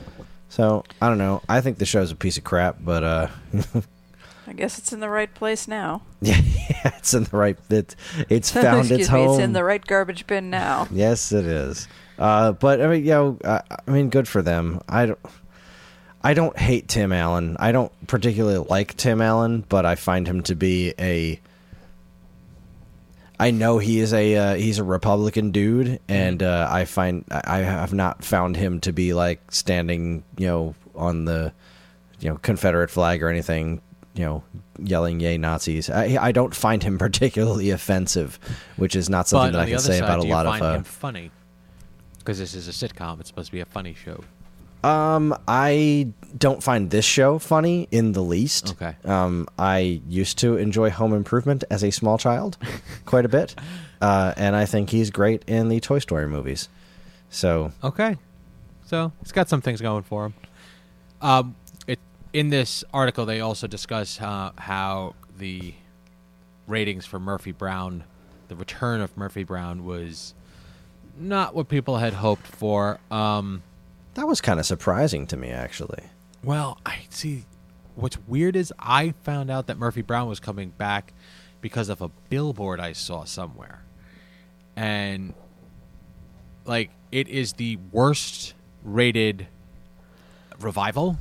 So 0.48 0.82
I 1.00 1.08
don't 1.08 1.18
know. 1.18 1.42
I 1.48 1.60
think 1.60 1.78
the 1.78 1.84
show's 1.86 2.10
a 2.10 2.16
piece 2.16 2.36
of 2.38 2.42
crap, 2.44 2.78
but 2.80 3.04
uh, 3.04 3.28
I 4.48 4.52
guess 4.54 4.78
it's 4.78 4.92
in 4.92 4.98
the 4.98 5.08
right 5.08 5.32
place 5.32 5.68
now. 5.68 6.02
yeah, 6.20 6.40
it's 6.96 7.14
in 7.14 7.24
the 7.24 7.36
right. 7.36 7.56
It, 7.68 7.94
it's 8.28 8.50
found 8.52 8.80
Excuse 8.80 9.00
its 9.02 9.10
me, 9.10 9.18
home. 9.18 9.30
it's 9.30 9.38
in 9.44 9.52
the 9.52 9.62
right 9.62 9.84
garbage 9.86 10.26
bin 10.26 10.50
now. 10.50 10.88
Yes, 10.90 11.30
it 11.30 11.44
is. 11.44 11.86
Uh, 12.20 12.52
but 12.52 12.82
I 12.82 12.86
mean, 12.86 13.04
you 13.04 13.10
know, 13.10 13.38
I, 13.42 13.62
I 13.88 13.90
mean, 13.90 14.10
good 14.10 14.28
for 14.28 14.42
them. 14.42 14.82
I 14.86 15.06
don't. 15.06 15.18
I 16.22 16.34
don't 16.34 16.56
hate 16.58 16.86
Tim 16.86 17.12
Allen. 17.12 17.56
I 17.58 17.72
don't 17.72 17.90
particularly 18.06 18.58
like 18.58 18.94
Tim 18.94 19.22
Allen, 19.22 19.64
but 19.66 19.86
I 19.86 19.94
find 19.94 20.28
him 20.28 20.42
to 20.42 20.54
be 20.54 20.92
a. 20.98 21.40
I 23.38 23.52
know 23.52 23.78
he 23.78 24.00
is 24.00 24.12
a 24.12 24.36
uh, 24.36 24.54
he's 24.54 24.78
a 24.78 24.84
Republican 24.84 25.50
dude, 25.50 25.98
and 26.08 26.42
uh, 26.42 26.68
I 26.70 26.84
find 26.84 27.24
I 27.30 27.60
have 27.60 27.94
not 27.94 28.22
found 28.22 28.54
him 28.54 28.80
to 28.80 28.92
be 28.92 29.14
like 29.14 29.40
standing, 29.50 30.22
you 30.36 30.46
know, 30.46 30.74
on 30.94 31.24
the, 31.24 31.54
you 32.20 32.28
know, 32.28 32.36
Confederate 32.36 32.90
flag 32.90 33.22
or 33.22 33.30
anything, 33.30 33.80
you 34.12 34.26
know, 34.26 34.44
yelling 34.78 35.20
"Yay 35.20 35.38
Nazis." 35.38 35.88
I 35.88 36.18
I 36.20 36.32
don't 36.32 36.54
find 36.54 36.82
him 36.82 36.98
particularly 37.06 37.70
offensive, 37.70 38.38
which 38.76 38.94
is 38.94 39.08
not 39.08 39.26
something 39.26 39.52
But 39.52 39.58
that 39.58 39.68
I 39.68 39.70
can 39.70 39.78
say 39.78 40.00
side, 40.00 40.04
about 40.04 40.18
a 40.18 40.28
lot 40.28 40.44
of. 40.44 40.60
Uh, 40.60 40.82
funny 40.82 41.30
because 42.20 42.38
this 42.38 42.54
is 42.54 42.68
a 42.68 42.72
sitcom. 42.72 43.18
It's 43.20 43.28
supposed 43.28 43.48
to 43.48 43.52
be 43.52 43.60
a 43.60 43.66
funny 43.66 43.94
show. 43.94 44.22
Um, 44.82 45.36
I 45.46 46.08
don't 46.38 46.62
find 46.62 46.90
this 46.90 47.04
show 47.04 47.38
funny 47.38 47.86
in 47.90 48.12
the 48.12 48.22
least. 48.22 48.70
Okay. 48.70 48.96
Um, 49.04 49.46
I 49.58 50.00
used 50.08 50.38
to 50.38 50.56
enjoy 50.56 50.90
Home 50.90 51.12
Improvement 51.12 51.64
as 51.70 51.82
a 51.84 51.90
small 51.90 52.16
child, 52.16 52.56
quite 53.04 53.24
a 53.26 53.28
bit, 53.28 53.54
uh, 54.00 54.32
and 54.36 54.56
I 54.56 54.64
think 54.64 54.90
he's 54.90 55.10
great 55.10 55.44
in 55.46 55.68
the 55.68 55.80
Toy 55.80 55.98
Story 55.98 56.26
movies. 56.26 56.68
So 57.28 57.72
Okay, 57.84 58.16
so 58.86 59.12
it's 59.20 59.32
got 59.32 59.48
some 59.48 59.60
things 59.60 59.80
going 59.80 60.02
for 60.02 60.26
him. 60.26 60.34
Um, 61.20 61.56
it 61.86 61.98
in 62.32 62.48
this 62.48 62.82
article 62.94 63.26
they 63.26 63.40
also 63.40 63.66
discuss 63.66 64.20
uh, 64.20 64.52
how 64.56 65.14
the 65.38 65.74
ratings 66.66 67.04
for 67.04 67.20
Murphy 67.20 67.52
Brown, 67.52 68.04
the 68.48 68.56
return 68.56 69.02
of 69.02 69.14
Murphy 69.16 69.44
Brown, 69.44 69.84
was 69.84 70.34
not 71.20 71.54
what 71.54 71.68
people 71.68 71.98
had 71.98 72.14
hoped 72.14 72.46
for. 72.46 72.98
Um, 73.10 73.62
that 74.14 74.26
was 74.26 74.40
kind 74.40 74.58
of 74.58 74.66
surprising 74.66 75.26
to 75.28 75.36
me, 75.36 75.50
actually. 75.50 76.02
Well, 76.42 76.78
I 76.86 77.00
see. 77.10 77.44
What's 77.94 78.16
weird 78.26 78.56
is 78.56 78.72
I 78.78 79.14
found 79.24 79.50
out 79.50 79.66
that 79.66 79.76
Murphy 79.76 80.00
Brown 80.02 80.28
was 80.28 80.40
coming 80.40 80.70
back 80.70 81.12
because 81.60 81.88
of 81.88 82.00
a 82.00 82.08
billboard 82.30 82.80
I 82.80 82.92
saw 82.92 83.24
somewhere. 83.24 83.82
And, 84.76 85.34
like, 86.64 86.90
it 87.12 87.28
is 87.28 87.54
the 87.54 87.76
worst 87.92 88.54
rated 88.82 89.46
revival, 90.60 91.18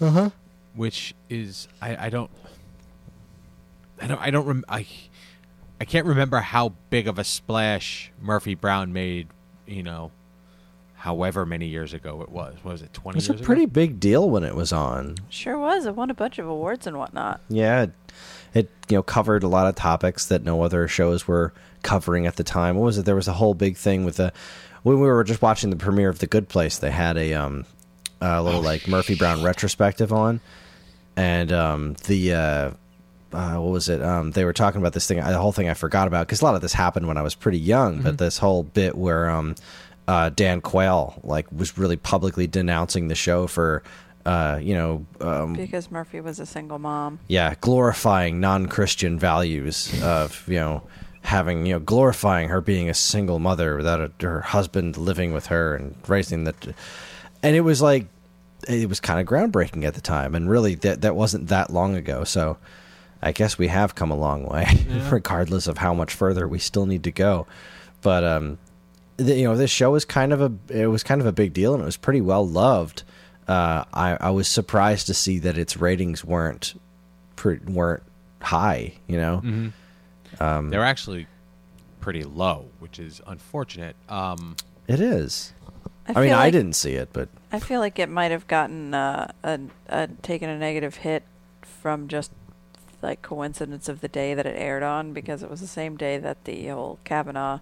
Uh 0.00 0.10
huh. 0.10 0.30
which 0.74 1.14
is, 1.28 1.68
I, 1.80 2.06
I 2.06 2.10
don't. 2.10 2.30
I 4.00 4.06
don't. 4.08 4.20
I 4.20 4.30
don't. 4.30 4.46
Rem- 4.46 4.64
I. 4.68 4.86
I 5.84 5.86
can't 5.86 6.06
remember 6.06 6.38
how 6.38 6.70
big 6.88 7.06
of 7.06 7.18
a 7.18 7.24
splash 7.24 8.10
Murphy 8.18 8.54
Brown 8.54 8.94
made. 8.94 9.28
You 9.66 9.82
know, 9.82 10.12
however 10.94 11.44
many 11.44 11.66
years 11.66 11.92
ago 11.92 12.22
it 12.22 12.30
was. 12.30 12.54
What 12.62 12.72
was 12.72 12.80
it? 12.80 12.94
Twenty. 12.94 13.16
It 13.16 13.18
was 13.18 13.28
a 13.28 13.32
years 13.32 13.40
ago? 13.40 13.46
pretty 13.46 13.66
big 13.66 14.00
deal 14.00 14.30
when 14.30 14.44
it 14.44 14.54
was 14.54 14.72
on. 14.72 15.16
Sure 15.28 15.58
was. 15.58 15.84
It 15.84 15.94
won 15.94 16.08
a 16.08 16.14
bunch 16.14 16.38
of 16.38 16.48
awards 16.48 16.86
and 16.86 16.96
whatnot. 16.96 17.42
Yeah, 17.50 17.88
it 18.54 18.70
you 18.88 18.96
know 18.96 19.02
covered 19.02 19.42
a 19.42 19.48
lot 19.48 19.66
of 19.66 19.74
topics 19.74 20.24
that 20.24 20.42
no 20.42 20.62
other 20.62 20.88
shows 20.88 21.28
were 21.28 21.52
covering 21.82 22.26
at 22.26 22.36
the 22.36 22.44
time. 22.44 22.76
What 22.76 22.86
was 22.86 22.96
it? 22.96 23.04
There 23.04 23.14
was 23.14 23.28
a 23.28 23.34
whole 23.34 23.52
big 23.52 23.76
thing 23.76 24.06
with 24.06 24.16
the 24.16 24.32
when 24.84 25.00
we 25.00 25.06
were 25.06 25.22
just 25.22 25.42
watching 25.42 25.68
the 25.68 25.76
premiere 25.76 26.08
of 26.08 26.18
The 26.18 26.26
Good 26.26 26.48
Place. 26.48 26.78
They 26.78 26.92
had 26.92 27.18
a 27.18 27.34
um 27.34 27.66
a 28.22 28.42
little 28.42 28.62
like 28.62 28.88
Murphy 28.88 29.16
Brown 29.16 29.42
retrospective 29.42 30.14
on, 30.14 30.40
and 31.14 31.52
um 31.52 31.92
the 32.06 32.32
uh, 32.32 32.70
uh, 33.34 33.54
what 33.60 33.72
was 33.72 33.88
it? 33.88 34.00
Um, 34.02 34.30
they 34.30 34.44
were 34.44 34.52
talking 34.52 34.80
about 34.80 34.92
this 34.92 35.06
thing, 35.06 35.18
the 35.18 35.38
whole 35.38 35.52
thing 35.52 35.68
I 35.68 35.74
forgot 35.74 36.06
about 36.06 36.26
because 36.26 36.40
a 36.40 36.44
lot 36.44 36.54
of 36.54 36.60
this 36.60 36.72
happened 36.72 37.06
when 37.08 37.16
I 37.16 37.22
was 37.22 37.34
pretty 37.34 37.58
young. 37.58 38.02
But 38.02 38.18
this 38.18 38.38
whole 38.38 38.62
bit 38.62 38.96
where 38.96 39.28
um, 39.30 39.54
uh, 40.08 40.30
Dan 40.30 40.60
Quayle 40.60 41.20
like 41.24 41.50
was 41.52 41.76
really 41.78 41.96
publicly 41.96 42.46
denouncing 42.46 43.08
the 43.08 43.14
show 43.14 43.46
for, 43.46 43.82
uh, 44.26 44.58
you 44.62 44.74
know, 44.74 45.06
um, 45.20 45.54
Because 45.54 45.90
Murphy 45.90 46.20
was 46.20 46.38
a 46.40 46.46
single 46.46 46.78
mom. 46.78 47.18
yeah, 47.28 47.54
glorifying 47.60 48.40
non-Christian 48.40 49.18
values 49.18 49.92
of 50.02 50.44
you 50.48 50.60
know 50.60 50.82
having 51.22 51.64
you 51.66 51.72
know 51.72 51.80
glorifying 51.80 52.48
her 52.50 52.60
being 52.60 52.90
a 52.90 52.94
single 52.94 53.38
mother 53.38 53.76
without 53.76 54.00
a, 54.00 54.10
her 54.26 54.42
husband 54.42 54.96
living 54.96 55.32
with 55.32 55.46
her 55.46 55.74
and 55.74 55.94
raising 56.06 56.44
the, 56.44 56.54
and 57.42 57.56
it 57.56 57.62
was 57.62 57.80
like 57.82 58.06
it 58.68 58.88
was 58.88 59.00
kind 59.00 59.20
of 59.20 59.26
groundbreaking 59.26 59.84
at 59.84 59.94
the 59.94 60.00
time, 60.00 60.34
and 60.34 60.48
really 60.50 60.74
that 60.76 61.00
that 61.02 61.14
wasn't 61.16 61.48
that 61.48 61.70
long 61.70 61.94
ago. 61.96 62.24
So 62.24 62.56
I 63.24 63.32
guess 63.32 63.56
we 63.56 63.68
have 63.68 63.94
come 63.94 64.10
a 64.10 64.16
long 64.16 64.44
way, 64.44 64.66
regardless 65.10 65.66
of 65.66 65.78
how 65.78 65.94
much 65.94 66.12
further 66.12 66.46
we 66.46 66.58
still 66.58 66.84
need 66.84 67.04
to 67.04 67.10
go. 67.10 67.46
But 68.02 68.22
um, 68.22 68.58
the, 69.16 69.34
you 69.34 69.44
know, 69.44 69.56
this 69.56 69.70
show 69.70 69.92
was 69.92 70.04
kind 70.04 70.32
of 70.32 70.40
a 70.42 70.52
it 70.68 70.88
was 70.88 71.02
kind 71.02 71.20
of 71.20 71.26
a 71.26 71.32
big 71.32 71.54
deal, 71.54 71.72
and 71.72 71.82
it 71.82 71.86
was 71.86 71.96
pretty 71.96 72.20
well 72.20 72.46
loved. 72.46 73.02
Uh, 73.48 73.84
I 73.94 74.18
I 74.20 74.30
was 74.30 74.46
surprised 74.46 75.06
to 75.06 75.14
see 75.14 75.38
that 75.40 75.56
its 75.56 75.76
ratings 75.76 76.22
weren't 76.22 76.78
pre- 77.34 77.60
weren't 77.60 78.02
high. 78.42 78.94
You 79.06 79.16
know, 79.16 79.40
Mm-hmm. 79.42 80.70
They're 80.70 80.84
actually 80.84 81.26
pretty 82.00 82.24
low, 82.24 82.66
which 82.80 82.98
is 82.98 83.22
unfortunate. 83.26 83.96
Um, 84.08 84.56
it 84.86 85.00
is. 85.00 85.54
I, 86.06 86.10
I, 86.10 86.14
mean, 86.20 86.30
feel 86.30 86.38
I 86.38 86.50
didn't 86.50 86.74
see 86.74 86.94
it, 86.94 87.08
but 87.14 87.30
I 87.50 87.58
feel 87.58 87.80
like 87.80 87.98
it 87.98 88.10
might 88.10 88.30
have 88.30 88.46
gotten 88.46 88.92
uh, 88.92 89.32
a, 89.42 89.60
a 89.88 90.08
taken 90.20 90.50
a 90.50 90.58
negative 90.58 90.96
hit 90.96 91.22
from 91.62 92.08
just 92.08 92.30
like 93.04 93.22
coincidence 93.22 93.88
of 93.88 94.00
the 94.00 94.08
day 94.08 94.34
that 94.34 94.46
it 94.46 94.56
aired 94.58 94.82
on 94.82 95.12
because 95.12 95.42
it 95.42 95.50
was 95.50 95.60
the 95.60 95.66
same 95.66 95.96
day 95.96 96.18
that 96.18 96.44
the 96.44 96.66
whole 96.68 96.98
Kavanaugh 97.04 97.60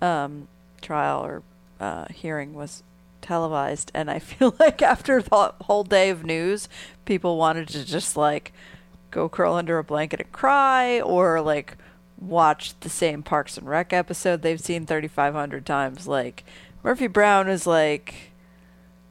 um, 0.00 0.48
trial 0.80 1.24
or 1.24 1.42
uh, 1.78 2.06
hearing 2.12 2.54
was 2.54 2.82
televised, 3.20 3.90
and 3.94 4.10
I 4.10 4.18
feel 4.18 4.54
like 4.58 4.82
after 4.82 5.22
the 5.22 5.54
whole 5.62 5.84
day 5.84 6.10
of 6.10 6.24
news, 6.24 6.68
people 7.04 7.36
wanted 7.36 7.68
to 7.68 7.84
just 7.84 8.16
like 8.16 8.52
go 9.10 9.28
curl 9.28 9.54
under 9.54 9.78
a 9.78 9.84
blanket 9.84 10.20
and 10.20 10.32
cry, 10.32 11.00
or 11.00 11.40
like 11.40 11.76
watch 12.18 12.78
the 12.80 12.88
same 12.88 13.22
Parks 13.22 13.56
and 13.58 13.68
Rec 13.68 13.92
episode 13.92 14.42
they've 14.42 14.60
seen 14.60 14.86
3,500 14.86 15.64
times. 15.64 16.06
Like 16.08 16.44
Murphy 16.82 17.06
Brown 17.06 17.48
is 17.48 17.66
like 17.66 18.31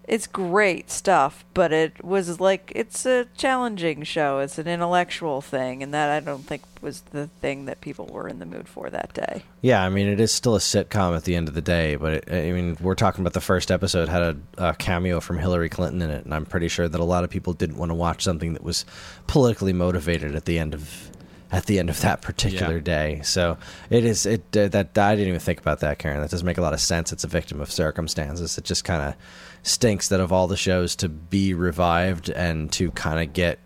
it's 0.08 0.28
great 0.28 0.90
stuff, 0.92 1.46
but 1.54 1.72
it 1.72 2.04
was 2.04 2.40
like 2.40 2.72
it's 2.76 3.06
a 3.06 3.26
challenging 3.38 4.04
show. 4.04 4.40
It's 4.40 4.58
an 4.58 4.68
intellectual 4.68 5.42
thing, 5.42 5.84
and 5.84 5.94
that 5.94 6.10
I 6.10 6.20
don't 6.20 6.44
think 6.46 6.64
was 6.82 7.02
the 7.12 7.28
thing 7.42 7.66
that 7.66 7.80
people 7.82 8.08
were 8.08 8.28
in 8.28 8.40
the 8.40 8.46
mood 8.46 8.68
for 8.68 8.90
that 8.90 9.14
day. 9.14 9.44
yeah, 9.62 9.84
I 9.84 9.90
mean, 9.90 10.08
it 10.08 10.20
is 10.20 10.32
still 10.32 10.56
a 10.56 10.60
sitcom 10.60 11.16
at 11.16 11.24
the 11.26 11.36
end 11.36 11.48
of 11.48 11.54
the 11.54 11.62
day. 11.62 11.96
But 11.96 12.14
it, 12.14 12.24
I 12.32 12.52
mean, 12.52 12.76
we're 12.82 12.96
talking 12.96 13.22
about 13.22 13.34
the 13.34 13.42
first 13.42 13.70
episode 13.72 14.10
had 14.10 14.22
a, 14.24 14.38
a 14.58 14.74
cameo 14.74 15.20
from 15.20 15.38
Hillary 15.38 15.70
Clinton 15.70 16.02
in 16.02 16.10
it, 16.10 16.26
and 16.26 16.34
I'm 16.34 16.46
pretty 16.46 16.68
sure 16.68 16.88
that 16.88 17.00
a 17.00 17.04
lot 17.04 17.24
of 17.24 17.30
people 17.30 17.54
didn't 17.54 17.78
want 17.78 17.90
to 17.92 17.96
watch 17.96 18.24
something 18.24 18.54
that 18.54 18.64
was 18.64 18.86
politically 19.28 19.74
motivated 19.74 20.36
at 20.36 20.46
the 20.46 20.58
end 20.60 20.74
of 20.74 21.10
at 21.54 21.66
the 21.66 21.80
end 21.80 21.90
of 21.90 22.00
that 22.00 22.22
particular 22.22 22.76
Yeah. 22.78 22.82
day. 22.82 23.22
So 23.26 23.58
it 23.90 24.06
is 24.06 24.26
it 24.26 24.42
uh, 24.56 24.70
that 24.70 24.98
I 24.98 25.16
didn't 25.16 25.28
even 25.28 25.40
think 25.42 25.60
about 25.60 25.82
that, 25.82 26.00
Karen. 26.00 26.22
That 26.22 26.32
doesn't 26.32 26.46
make 26.46 26.58
a 26.58 26.62
lot 26.62 26.74
of 26.74 26.80
sense. 26.80 27.12
It's 27.12 27.26
a 27.26 27.28
victim 27.28 27.60
of 27.60 27.70
circumstances. 27.70 28.58
It 28.58 28.64
just 28.64 28.86
kind 28.86 29.02
of 29.02 29.16
stinks 29.64 30.08
that 30.10 30.20
of 30.20 30.32
all 30.32 30.48
the 30.48 30.58
shows 30.58 30.96
to 30.98 31.10
be 31.10 31.54
revived 31.54 32.30
and 32.30 32.72
to 32.74 32.92
kind 32.92 33.22
of 33.22 33.34
get 33.34 33.60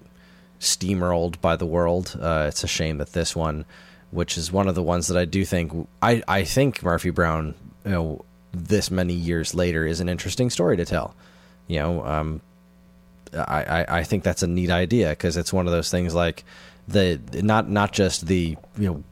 steamrolled 0.60 1.40
by 1.42 1.56
the 1.56 1.66
world. 1.66 2.18
Uh, 2.20 2.46
it's 2.48 2.64
a 2.64 2.68
shame 2.68 2.98
that 2.98 3.14
this 3.14 3.36
one, 3.36 3.66
which 4.12 4.38
is 4.38 4.52
one 4.52 4.68
of 4.68 4.76
the 4.76 4.84
ones 4.84 5.08
that 5.08 5.18
I 5.18 5.26
do 5.26 5.46
think 5.46 5.88
I 6.02 6.24
I 6.28 6.44
think 6.44 6.84
Murphy 6.84 7.10
Brown, 7.10 7.56
you 7.86 7.92
know, 7.92 8.26
this 8.52 8.90
many 8.90 9.14
years 9.14 9.54
later 9.54 9.86
is 9.86 10.00
an 10.00 10.10
interesting 10.10 10.50
story 10.50 10.78
to 10.78 10.86
tell. 10.86 11.16
You 11.68 11.80
know, 11.80 12.06
um, 12.06 12.42
I, 13.34 13.64
I, 13.64 13.86
I 14.00 14.04
think 14.04 14.24
that's 14.24 14.44
a 14.44 14.48
neat 14.48 14.70
idea 14.70 15.10
because 15.10 15.38
it's 15.38 15.52
one 15.52 15.66
of 15.66 15.72
those 15.72 15.90
things 15.90 16.14
like 16.14 16.44
the 16.88 17.20
not 17.34 17.70
not 17.70 17.92
just 17.92 18.28
the 18.28 18.56
you 18.78 18.88
know 18.88 19.04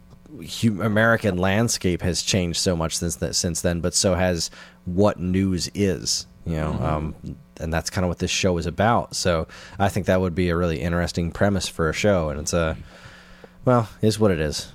American 0.63 1.37
landscape 1.37 2.01
has 2.01 2.21
changed 2.21 2.59
so 2.59 2.75
much 2.75 2.97
since 2.97 3.17
that 3.17 3.35
since 3.35 3.61
then, 3.61 3.79
but 3.79 3.93
so 3.93 4.15
has 4.15 4.49
what 4.85 5.19
news 5.19 5.69
is. 5.73 6.27
You 6.45 6.55
know, 6.57 6.73
um, 6.73 7.15
and 7.61 7.71
that's 7.71 7.89
kind 7.89 8.03
of 8.03 8.09
what 8.09 8.19
this 8.19 8.31
show 8.31 8.57
is 8.57 8.65
about. 8.65 9.15
So 9.15 9.47
I 9.79 9.87
think 9.87 10.07
that 10.07 10.19
would 10.19 10.35
be 10.35 10.49
a 10.49 10.57
really 10.57 10.81
interesting 10.81 11.31
premise 11.31 11.69
for 11.69 11.89
a 11.89 11.93
show, 11.93 12.29
and 12.29 12.39
it's 12.39 12.53
a 12.53 12.75
well, 13.63 13.89
is 14.01 14.19
what 14.19 14.31
it 14.31 14.39
is. 14.39 14.71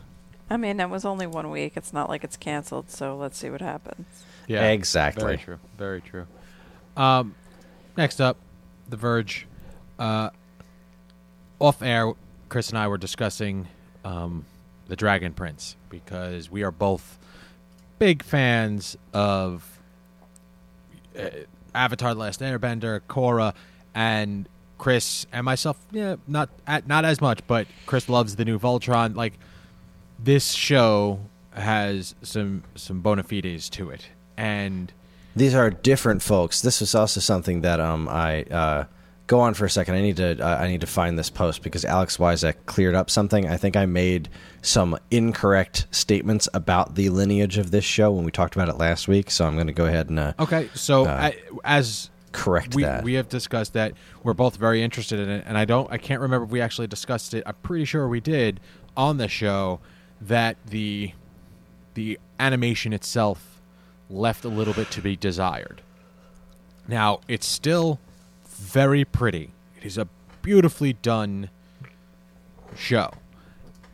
I 0.51 0.57
mean, 0.57 0.81
it 0.81 0.89
was 0.89 1.05
only 1.05 1.27
one 1.27 1.51
week. 1.51 1.75
It's 1.77 1.93
not 1.93 2.09
like 2.09 2.25
it's 2.25 2.37
canceled, 2.37 2.91
so 2.91 3.17
let's 3.17 3.37
see 3.37 3.51
what 3.51 3.61
happens. 3.61 4.07
yeah, 4.47 4.71
Exactly. 4.71 5.25
Very 5.25 5.37
true. 5.39 5.59
Very 5.77 6.01
true. 6.01 6.27
Um, 6.97 7.35
next 7.97 8.21
up, 8.21 8.39
The 8.89 8.97
Verge. 8.97 9.47
Uh, 9.99 10.31
off 11.59 11.83
air, 11.83 12.13
Chris 12.49 12.71
and 12.71 12.79
I 12.79 12.89
were 12.89 12.97
discussing 12.97 13.69
um, 14.05 14.47
the 14.89 14.97
Dragon 14.97 15.33
Prince 15.33 15.77
because 15.89 16.51
we 16.51 16.63
are 16.63 16.71
both 16.71 17.19
big 17.99 18.23
fans 18.23 18.97
of 19.13 19.79
uh, 21.19 21.29
Avatar: 21.75 22.15
The 22.15 22.21
Last 22.21 22.41
Airbender, 22.41 23.01
Korra, 23.09 23.55
and 23.95 24.49
Chris 24.79 25.27
and 25.33 25.45
myself. 25.45 25.79
Yeah, 25.93 26.17
not 26.27 26.51
not 26.87 27.05
as 27.05 27.21
much, 27.21 27.41
but 27.47 27.67
Chris 27.87 28.09
loves 28.09 28.37
the 28.37 28.45
new 28.45 28.59
Voltron. 28.59 29.15
Like 29.15 29.35
this 30.19 30.53
show 30.53 31.21
has 31.53 32.15
some 32.23 32.65
some 32.75 33.01
bona 33.01 33.23
fides 33.23 33.69
to 33.71 33.91
it, 33.91 34.09
and 34.37 34.93
These 35.37 35.55
are 35.55 35.71
different 35.71 36.23
folks. 36.23 36.61
This 36.61 36.81
is 36.83 36.95
also 36.95 37.21
something 37.21 37.61
that 37.63 37.81
um 37.81 38.09
I 38.09 38.43
uh, 38.45 38.85
go 39.29 39.39
on 39.39 39.55
for 39.55 39.65
a 39.65 39.71
second. 39.71 39.95
I 39.95 40.01
need 40.01 40.17
to 40.17 40.45
uh, 40.45 40.57
I 40.59 40.67
need 40.67 40.81
to 40.81 40.87
find 40.89 41.17
this 41.17 41.31
post 41.31 41.63
because 41.63 41.85
Alex 41.85 42.17
Wyzek 42.17 42.55
cleared 42.67 42.97
up 42.97 43.09
something. 43.11 43.49
I 43.49 43.57
think 43.57 43.77
I 43.77 43.87
made 43.87 44.29
some 44.63 44.99
incorrect 45.13 45.87
statements 45.93 46.49
about 46.53 46.97
the 46.97 47.11
lineage 47.11 47.57
of 47.59 47.71
this 47.71 47.85
show 47.85 48.11
when 48.11 48.25
we 48.25 48.33
talked 48.33 48.57
about 48.57 48.69
it 48.69 48.77
last 48.79 49.07
week. 49.07 49.31
So 49.31 49.47
I'm 49.47 49.55
going 49.55 49.69
to 49.69 49.73
go 49.73 49.87
ahead 49.87 50.09
and 50.11 50.19
uh, 50.19 50.33
Okay, 50.41 50.69
so 50.75 51.05
Uh, 51.05 51.09
I, 51.31 51.37
as 51.63 52.11
correct 52.33 52.75
we 52.75 52.83
that. 52.83 53.05
we 53.05 53.15
have 53.15 53.29
discussed 53.29 53.73
that 53.75 53.93
we're 54.25 54.35
both 54.35 54.57
very 54.57 54.83
interested 54.83 55.21
in 55.21 55.29
it, 55.31 55.45
and 55.47 55.57
I 55.57 55.65
don't 55.65 55.91
I 55.93 55.99
can't 55.99 56.21
remember 56.21 56.45
if 56.45 56.51
we 56.51 56.61
actually 56.61 56.89
discussed 56.89 57.33
it. 57.35 57.45
I'm 57.47 57.55
pretty 57.63 57.85
sure 57.85 58.09
we 58.09 58.21
did 58.21 58.59
on 58.97 59.19
the 59.19 59.29
show 59.29 59.79
that 60.23 60.57
the 60.67 61.13
the 61.95 62.19
animation 62.41 62.93
itself 62.93 63.61
left 64.11 64.45
a 64.45 64.49
little 64.49 64.73
bit 64.75 64.91
to 64.93 65.01
be 65.03 65.17
desired. 65.17 65.83
Now 66.87 67.21
it's 67.29 67.47
still 67.47 67.99
very 68.59 69.05
pretty. 69.05 69.53
It 69.77 69.87
is 69.87 69.99
a 69.99 70.09
beautifully 70.43 70.93
done 70.93 71.51
show. 72.77 73.13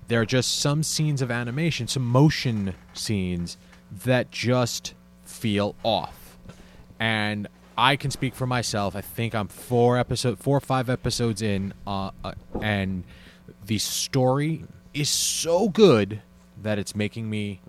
There 0.08 0.20
are 0.20 0.26
just 0.26 0.58
some 0.60 0.82
scenes 0.82 1.22
of 1.22 1.30
animation, 1.30 1.88
some 1.88 2.04
motion 2.04 2.74
scenes 2.92 3.56
that 4.04 4.30
just 4.30 4.94
feel 5.24 5.74
off. 5.82 6.36
And 6.98 7.48
I 7.76 7.96
can 7.96 8.10
speak 8.10 8.34
for 8.34 8.46
myself. 8.46 8.94
I 8.94 9.00
think 9.00 9.34
I'm 9.34 9.48
four 9.48 9.98
episode, 9.98 10.38
four 10.38 10.56
or 10.56 10.60
five 10.60 10.90
episodes 10.90 11.42
in, 11.42 11.72
uh, 11.86 12.10
uh, 12.22 12.34
and 12.60 13.04
the 13.64 13.78
story 13.78 14.64
is 14.92 15.08
so 15.08 15.68
good 15.68 16.22
that 16.62 16.78
it's 16.78 16.94
making 16.94 17.28
me 17.28 17.60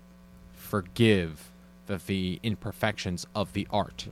forgive 0.52 1.50
the, 1.86 2.00
the 2.06 2.40
imperfections 2.42 3.26
of 3.34 3.52
the 3.52 3.66
art. 3.70 4.08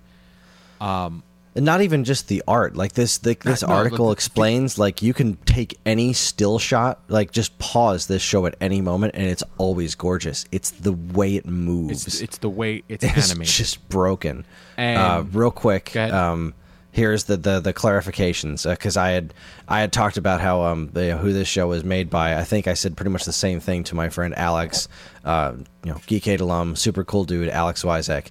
Um, 0.81 1.23
And 1.57 1.65
not 1.65 1.83
even 1.83 2.03
just 2.03 2.27
the 2.29 2.43
art. 2.49 2.75
Like 2.75 2.93
this, 2.93 3.19
the, 3.19 3.37
this 3.45 3.63
no, 3.63 3.69
article 3.69 4.07
the- 4.07 4.13
explains. 4.13 4.79
Like 4.79 5.03
you 5.03 5.15
can 5.15 5.37
take 5.37 5.79
any 5.87 6.13
still 6.13 6.59
shot, 6.59 7.01
like 7.09 7.31
just 7.31 7.57
pause 7.59 8.07
this 8.09 8.23
show 8.23 8.47
at 8.47 8.57
any 8.61 8.81
moment, 8.81 9.15
and 9.15 9.27
it's 9.27 9.45
always 9.57 9.95
gorgeous. 9.95 10.47
It's 10.51 10.73
the 10.73 10.93
way 10.93 11.37
it 11.37 11.47
moves. 11.47 12.07
it's, 12.07 12.21
it's 12.21 12.39
the 12.39 12.51
way 12.51 12.83
it's, 12.89 13.05
animated. 13.05 13.19
it's 13.25 13.31
animated. 13.31 13.55
just 13.55 13.89
broken. 13.89 14.45
Uh, 14.77 15.25
real 15.33 15.53
quick, 15.53 15.95
um, 15.95 16.55
here's 16.91 17.25
the 17.25 17.37
the, 17.37 17.61
the 17.61 17.73
clarifications 17.75 18.69
because 18.69 18.97
I 18.97 19.11
had 19.11 19.35
I 19.69 19.81
had 19.81 19.93
talked 19.93 20.17
about 20.17 20.41
how 20.41 20.63
um 20.63 20.91
the, 20.93 21.17
who 21.17 21.33
this 21.33 21.49
show 21.49 21.69
was 21.69 21.85
made 21.85 22.11
by. 22.11 22.37
I 22.37 22.45
think 22.45 22.67
I 22.67 22.75
said 22.75 22.97
pretty 22.97 23.11
much 23.11 23.25
the 23.25 23.33
same 23.33 23.61
thing 23.61 23.85
to 23.85 23.95
my 23.95 24.09
friend 24.09 24.37
Alex, 24.37 24.89
uh, 25.25 25.53
you 25.85 25.93
know, 25.93 25.99
Geekade 25.99 26.41
alum, 26.41 26.75
super 26.75 27.05
cool 27.05 27.25
dude, 27.25 27.49
Alex 27.49 27.83
Wyzek. 27.85 28.27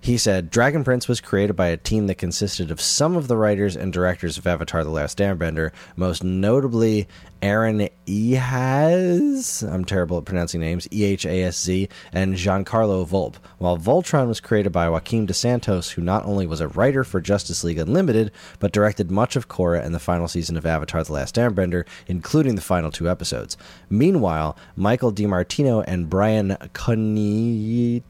He 0.00 0.18
said 0.18 0.50
Dragon 0.50 0.84
Prince 0.84 1.08
was 1.08 1.20
created 1.20 1.56
by 1.56 1.68
a 1.68 1.76
team 1.76 2.06
that 2.06 2.16
consisted 2.16 2.70
of 2.70 2.80
some 2.80 3.16
of 3.16 3.28
the 3.28 3.36
writers 3.36 3.76
and 3.76 3.92
directors 3.92 4.38
of 4.38 4.46
Avatar: 4.46 4.84
The 4.84 4.90
Last 4.90 5.18
Airbender, 5.18 5.72
most 5.96 6.22
notably 6.22 7.08
Aaron 7.42 7.88
Ehasz, 8.06 9.68
I'm 9.68 9.84
terrible 9.84 10.18
at 10.18 10.24
pronouncing 10.24 10.60
names, 10.60 10.86
E 10.92 11.02
H 11.04 11.26
A 11.26 11.42
S 11.42 11.60
Z, 11.60 11.88
and 12.12 12.34
Giancarlo 12.34 13.04
Volpe. 13.04 13.38
While 13.58 13.76
Voltron 13.78 14.28
was 14.28 14.38
created 14.38 14.70
by 14.70 14.88
Joaquim 14.88 15.26
Dos 15.26 15.38
Santos, 15.38 15.90
who 15.90 16.02
not 16.02 16.24
only 16.24 16.46
was 16.46 16.60
a 16.60 16.68
writer 16.68 17.02
for 17.02 17.20
Justice 17.20 17.64
League 17.64 17.78
Unlimited, 17.78 18.30
but 18.60 18.70
directed 18.70 19.10
much 19.10 19.34
of 19.34 19.48
Korra 19.48 19.84
and 19.84 19.92
the 19.92 19.98
final 19.98 20.28
season 20.28 20.56
of 20.56 20.64
Avatar 20.64 21.02
The 21.02 21.12
Last 21.12 21.34
Airbender, 21.34 21.84
including 22.06 22.54
the 22.54 22.62
final 22.62 22.92
two 22.92 23.10
episodes. 23.10 23.56
Meanwhile, 23.90 24.56
Michael 24.76 25.12
DiMartino 25.12 25.82
and 25.86 26.08
Brian 26.08 26.50
Konietzko, 26.74 28.04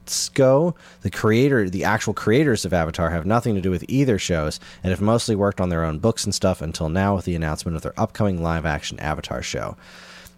the 1.01 1.09
creator, 1.09 1.69
the 1.71 1.83
actual 1.83 2.13
creators 2.13 2.65
of 2.65 2.73
Avatar, 2.73 3.09
have 3.09 3.25
nothing 3.25 3.55
to 3.55 3.61
do 3.61 3.71
with 3.71 3.83
either 3.87 4.19
shows 4.19 4.59
and 4.83 4.91
have 4.91 5.01
mostly 5.01 5.35
worked 5.35 5.59
on 5.59 5.69
their 5.69 5.83
own 5.83 5.97
books 5.97 6.23
and 6.23 6.35
stuff 6.35 6.61
until 6.61 6.87
now 6.87 7.15
with 7.15 7.25
the 7.25 7.35
announcement 7.35 7.75
of 7.75 7.81
their 7.81 7.99
upcoming 7.99 8.43
live 8.43 8.65
action 8.65 8.99
Avatar 8.99 9.41
show. 9.41 9.75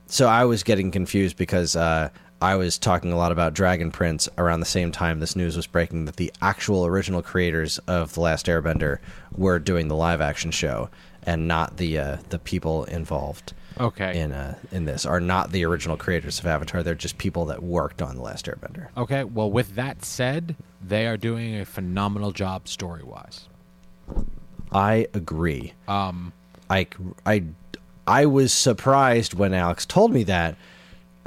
So 0.10 0.28
I 0.28 0.46
was 0.46 0.64
getting 0.64 0.90
confused 0.92 1.38
because 1.38 1.76
uh, 1.76 2.10
I 2.42 2.56
was 2.56 2.78
talking 2.78 3.12
a 3.12 3.16
lot 3.18 3.32
about 3.32 3.54
Dragon 3.54 3.92
Prince 3.92 4.28
around 4.38 4.60
the 4.60 4.66
same 4.66 4.92
time 4.92 5.20
this 5.20 5.36
news 5.36 5.56
was 5.56 5.68
breaking 5.68 6.06
that 6.06 6.16
the 6.16 6.32
actual 6.42 6.86
original 6.86 7.22
creators 7.22 7.78
of 7.80 8.14
The 8.14 8.22
Last 8.22 8.48
Airbender 8.48 8.98
were 9.36 9.60
doing 9.60 9.88
the 9.88 9.96
live 9.96 10.20
action 10.20 10.50
show 10.52 10.90
and 11.24 11.48
not 11.48 11.78
the 11.78 12.00
uh, 12.00 12.18
the 12.30 12.40
people 12.40 12.86
involved 12.86 13.54
Okay. 13.80 14.20
in 14.20 14.32
uh, 14.32 14.56
in 14.72 14.86
this 14.86 15.06
are 15.06 15.20
not 15.20 15.52
the 15.52 15.64
original 15.66 15.96
creators 15.96 16.40
of 16.40 16.46
Avatar. 16.48 16.82
They're 16.82 16.96
just 16.96 17.18
people 17.18 17.46
that 17.46 17.62
worked 17.62 18.02
on 18.02 18.16
The 18.16 18.22
Last 18.22 18.46
Airbender. 18.46 18.88
Okay. 18.98 19.24
Well, 19.26 19.52
with 19.52 19.76
that 19.76 20.04
said, 20.04 20.56
they 20.82 21.06
are 21.08 21.18
doing 21.18 21.60
a 21.60 21.66
phenomenal 21.66 22.32
job 22.32 22.68
story 22.68 23.04
wise. 23.04 23.48
I 24.72 25.08
agree. 25.14 25.74
Um, 25.88 26.34
I, 26.70 26.88
I, 27.26 27.44
I 28.10 28.26
was 28.26 28.52
surprised 28.52 29.36
when 29.36 29.54
Alex 29.54 29.86
told 29.86 30.12
me 30.12 30.24
that 30.24 30.56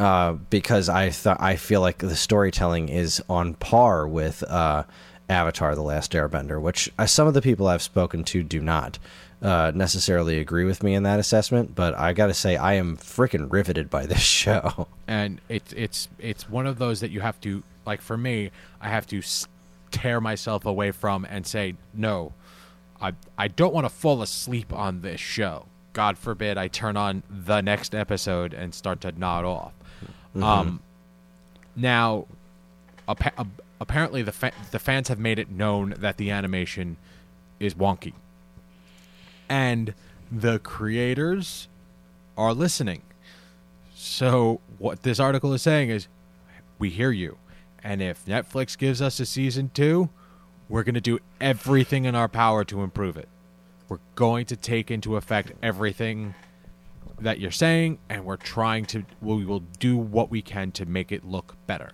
uh, 0.00 0.32
because 0.32 0.88
I 0.88 1.10
thought 1.10 1.40
I 1.40 1.54
feel 1.54 1.80
like 1.80 1.98
the 1.98 2.16
storytelling 2.16 2.88
is 2.88 3.22
on 3.28 3.54
par 3.54 4.08
with 4.08 4.42
uh, 4.42 4.82
Avatar: 5.28 5.76
The 5.76 5.82
Last 5.82 6.10
Airbender, 6.10 6.60
which 6.60 6.90
uh, 6.98 7.06
some 7.06 7.28
of 7.28 7.34
the 7.34 7.40
people 7.40 7.68
I've 7.68 7.82
spoken 7.82 8.24
to 8.24 8.42
do 8.42 8.60
not 8.60 8.98
uh, 9.40 9.70
necessarily 9.72 10.40
agree 10.40 10.64
with 10.64 10.82
me 10.82 10.94
in 10.94 11.04
that 11.04 11.20
assessment. 11.20 11.76
But 11.76 11.96
I 11.96 12.12
got 12.14 12.26
to 12.26 12.34
say, 12.34 12.56
I 12.56 12.72
am 12.72 12.96
freaking 12.96 13.52
riveted 13.52 13.88
by 13.88 14.06
this 14.06 14.18
show. 14.42 14.88
and 15.06 15.40
it's 15.48 15.72
it's 15.74 16.08
it's 16.18 16.50
one 16.50 16.66
of 16.66 16.78
those 16.78 16.98
that 16.98 17.12
you 17.12 17.20
have 17.20 17.40
to 17.42 17.62
like. 17.86 18.00
For 18.00 18.16
me, 18.16 18.50
I 18.80 18.88
have 18.88 19.06
to 19.06 19.22
tear 19.92 20.20
myself 20.20 20.66
away 20.66 20.90
from 20.90 21.24
and 21.30 21.46
say 21.46 21.76
no. 21.94 22.32
I 23.00 23.12
I 23.38 23.46
don't 23.46 23.72
want 23.72 23.84
to 23.84 23.94
fall 23.94 24.20
asleep 24.20 24.72
on 24.72 25.02
this 25.02 25.20
show. 25.20 25.66
God 25.92 26.16
forbid 26.18 26.56
I 26.56 26.68
turn 26.68 26.96
on 26.96 27.22
the 27.28 27.60
next 27.60 27.94
episode 27.94 28.54
and 28.54 28.74
start 28.74 29.00
to 29.02 29.12
nod 29.12 29.44
off. 29.44 29.72
Um, 30.34 30.80
now, 31.76 32.26
appa- 33.08 33.32
uh, 33.36 33.44
apparently 33.80 34.22
the 34.22 34.32
fa- 34.32 34.52
the 34.70 34.78
fans 34.78 35.08
have 35.08 35.18
made 35.18 35.38
it 35.38 35.50
known 35.50 35.94
that 35.98 36.16
the 36.16 36.30
animation 36.30 36.96
is 37.60 37.74
wonky, 37.74 38.14
and 39.48 39.94
the 40.30 40.58
creators 40.60 41.68
are 42.38 42.54
listening. 42.54 43.02
So 43.94 44.60
what 44.78 45.02
this 45.02 45.20
article 45.20 45.52
is 45.52 45.62
saying 45.62 45.90
is, 45.90 46.08
we 46.78 46.88
hear 46.88 47.10
you, 47.10 47.36
and 47.84 48.00
if 48.00 48.24
Netflix 48.24 48.76
gives 48.78 49.02
us 49.02 49.20
a 49.20 49.26
season 49.26 49.70
two, 49.74 50.08
we're 50.68 50.82
going 50.82 50.94
to 50.94 51.00
do 51.02 51.18
everything 51.40 52.06
in 52.06 52.14
our 52.14 52.28
power 52.28 52.64
to 52.64 52.82
improve 52.82 53.18
it. 53.18 53.28
We're 53.92 53.98
going 54.14 54.46
to 54.46 54.56
take 54.56 54.90
into 54.90 55.16
effect 55.16 55.52
everything 55.62 56.34
that 57.20 57.38
you're 57.40 57.50
saying, 57.50 57.98
and 58.08 58.24
we're 58.24 58.38
trying 58.38 58.86
to. 58.86 59.04
We 59.20 59.44
will 59.44 59.60
do 59.60 59.98
what 59.98 60.30
we 60.30 60.40
can 60.40 60.72
to 60.72 60.86
make 60.86 61.12
it 61.12 61.26
look 61.26 61.56
better. 61.66 61.92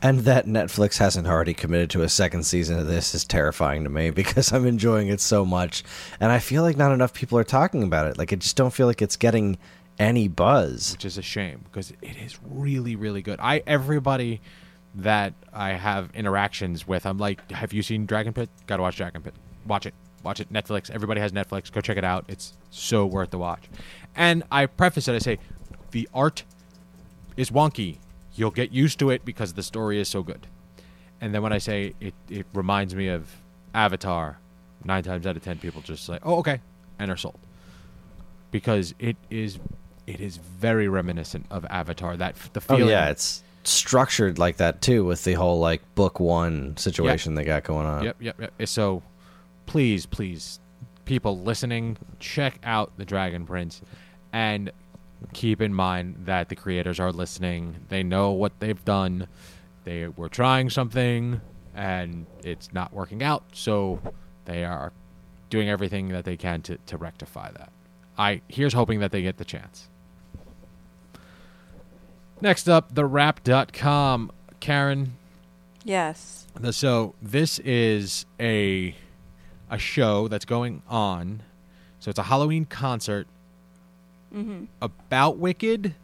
And 0.00 0.20
that 0.20 0.46
Netflix 0.46 0.98
hasn't 0.98 1.26
already 1.26 1.54
committed 1.54 1.90
to 1.90 2.02
a 2.02 2.08
second 2.08 2.44
season 2.44 2.78
of 2.78 2.86
this 2.86 3.16
is 3.16 3.24
terrifying 3.24 3.82
to 3.82 3.90
me 3.90 4.10
because 4.12 4.52
I'm 4.52 4.64
enjoying 4.64 5.08
it 5.08 5.20
so 5.20 5.44
much. 5.44 5.82
And 6.20 6.30
I 6.30 6.38
feel 6.38 6.62
like 6.62 6.76
not 6.76 6.92
enough 6.92 7.12
people 7.12 7.36
are 7.36 7.42
talking 7.42 7.82
about 7.82 8.06
it. 8.06 8.16
Like, 8.16 8.32
I 8.32 8.36
just 8.36 8.54
don't 8.54 8.72
feel 8.72 8.86
like 8.86 9.02
it's 9.02 9.16
getting 9.16 9.58
any 9.98 10.28
buzz. 10.28 10.92
which 10.92 11.04
is 11.04 11.18
a 11.18 11.22
shame 11.22 11.62
because 11.64 11.90
it 12.00 12.16
is 12.16 12.38
really 12.48 12.94
really 12.94 13.22
good. 13.22 13.40
I 13.42 13.64
everybody 13.66 14.40
that 14.94 15.34
I 15.52 15.70
have 15.70 16.10
interactions 16.14 16.86
with, 16.86 17.06
I'm 17.06 17.18
like, 17.18 17.50
"Have 17.50 17.72
you 17.72 17.82
seen 17.82 18.06
Dragon 18.06 18.32
Prince? 18.32 18.50
Got 18.68 18.76
to 18.76 18.82
watch 18.82 18.96
Dragon 18.98 19.20
Prince. 19.20 19.36
Watch 19.66 19.86
it. 19.86 19.94
Watch 20.22 20.40
it. 20.40 20.52
Netflix. 20.52 20.90
Everybody 20.90 21.20
has 21.20 21.32
Netflix. 21.32 21.70
Go 21.72 21.80
check 21.80 21.96
it 21.96 22.04
out. 22.04 22.24
It's 22.28 22.54
so 22.70 23.06
worth 23.06 23.30
the 23.30 23.38
watch." 23.38 23.64
And 24.14 24.42
I 24.50 24.66
preface 24.66 25.08
it. 25.08 25.14
I 25.14 25.18
say, 25.18 25.38
the 25.90 26.08
art 26.12 26.44
is 27.36 27.50
wonky. 27.50 27.98
You'll 28.34 28.50
get 28.50 28.72
used 28.72 28.98
to 29.00 29.10
it 29.10 29.24
because 29.24 29.54
the 29.54 29.62
story 29.62 30.00
is 30.00 30.08
so 30.08 30.22
good. 30.22 30.46
And 31.20 31.34
then 31.34 31.42
when 31.42 31.52
I 31.52 31.58
say 31.58 31.94
it, 32.00 32.14
it 32.28 32.46
reminds 32.52 32.94
me 32.94 33.08
of 33.08 33.36
Avatar. 33.74 34.38
Nine 34.84 35.02
times 35.04 35.26
out 35.26 35.36
of 35.36 35.44
ten, 35.44 35.58
people 35.58 35.80
just 35.80 36.04
say, 36.04 36.18
"Oh, 36.22 36.38
okay," 36.38 36.60
and 36.98 37.10
are 37.10 37.16
sold 37.16 37.38
because 38.50 38.94
it 38.98 39.16
is 39.30 39.58
it 40.06 40.20
is 40.20 40.36
very 40.36 40.88
reminiscent 40.88 41.46
of 41.50 41.64
Avatar. 41.70 42.16
That 42.16 42.36
the 42.52 42.60
oh, 42.68 42.76
feeling. 42.76 42.82
Oh, 42.84 42.88
yeah. 42.88 43.10
It's 43.10 43.42
structured 43.64 44.38
like 44.38 44.56
that, 44.56 44.80
too, 44.80 45.04
with 45.04 45.24
the 45.24 45.34
whole, 45.34 45.60
like, 45.60 45.82
book 45.94 46.20
one 46.20 46.76
situation 46.76 47.34
they 47.34 47.44
got 47.44 47.64
going 47.64 47.86
on. 47.86 48.04
Yep, 48.04 48.16
yep, 48.20 48.40
yep. 48.40 48.68
So, 48.68 49.02
please, 49.66 50.06
please, 50.06 50.60
people 51.04 51.40
listening, 51.40 51.96
check 52.20 52.58
out 52.64 52.92
the 52.96 53.04
Dragon 53.04 53.46
Prince, 53.46 53.80
and 54.32 54.70
keep 55.32 55.60
in 55.60 55.72
mind 55.74 56.16
that 56.26 56.48
the 56.48 56.56
creators 56.56 56.98
are 57.00 57.12
listening. 57.12 57.76
They 57.88 58.02
know 58.02 58.30
what 58.32 58.58
they've 58.60 58.84
done. 58.84 59.28
They 59.84 60.08
were 60.08 60.28
trying 60.28 60.70
something, 60.70 61.40
and 61.74 62.26
it's 62.44 62.72
not 62.72 62.92
working 62.92 63.22
out. 63.22 63.44
So, 63.52 64.00
they 64.44 64.64
are 64.64 64.92
doing 65.50 65.68
everything 65.68 66.08
that 66.08 66.24
they 66.24 66.36
can 66.36 66.62
to, 66.62 66.76
to 66.86 66.96
rectify 66.96 67.50
that. 67.52 67.70
I 68.18 68.40
here's 68.48 68.72
hoping 68.74 69.00
that 69.00 69.12
they 69.12 69.22
get 69.22 69.36
the 69.38 69.44
chance. 69.44 69.88
Next 72.40 72.68
up, 72.68 72.94
the 72.94 73.04
wrap.com. 73.04 74.32
Karen, 74.60 75.16
Yes. 75.84 76.46
the- 76.58 76.72
So 76.72 77.14
this 77.22 77.58
is 77.60 78.26
a 78.40 78.94
a 79.72 79.78
show 79.78 80.28
that's 80.28 80.44
going 80.44 80.82
on. 80.88 81.42
So 81.98 82.10
it's 82.10 82.18
a 82.20 82.24
Halloween 82.24 82.64
concert 82.66 83.26
Mm-hmm. 84.34 84.64
about 84.80 85.36
Wicked. 85.38 85.94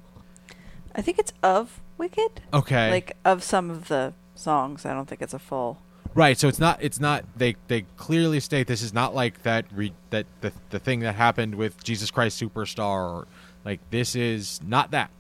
I 0.95 1.01
think 1.03 1.19
it's 1.19 1.33
of 1.43 1.81
Wicked. 1.97 2.43
Okay, 2.53 2.91
Like 2.91 3.17
of 3.25 3.43
some 3.43 3.71
of 3.71 3.89
the 3.89 4.13
songs. 4.35 4.85
I 4.85 4.93
don't 4.93 5.09
think 5.09 5.23
it's 5.23 5.33
a 5.35 5.39
full. 5.39 5.79
right. 6.15 6.37
So 6.39 6.47
it's 6.47 6.59
not. 6.59 6.79
It's 6.83 7.01
not. 7.01 7.25
They 7.37 7.57
they 7.69 7.87
clearly 7.97 8.39
state 8.41 8.67
this 8.67 8.83
is 8.83 8.93
not 8.93 9.15
like 9.15 9.43
that. 9.45 9.65
Re, 9.73 9.93
that 10.11 10.27
the 10.43 10.53
the 10.71 10.79
thing 10.79 11.01
that 11.01 11.15
happened 11.15 11.55
with 11.55 11.83
Jesus 11.83 12.11
Christ 12.11 12.39
Superstar. 12.41 13.11
Or, 13.21 13.27
like 13.65 13.81
this 13.91 14.15
is 14.15 14.61
not 14.63 14.91
that, 14.91 15.11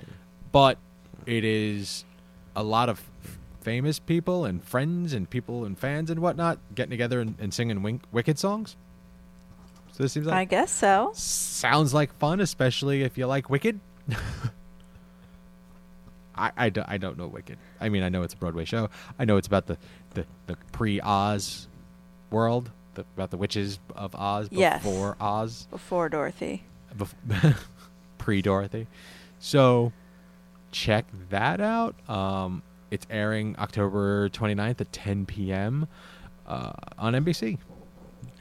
but 0.53 0.77
it 1.25 1.45
is 1.45 2.05
a 2.55 2.63
lot 2.63 2.89
of 2.91 3.03
famous 3.61 3.99
people 3.99 4.45
and 4.45 4.63
friends 4.63 5.13
and 5.13 5.29
people 5.29 5.65
and 5.65 5.79
fans 5.79 6.11
and 6.11 6.21
whatnot 6.21 6.59
getting 6.75 6.91
together 6.91 7.21
and, 7.21 7.35
and 7.39 7.53
singing 7.53 7.83
wink, 7.83 8.03
Wicked 8.13 8.39
songs. 8.39 8.77
So 9.93 10.03
this 10.05 10.13
seems 10.13 10.27
like 10.27 10.37
I 10.37 10.45
guess 10.45 10.71
so. 10.71 11.11
sounds 11.15 11.93
like 11.93 12.13
fun, 12.19 12.41
especially 12.41 13.03
if 13.03 13.19
you 13.19 13.27
like 13.27 13.51
Wicked. 13.51 13.81
I, 16.37 16.53
I, 16.57 16.69
do, 16.69 16.83
I 16.87 16.99
don't 16.99 17.19
know 17.19 17.27
Wicked. 17.27 17.59
I 17.81 17.89
mean, 17.89 18.03
I 18.05 18.09
know 18.09 18.23
it's 18.23 18.35
a 18.35 18.37
Broadway 18.37 18.65
show. 18.65 18.91
I 19.19 19.25
know 19.25 19.37
it's 19.39 19.49
about 19.49 19.67
the, 19.67 19.77
the, 20.15 20.25
the 20.47 20.57
pre 20.71 21.01
Oz 21.01 21.67
world, 22.31 22.71
the, 22.95 23.05
about 23.17 23.31
the 23.31 23.37
witches 23.37 23.81
of 23.97 24.15
Oz 24.15 24.49
Yes. 24.53 24.83
before 24.83 25.17
Oz, 25.21 25.67
Before 25.71 26.09
Dorothy. 26.09 26.63
bef- 26.97 27.57
pre 28.19 28.41
Dorothy. 28.41 28.87
So 29.41 29.93
check 30.71 31.07
that 31.31 31.61
out. 31.61 31.97
Um, 32.09 32.63
it's 32.91 33.07
airing 33.11 33.55
October 33.59 34.29
29th 34.31 34.81
at 34.81 34.93
10 34.93 35.27
p.m. 35.27 35.89
Uh, 36.47 36.73
on 36.99 37.13
NBC. 37.13 37.59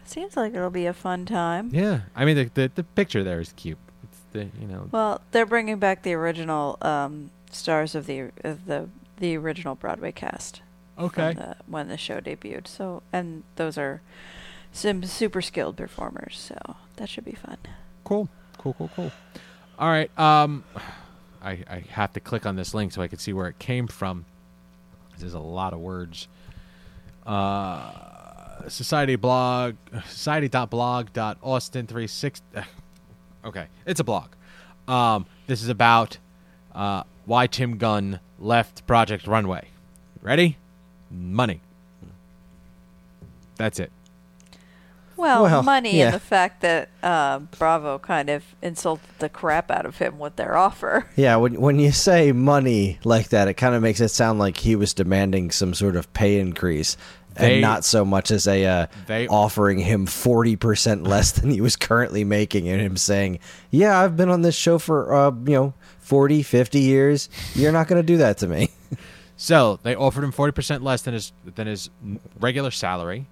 Seems 0.05 0.37
like 0.37 0.53
it'll 0.53 0.69
be 0.69 0.85
a 0.85 0.93
fun 0.93 1.25
time. 1.25 1.69
Yeah, 1.73 2.01
I 2.15 2.23
mean 2.23 2.37
the, 2.37 2.45
the 2.53 2.71
the 2.75 2.83
picture 2.83 3.23
there 3.25 3.41
is 3.41 3.51
cute. 3.53 3.77
It's 4.03 4.19
the 4.31 4.45
you 4.61 4.67
know 4.67 4.87
Well, 4.91 5.19
they're 5.31 5.45
bringing 5.45 5.79
back 5.79 6.03
the 6.03 6.13
original 6.13 6.77
um, 6.81 7.31
stars 7.51 7.93
of 7.95 8.05
the 8.05 8.31
of 8.45 8.65
the 8.67 8.87
the 9.17 9.35
original 9.35 9.75
Broadway 9.75 10.11
cast. 10.13 10.61
okay. 10.97 11.33
the- 11.33 11.57
when 11.67 11.89
the 11.89 11.97
show 11.97 12.21
debuted. 12.21 12.67
So, 12.67 13.03
and 13.11 13.43
those 13.57 13.77
are 13.77 14.01
some 14.71 15.03
super 15.03 15.41
skilled 15.41 15.75
performers. 15.75 16.37
So 16.39 16.77
that 16.95 17.09
should 17.09 17.25
be 17.25 17.33
fun. 17.33 17.57
Cool. 18.05 18.29
Cool, 18.57 18.75
cool, 18.75 18.89
cool. 18.95 19.11
All 19.77 19.89
right. 19.89 20.09
Um 20.17 20.63
I 21.43 21.63
I 21.69 21.83
have 21.89 22.13
to 22.13 22.21
click 22.21 22.45
on 22.45 22.55
this 22.55 22.73
link 22.73 22.93
so 22.93 23.01
I 23.01 23.07
can 23.09 23.19
see 23.19 23.33
where 23.33 23.47
it 23.47 23.59
came 23.59 23.87
from. 23.87 24.23
There's 25.19 25.33
a 25.33 25.39
lot 25.39 25.73
of 25.73 25.79
words. 25.79 26.27
Uh 27.25 28.03
society 28.69 29.15
blog 29.15 29.75
society.blog.austin36 30.07 32.41
Okay, 33.45 33.67
it's 33.85 33.99
a 34.01 34.03
blog. 34.03 34.31
Um, 34.89 35.25
this 35.47 35.63
is 35.63 35.69
about 35.69 36.17
uh, 36.75 37.03
why 37.25 37.47
Tim 37.47 37.77
Gunn 37.77 38.19
left 38.39 38.85
Project 38.85 39.25
Runway. 39.25 39.69
Ready? 40.21 40.57
Money. 41.09 41.61
That's 43.55 43.79
it. 43.79 43.89
Well, 45.17 45.43
Well, 45.43 45.63
money 45.63 45.97
yeah. 45.97 46.05
and 46.05 46.13
the 46.13 46.19
fact 46.19 46.61
that 46.61 46.89
uh, 47.03 47.39
Bravo 47.39 47.97
kind 47.99 48.29
of 48.29 48.43
insulted 48.61 49.09
the 49.19 49.29
crap 49.29 49.71
out 49.71 49.85
of 49.85 49.97
him 49.97 50.19
with 50.19 50.35
their 50.35 50.55
offer. 50.55 51.07
Yeah, 51.15 51.35
when 51.37 51.59
when 51.59 51.79
you 51.79 51.91
say 51.91 52.31
money 52.31 52.99
like 53.03 53.29
that, 53.29 53.47
it 53.47 53.55
kind 53.55 53.73
of 53.75 53.81
makes 53.81 53.99
it 53.99 54.09
sound 54.09 54.37
like 54.39 54.57
he 54.57 54.75
was 54.75 54.93
demanding 54.93 55.49
some 55.51 55.73
sort 55.73 55.95
of 55.95 56.11
pay 56.13 56.39
increase, 56.39 56.95
They- 57.35 57.53
and 57.53 57.61
not 57.61 57.83
so 57.83 58.05
much 58.05 58.29
as 58.31 58.47
a 58.47 58.63
uh, 58.65 58.87
They- 59.07 59.27
offering 59.27 59.79
him 59.79 60.05
forty 60.05 60.55
percent 60.55 61.03
less 61.03 61.31
than 61.31 61.49
he 61.49 61.59
was 61.61 61.75
currently 61.75 62.23
making, 62.23 62.67
and 62.69 62.79
him 62.79 62.95
saying, 62.97 63.39
"Yeah, 63.71 63.99
I've 63.99 64.15
been 64.15 64.29
on 64.29 64.43
this 64.43 64.55
show 64.55 64.77
for 64.77 65.13
uh, 65.13 65.31
you 65.45 65.53
know 65.55 65.73
40, 65.99 66.43
50 66.43 66.79
years. 66.79 67.27
You're 67.55 67.71
not 67.73 67.87
going 67.87 68.01
to 68.01 68.05
do 68.05 68.17
that 68.17 68.37
to 68.39 68.47
me." 68.47 68.69
So 69.39 69.77
they 69.83 69.93
offered 69.93 70.23
him 70.23 70.31
forty 70.31 70.51
percent 70.51 70.83
less 70.83 71.03
than 71.03 71.13
his 71.13 71.31
than 71.45 71.67
his 71.67 71.91
regular 72.39 72.71
salary, 72.71 73.27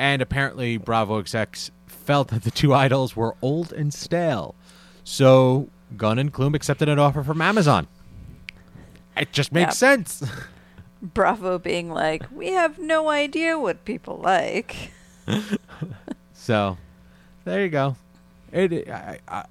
and 0.00 0.22
apparently 0.22 0.78
Bravo 0.78 1.18
execs 1.18 1.70
felt 1.86 2.28
that 2.28 2.42
the 2.42 2.50
two 2.50 2.72
idols 2.72 3.14
were 3.14 3.36
old 3.42 3.70
and 3.70 3.92
stale. 3.92 4.54
So 5.04 5.68
Gunn 5.94 6.18
and 6.18 6.32
Klum 6.32 6.54
accepted 6.54 6.88
an 6.88 6.98
offer 6.98 7.22
from 7.22 7.42
Amazon. 7.42 7.86
It 9.14 9.30
just 9.30 9.52
makes 9.52 9.76
sense. 9.76 10.22
Bravo 11.02 11.58
being 11.58 11.90
like, 11.90 12.22
we 12.34 12.52
have 12.52 12.78
no 12.78 13.10
idea 13.10 13.58
what 13.58 13.84
people 13.84 14.16
like. 14.16 14.92
So 16.32 16.78
there 17.44 17.62
you 17.62 17.68
go. 17.68 17.96
It 18.50 18.88
I, 18.88 19.18
I, 19.28 19.44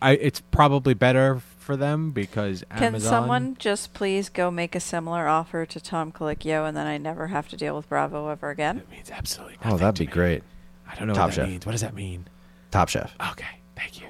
I 0.00 0.12
it's 0.12 0.40
probably 0.40 0.94
better 0.94 1.42
for 1.62 1.76
them 1.76 2.10
because 2.10 2.64
Can 2.76 2.88
Amazon. 2.88 3.10
someone 3.10 3.56
just 3.58 3.94
please 3.94 4.28
go 4.28 4.50
make 4.50 4.74
a 4.74 4.80
similar 4.80 5.26
offer 5.28 5.64
to 5.64 5.80
Tom 5.80 6.12
Colicchio 6.12 6.66
and 6.68 6.76
then 6.76 6.86
I 6.86 6.98
never 6.98 7.28
have 7.28 7.48
to 7.48 7.56
deal 7.56 7.74
with 7.76 7.88
Bravo 7.88 8.28
ever 8.28 8.50
again? 8.50 8.78
It 8.78 8.90
means 8.90 9.10
absolutely 9.10 9.56
nothing. 9.56 9.72
Oh, 9.72 9.76
that'd 9.78 9.96
to 9.96 10.02
be 10.02 10.06
me. 10.06 10.12
great. 10.12 10.42
I 10.90 10.94
don't 10.96 11.08
know 11.08 11.14
Top 11.14 11.28
what 11.28 11.36
that 11.36 11.42
Chef. 11.42 11.48
means. 11.48 11.66
What 11.66 11.72
does 11.72 11.80
that 11.80 11.94
mean? 11.94 12.28
Top 12.70 12.88
Chef. 12.88 13.14
Okay, 13.30 13.46
thank 13.76 14.00
you. 14.00 14.08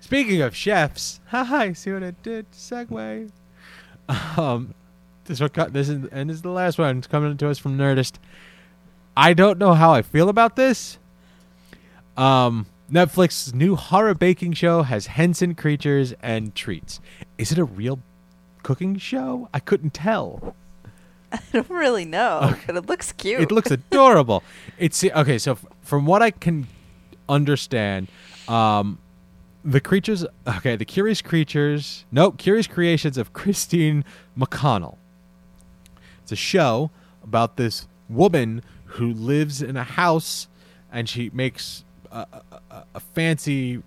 Speaking 0.00 0.40
of 0.42 0.54
chefs, 0.54 1.20
hi, 1.28 1.72
see 1.72 1.92
what 1.92 2.02
I 2.02 2.12
did? 2.22 2.50
segue. 2.52 3.30
Um, 4.38 4.72
this 5.24 5.40
one, 5.40 5.48
cut- 5.50 5.72
this 5.72 5.88
is, 5.88 6.06
and 6.12 6.30
this 6.30 6.36
is 6.36 6.42
the 6.42 6.50
last 6.50 6.78
one. 6.78 6.98
It's 6.98 7.08
coming 7.08 7.36
to 7.36 7.48
us 7.50 7.58
from 7.58 7.76
Nerdist. 7.76 8.14
I 9.16 9.34
don't 9.34 9.58
know 9.58 9.74
how 9.74 9.92
I 9.92 10.02
feel 10.02 10.28
about 10.28 10.54
this. 10.54 10.98
Um, 12.16 12.66
Netflix's 12.90 13.52
new 13.52 13.74
horror 13.74 14.14
baking 14.14 14.52
show 14.52 14.82
has 14.82 15.06
Henson 15.06 15.54
creatures 15.54 16.14
and 16.22 16.54
treats. 16.54 17.00
Is 17.36 17.50
it 17.50 17.58
a 17.58 17.64
real 17.64 17.98
cooking 18.62 18.96
show? 18.96 19.48
I 19.52 19.58
couldn't 19.58 19.92
tell. 19.94 20.54
I 21.32 21.40
don't 21.52 21.68
really 21.68 22.04
know, 22.04 22.54
but 22.66 22.76
it 22.76 22.86
looks 22.86 23.12
cute. 23.12 23.40
It 23.40 23.50
looks 23.50 23.70
adorable. 23.72 24.42
It's 24.78 25.02
okay. 25.02 25.38
So 25.38 25.52
f- 25.52 25.66
from 25.82 26.06
what 26.06 26.22
I 26.22 26.30
can 26.30 26.68
understand, 27.28 28.06
um, 28.46 28.98
the 29.64 29.80
creatures. 29.80 30.24
Okay, 30.46 30.76
the 30.76 30.84
curious 30.84 31.20
creatures. 31.20 32.04
Nope, 32.12 32.38
curious 32.38 32.68
creations 32.68 33.18
of 33.18 33.32
Christine 33.32 34.04
McConnell. 34.38 34.96
It's 36.22 36.30
a 36.30 36.36
show 36.36 36.90
about 37.24 37.56
this 37.56 37.88
woman 38.08 38.62
who 38.84 39.12
lives 39.12 39.60
in 39.60 39.76
a 39.76 39.82
house, 39.82 40.46
and 40.92 41.08
she 41.08 41.30
makes 41.34 41.84
a, 42.10 42.26
a, 42.70 42.84
a- 42.94 43.00
fancy 43.00 43.82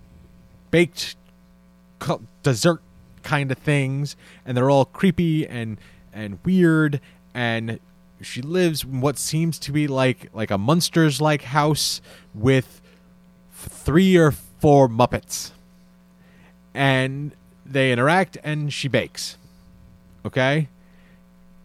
baked 0.70 1.16
dessert 2.42 2.80
kind 3.22 3.50
of 3.50 3.58
things, 3.58 4.16
and 4.44 4.56
they're 4.56 4.70
all 4.70 4.84
creepy 4.84 5.46
and 5.46 5.78
and 6.12 6.38
weird. 6.44 7.00
And 7.34 7.78
she 8.20 8.42
lives 8.42 8.84
in 8.84 9.00
what 9.00 9.18
seems 9.18 9.58
to 9.60 9.72
be 9.72 9.86
like 9.86 10.28
like 10.32 10.50
a 10.50 10.58
monsters 10.58 11.20
like 11.20 11.42
house 11.42 12.00
with 12.34 12.80
three 13.52 14.16
or 14.16 14.30
four 14.32 14.88
Muppets, 14.88 15.52
and 16.74 17.32
they 17.64 17.92
interact, 17.92 18.36
and 18.42 18.72
she 18.72 18.88
bakes. 18.88 19.36
Okay, 20.24 20.68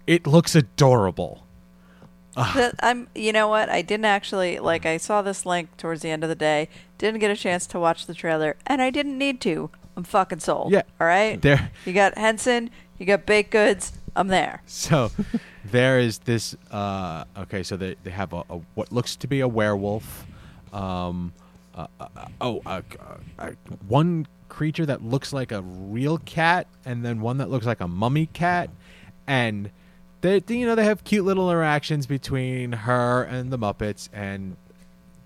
it 0.07 0.27
looks 0.27 0.55
adorable. 0.55 1.44
That- 2.35 2.75
I'm, 2.79 3.07
you 3.15 3.31
know 3.31 3.47
what? 3.47 3.69
I 3.69 3.81
didn't 3.81 4.05
actually 4.05 4.59
like. 4.59 4.85
I 4.85 4.97
saw 4.97 5.21
this 5.21 5.45
link 5.45 5.75
towards 5.77 6.01
the 6.01 6.09
end 6.09 6.23
of 6.23 6.29
the 6.29 6.35
day. 6.35 6.69
Didn't 6.97 7.19
get 7.19 7.31
a 7.31 7.35
chance 7.35 7.65
to 7.67 7.79
watch 7.79 8.05
the 8.05 8.13
trailer, 8.13 8.55
and 8.67 8.81
I 8.81 8.89
didn't 8.89 9.17
need 9.17 9.41
to. 9.41 9.69
I'm 9.97 10.03
fucking 10.03 10.39
sold. 10.39 10.71
Yeah. 10.71 10.81
All 10.99 11.07
right. 11.07 11.41
There, 11.41 11.71
You 11.85 11.93
got 11.93 12.17
Henson. 12.17 12.69
You 12.97 13.05
got 13.05 13.25
baked 13.25 13.51
goods. 13.51 13.93
I'm 14.15 14.27
there. 14.27 14.61
So 14.65 15.11
there 15.65 15.99
is 15.99 16.19
this. 16.19 16.55
Uh, 16.71 17.23
okay, 17.37 17.63
so 17.63 17.77
they 17.77 17.95
they 18.03 18.11
have 18.11 18.33
a, 18.33 18.43
a 18.49 18.59
what 18.75 18.91
looks 18.91 19.15
to 19.17 19.27
be 19.27 19.39
a 19.41 19.47
werewolf. 19.47 20.25
Um, 20.73 21.33
uh, 21.73 21.87
uh, 21.99 22.07
uh, 22.15 22.27
oh, 22.41 22.61
uh, 22.65 22.81
uh, 23.39 23.51
one 23.87 24.27
creature 24.49 24.85
that 24.85 25.03
looks 25.03 25.33
like 25.33 25.51
a 25.51 25.61
real 25.61 26.17
cat, 26.19 26.67
and 26.85 27.03
then 27.03 27.19
one 27.21 27.37
that 27.37 27.49
looks 27.49 27.65
like 27.65 27.81
a 27.81 27.87
mummy 27.87 28.27
cat, 28.27 28.69
and 29.27 29.69
they 30.25 30.55
you 30.55 30.65
know 30.65 30.75
they 30.75 30.83
have 30.83 31.03
cute 31.03 31.23
little 31.23 31.49
interactions 31.51 32.07
between 32.07 32.71
her 32.71 33.23
and 33.23 33.51
the 33.51 33.57
Muppets, 33.57 34.09
and 34.11 34.57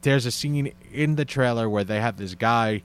there's 0.01 0.25
a 0.25 0.31
scene 0.31 0.73
in 0.91 1.15
the 1.15 1.25
trailer 1.25 1.69
where 1.69 1.83
they 1.85 2.01
have 2.01 2.17
this 2.17 2.35
guy 2.35 2.83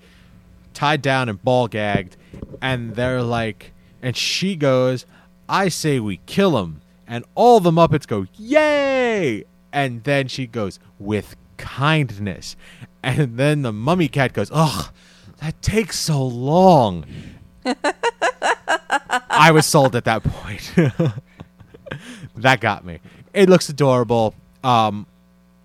tied 0.73 1.03
down 1.03 1.29
and 1.29 1.43
ball 1.43 1.67
gagged, 1.67 2.17
and 2.63 2.95
they're 2.95 3.23
like, 3.23 3.73
and 4.01 4.17
she 4.17 4.55
goes, 4.55 5.07
"I 5.49 5.69
say 5.69 5.99
we 5.99 6.21
kill 6.27 6.59
him," 6.63 6.83
and 7.07 7.25
all 7.35 7.59
the 7.59 7.73
Muppets 7.73 8.07
go, 8.07 8.27
"Yay!" 8.37 9.45
And 9.73 10.05
then 10.05 10.29
she 10.29 10.47
goes, 10.47 10.79
"With 11.01 11.35
kindness," 11.57 12.55
and 13.03 13.37
then 13.37 13.63
the 13.63 13.73
mummy 13.73 14.07
cat 14.07 14.33
goes, 14.33 14.51
"Ugh, 14.53 14.93
that 15.39 15.61
takes 15.63 15.99
so 15.99 16.25
long." 16.25 17.07
I 19.31 19.51
was 19.51 19.67
sold 19.67 19.97
at 19.97 20.05
that 20.05 20.23
point. 20.23 20.73
that 22.37 22.61
got 22.61 22.85
me. 22.85 23.01
It 23.33 23.49
looks 23.49 23.69
adorable. 23.69 24.35
Um, 24.63 25.07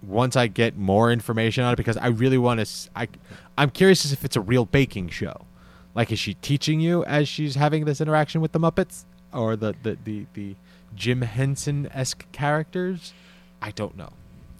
once 0.01 0.36
I 0.36 0.47
get 0.47 0.78
more 0.78 1.11
information 1.11 1.63
on 1.63 1.74
it, 1.74 1.76
because 1.76 1.97
I 1.97 2.07
really 2.07 2.38
want 2.38 2.65
to. 2.65 2.89
I, 2.95 3.07
I'm 3.57 3.70
curious 3.70 4.05
as 4.05 4.13
if 4.13 4.24
it's 4.24 4.36
a 4.36 4.41
real 4.41 4.65
baking 4.65 5.09
show. 5.09 5.45
Like, 5.95 6.11
is 6.11 6.20
she 6.20 6.36
teaching 6.36 6.80
you 6.80 7.03
as 7.05 7.28
she's 7.28 7.55
having 7.55 7.86
this 7.86 7.99
interaction 7.99 8.39
with 8.41 8.51
the 8.53 8.59
Muppets 8.59 9.03
or 9.34 9.55
the 9.55 9.74
the 9.84 9.97
the, 10.03 10.26
the 10.34 10.55
Jim 10.95 11.22
Henson 11.22 11.89
esque 11.93 12.32
characters? 12.32 13.13
I 13.61 13.72
don't 13.72 13.97
know. 13.97 14.09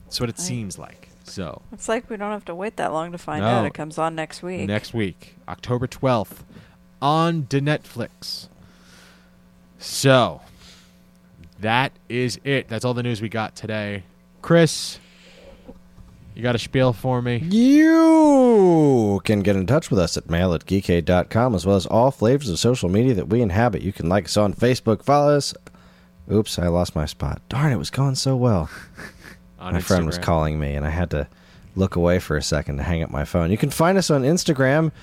That's 0.06 0.20
what 0.20 0.30
it 0.30 0.40
I- 0.40 0.44
seems 0.44 0.78
like. 0.78 1.08
So 1.24 1.62
It's 1.72 1.88
like 1.88 2.10
we 2.10 2.18
don't 2.18 2.32
have 2.32 2.46
to 2.46 2.56
wait 2.56 2.76
that 2.78 2.92
long 2.92 3.12
to 3.12 3.18
find 3.20 3.42
No. 3.42 3.48
out. 3.50 3.66
It 3.66 3.74
comes 3.76 4.00
on 4.00 4.16
next 4.16 4.42
week. 4.42 4.68
next 4.68 4.96
week, 4.96 5.36
October 5.48 5.86
12th, 5.86 6.40
on 7.04 7.46
the 7.50 7.62
Netflix. 7.62 8.48
So 9.78 10.42
that 11.62 11.92
is 12.08 12.40
it. 12.44 12.68
That's 12.68 12.86
all 12.86 12.94
the 12.94 13.04
news 13.04 13.22
we 13.22 13.30
got 13.30 13.56
today. 13.56 14.04
Chris, 14.42 15.00
you 16.36 16.44
got 16.44 16.56
a 16.56 16.60
spiel 16.60 16.94
for 16.94 17.22
me? 17.22 17.38
You 17.38 19.22
can 19.26 19.42
get 19.42 19.56
in 19.56 19.68
touch 19.68 19.90
with 19.90 20.00
us 20.00 20.16
at 20.16 20.30
mail 20.30 20.54
at 20.54 20.66
geekade.com 20.66 21.56
as 21.56 21.66
well 21.66 21.76
as 21.76 21.86
all 21.86 22.12
flavors 22.12 22.50
of 22.50 22.60
social 22.60 22.90
media 22.90 23.14
that 23.16 23.28
we 23.28 23.42
inhabit. 23.42 23.82
You 23.82 23.92
can 23.92 24.08
like 24.08 24.26
us 24.26 24.38
on 24.38 24.54
Facebook, 24.54 25.04
follow 25.04 25.36
us. 25.36 25.54
Oops, 26.32 26.60
I 26.60 26.68
lost 26.68 26.96
my 26.96 27.06
spot. 27.06 27.42
Darn, 27.50 27.74
it 27.74 27.78
was 27.78 27.90
going 27.90 28.16
so 28.16 28.36
well. 28.36 28.70
My 29.60 29.82
friend 29.82 30.06
was 30.06 30.18
calling 30.18 30.58
me, 30.58 30.76
and 30.76 30.86
I 30.86 30.90
had 30.90 31.10
to 31.10 31.28
look 31.76 31.98
away 31.98 32.20
for 32.20 32.38
a 32.38 32.42
second 32.42 32.78
to 32.78 32.84
hang 32.84 33.04
up 33.04 33.10
my 33.10 33.26
phone. 33.26 33.52
You 33.52 33.58
can 33.58 33.70
find 33.70 33.98
us 33.98 34.10
on 34.10 34.24
Instagram 34.24 34.94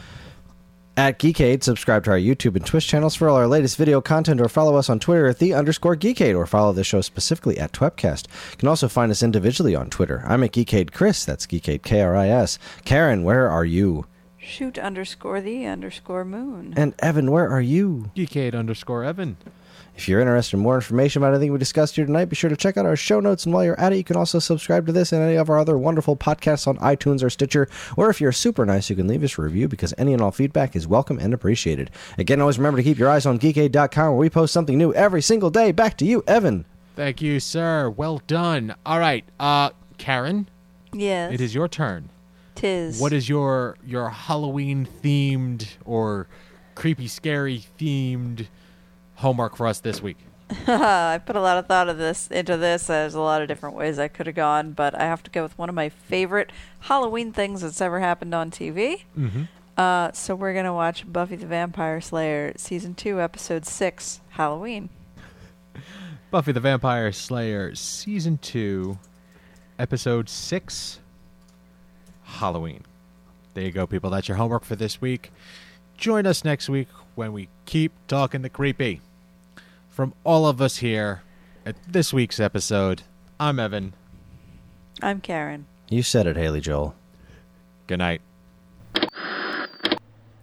at 0.96 1.18
Geekade. 1.18 1.62
Subscribe 1.62 2.04
to 2.04 2.10
our 2.10 2.18
YouTube 2.18 2.56
and 2.56 2.64
Twitch 2.64 2.86
channels 2.86 3.14
for 3.14 3.28
all 3.28 3.36
our 3.36 3.46
latest 3.46 3.76
video 3.76 4.00
content, 4.00 4.40
or 4.40 4.48
follow 4.48 4.76
us 4.76 4.88
on 4.88 4.98
Twitter 4.98 5.26
at 5.26 5.38
the 5.38 5.54
underscore 5.54 5.96
Geekade, 5.96 6.36
or 6.36 6.46
follow 6.46 6.72
the 6.72 6.84
show 6.84 7.00
specifically 7.00 7.58
at 7.58 7.72
Twepcast. 7.72 8.26
You 8.52 8.56
can 8.56 8.68
also 8.68 8.88
find 8.88 9.10
us 9.10 9.22
individually 9.22 9.74
on 9.74 9.90
Twitter. 9.90 10.22
I'm 10.26 10.42
at 10.44 10.52
Geekade 10.52 10.92
Chris. 10.92 11.24
That's 11.24 11.46
Geekade 11.46 11.82
K 11.82 12.00
R 12.00 12.16
I 12.16 12.28
S. 12.28 12.58
Karen, 12.84 13.24
where 13.24 13.50
are 13.50 13.64
you? 13.64 14.06
Shoot 14.38 14.78
underscore 14.78 15.40
the 15.40 15.66
underscore 15.66 16.24
moon. 16.24 16.72
And 16.76 16.94
Evan, 17.00 17.32
where 17.32 17.50
are 17.50 17.60
you? 17.60 18.10
Geekade 18.14 18.54
underscore 18.54 19.02
Evan. 19.02 19.36
If 19.96 20.08
you're 20.08 20.20
interested 20.20 20.58
in 20.58 20.62
more 20.62 20.74
information 20.74 21.22
about 21.22 21.32
anything 21.32 21.52
we 21.52 21.58
discussed 21.58 21.96
here 21.96 22.04
tonight, 22.04 22.26
be 22.26 22.36
sure 22.36 22.50
to 22.50 22.56
check 22.56 22.76
out 22.76 22.84
our 22.84 22.96
show 22.96 23.18
notes. 23.18 23.46
And 23.46 23.54
while 23.54 23.64
you're 23.64 23.80
at 23.80 23.94
it, 23.94 23.96
you 23.96 24.04
can 24.04 24.16
also 24.16 24.38
subscribe 24.38 24.84
to 24.86 24.92
this 24.92 25.10
and 25.10 25.22
any 25.22 25.36
of 25.36 25.48
our 25.48 25.58
other 25.58 25.78
wonderful 25.78 26.16
podcasts 26.16 26.66
on 26.66 26.76
iTunes 26.78 27.22
or 27.22 27.30
Stitcher. 27.30 27.66
Or 27.96 28.10
if 28.10 28.20
you're 28.20 28.30
super 28.30 28.66
nice, 28.66 28.90
you 28.90 28.96
can 28.96 29.08
leave 29.08 29.24
us 29.24 29.38
a 29.38 29.42
review 29.42 29.68
because 29.68 29.94
any 29.96 30.12
and 30.12 30.20
all 30.20 30.32
feedback 30.32 30.76
is 30.76 30.86
welcome 30.86 31.18
and 31.18 31.32
appreciated. 31.32 31.90
Again, 32.18 32.42
always 32.42 32.58
remember 32.58 32.76
to 32.76 32.82
keep 32.82 32.98
your 32.98 33.08
eyes 33.08 33.24
on 33.24 33.38
geekade.com 33.38 34.08
where 34.08 34.18
we 34.18 34.28
post 34.28 34.52
something 34.52 34.76
new 34.76 34.92
every 34.92 35.22
single 35.22 35.48
day. 35.48 35.72
Back 35.72 35.96
to 35.98 36.04
you, 36.04 36.22
Evan. 36.26 36.66
Thank 36.94 37.22
you, 37.22 37.40
sir. 37.40 37.88
Well 37.88 38.20
done. 38.26 38.74
All 38.84 38.98
right, 38.98 39.24
uh, 39.40 39.70
Karen, 39.96 40.48
yes. 40.92 41.32
it 41.32 41.40
is 41.40 41.54
your 41.54 41.68
turn. 41.68 42.10
Tis. 42.54 43.00
What 43.00 43.12
is 43.12 43.28
your 43.28 43.76
your 43.84 44.10
Halloween 44.10 44.88
themed 45.02 45.68
or 45.84 46.26
creepy 46.74 47.08
scary 47.08 47.64
themed 47.78 48.46
homework 49.16 49.56
for 49.56 49.66
us 49.66 49.80
this 49.80 50.02
week? 50.02 50.18
I 50.68 51.20
put 51.24 51.34
a 51.34 51.40
lot 51.40 51.58
of 51.58 51.66
thought 51.66 51.88
of 51.88 51.98
this 51.98 52.28
into 52.28 52.56
this. 52.56 52.86
There's 52.86 53.14
a 53.14 53.20
lot 53.20 53.42
of 53.42 53.48
different 53.48 53.76
ways 53.76 53.98
I 53.98 54.08
could 54.08 54.26
have 54.26 54.36
gone, 54.36 54.72
but 54.72 54.94
I 54.94 55.04
have 55.04 55.22
to 55.24 55.30
go 55.30 55.42
with 55.42 55.58
one 55.58 55.68
of 55.68 55.74
my 55.74 55.88
favorite 55.88 56.52
Halloween 56.80 57.32
things 57.32 57.62
that's 57.62 57.80
ever 57.80 58.00
happened 58.00 58.34
on 58.34 58.50
TV. 58.50 59.02
Mm-hmm. 59.18 59.42
Uh, 59.76 60.12
so 60.12 60.34
we're 60.34 60.54
gonna 60.54 60.72
watch 60.72 61.10
Buffy 61.12 61.36
the 61.36 61.46
Vampire 61.46 62.00
Slayer 62.00 62.52
season 62.56 62.94
two, 62.94 63.20
episode 63.20 63.66
six, 63.66 64.20
Halloween. 64.30 64.88
Buffy 66.30 66.52
the 66.52 66.60
Vampire 66.60 67.12
Slayer 67.12 67.74
season 67.74 68.38
2 68.38 68.98
episode 69.78 70.28
6 70.28 71.00
Halloween. 72.24 72.84
There 73.54 73.64
you 73.64 73.72
go 73.72 73.86
people. 73.86 74.10
That's 74.10 74.28
your 74.28 74.36
homework 74.36 74.64
for 74.64 74.76
this 74.76 75.00
week. 75.00 75.32
Join 75.96 76.26
us 76.26 76.44
next 76.44 76.68
week 76.68 76.88
when 77.14 77.32
we 77.32 77.48
keep 77.64 77.92
talking 78.08 78.42
the 78.42 78.50
creepy. 78.50 79.00
From 79.96 80.12
all 80.24 80.46
of 80.46 80.60
us 80.60 80.76
here 80.76 81.22
at 81.64 81.74
this 81.90 82.12
week's 82.12 82.38
episode, 82.38 83.04
I'm 83.40 83.58
Evan. 83.58 83.94
I'm 85.00 85.22
Karen. 85.22 85.64
You 85.88 86.02
said 86.02 86.26
it, 86.26 86.36
Haley 86.36 86.60
Joel. 86.60 86.94
Good 87.86 88.00
night. 88.00 88.20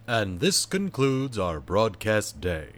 And 0.08 0.40
this 0.40 0.66
concludes 0.66 1.38
our 1.38 1.60
broadcast 1.60 2.40
day. 2.40 2.70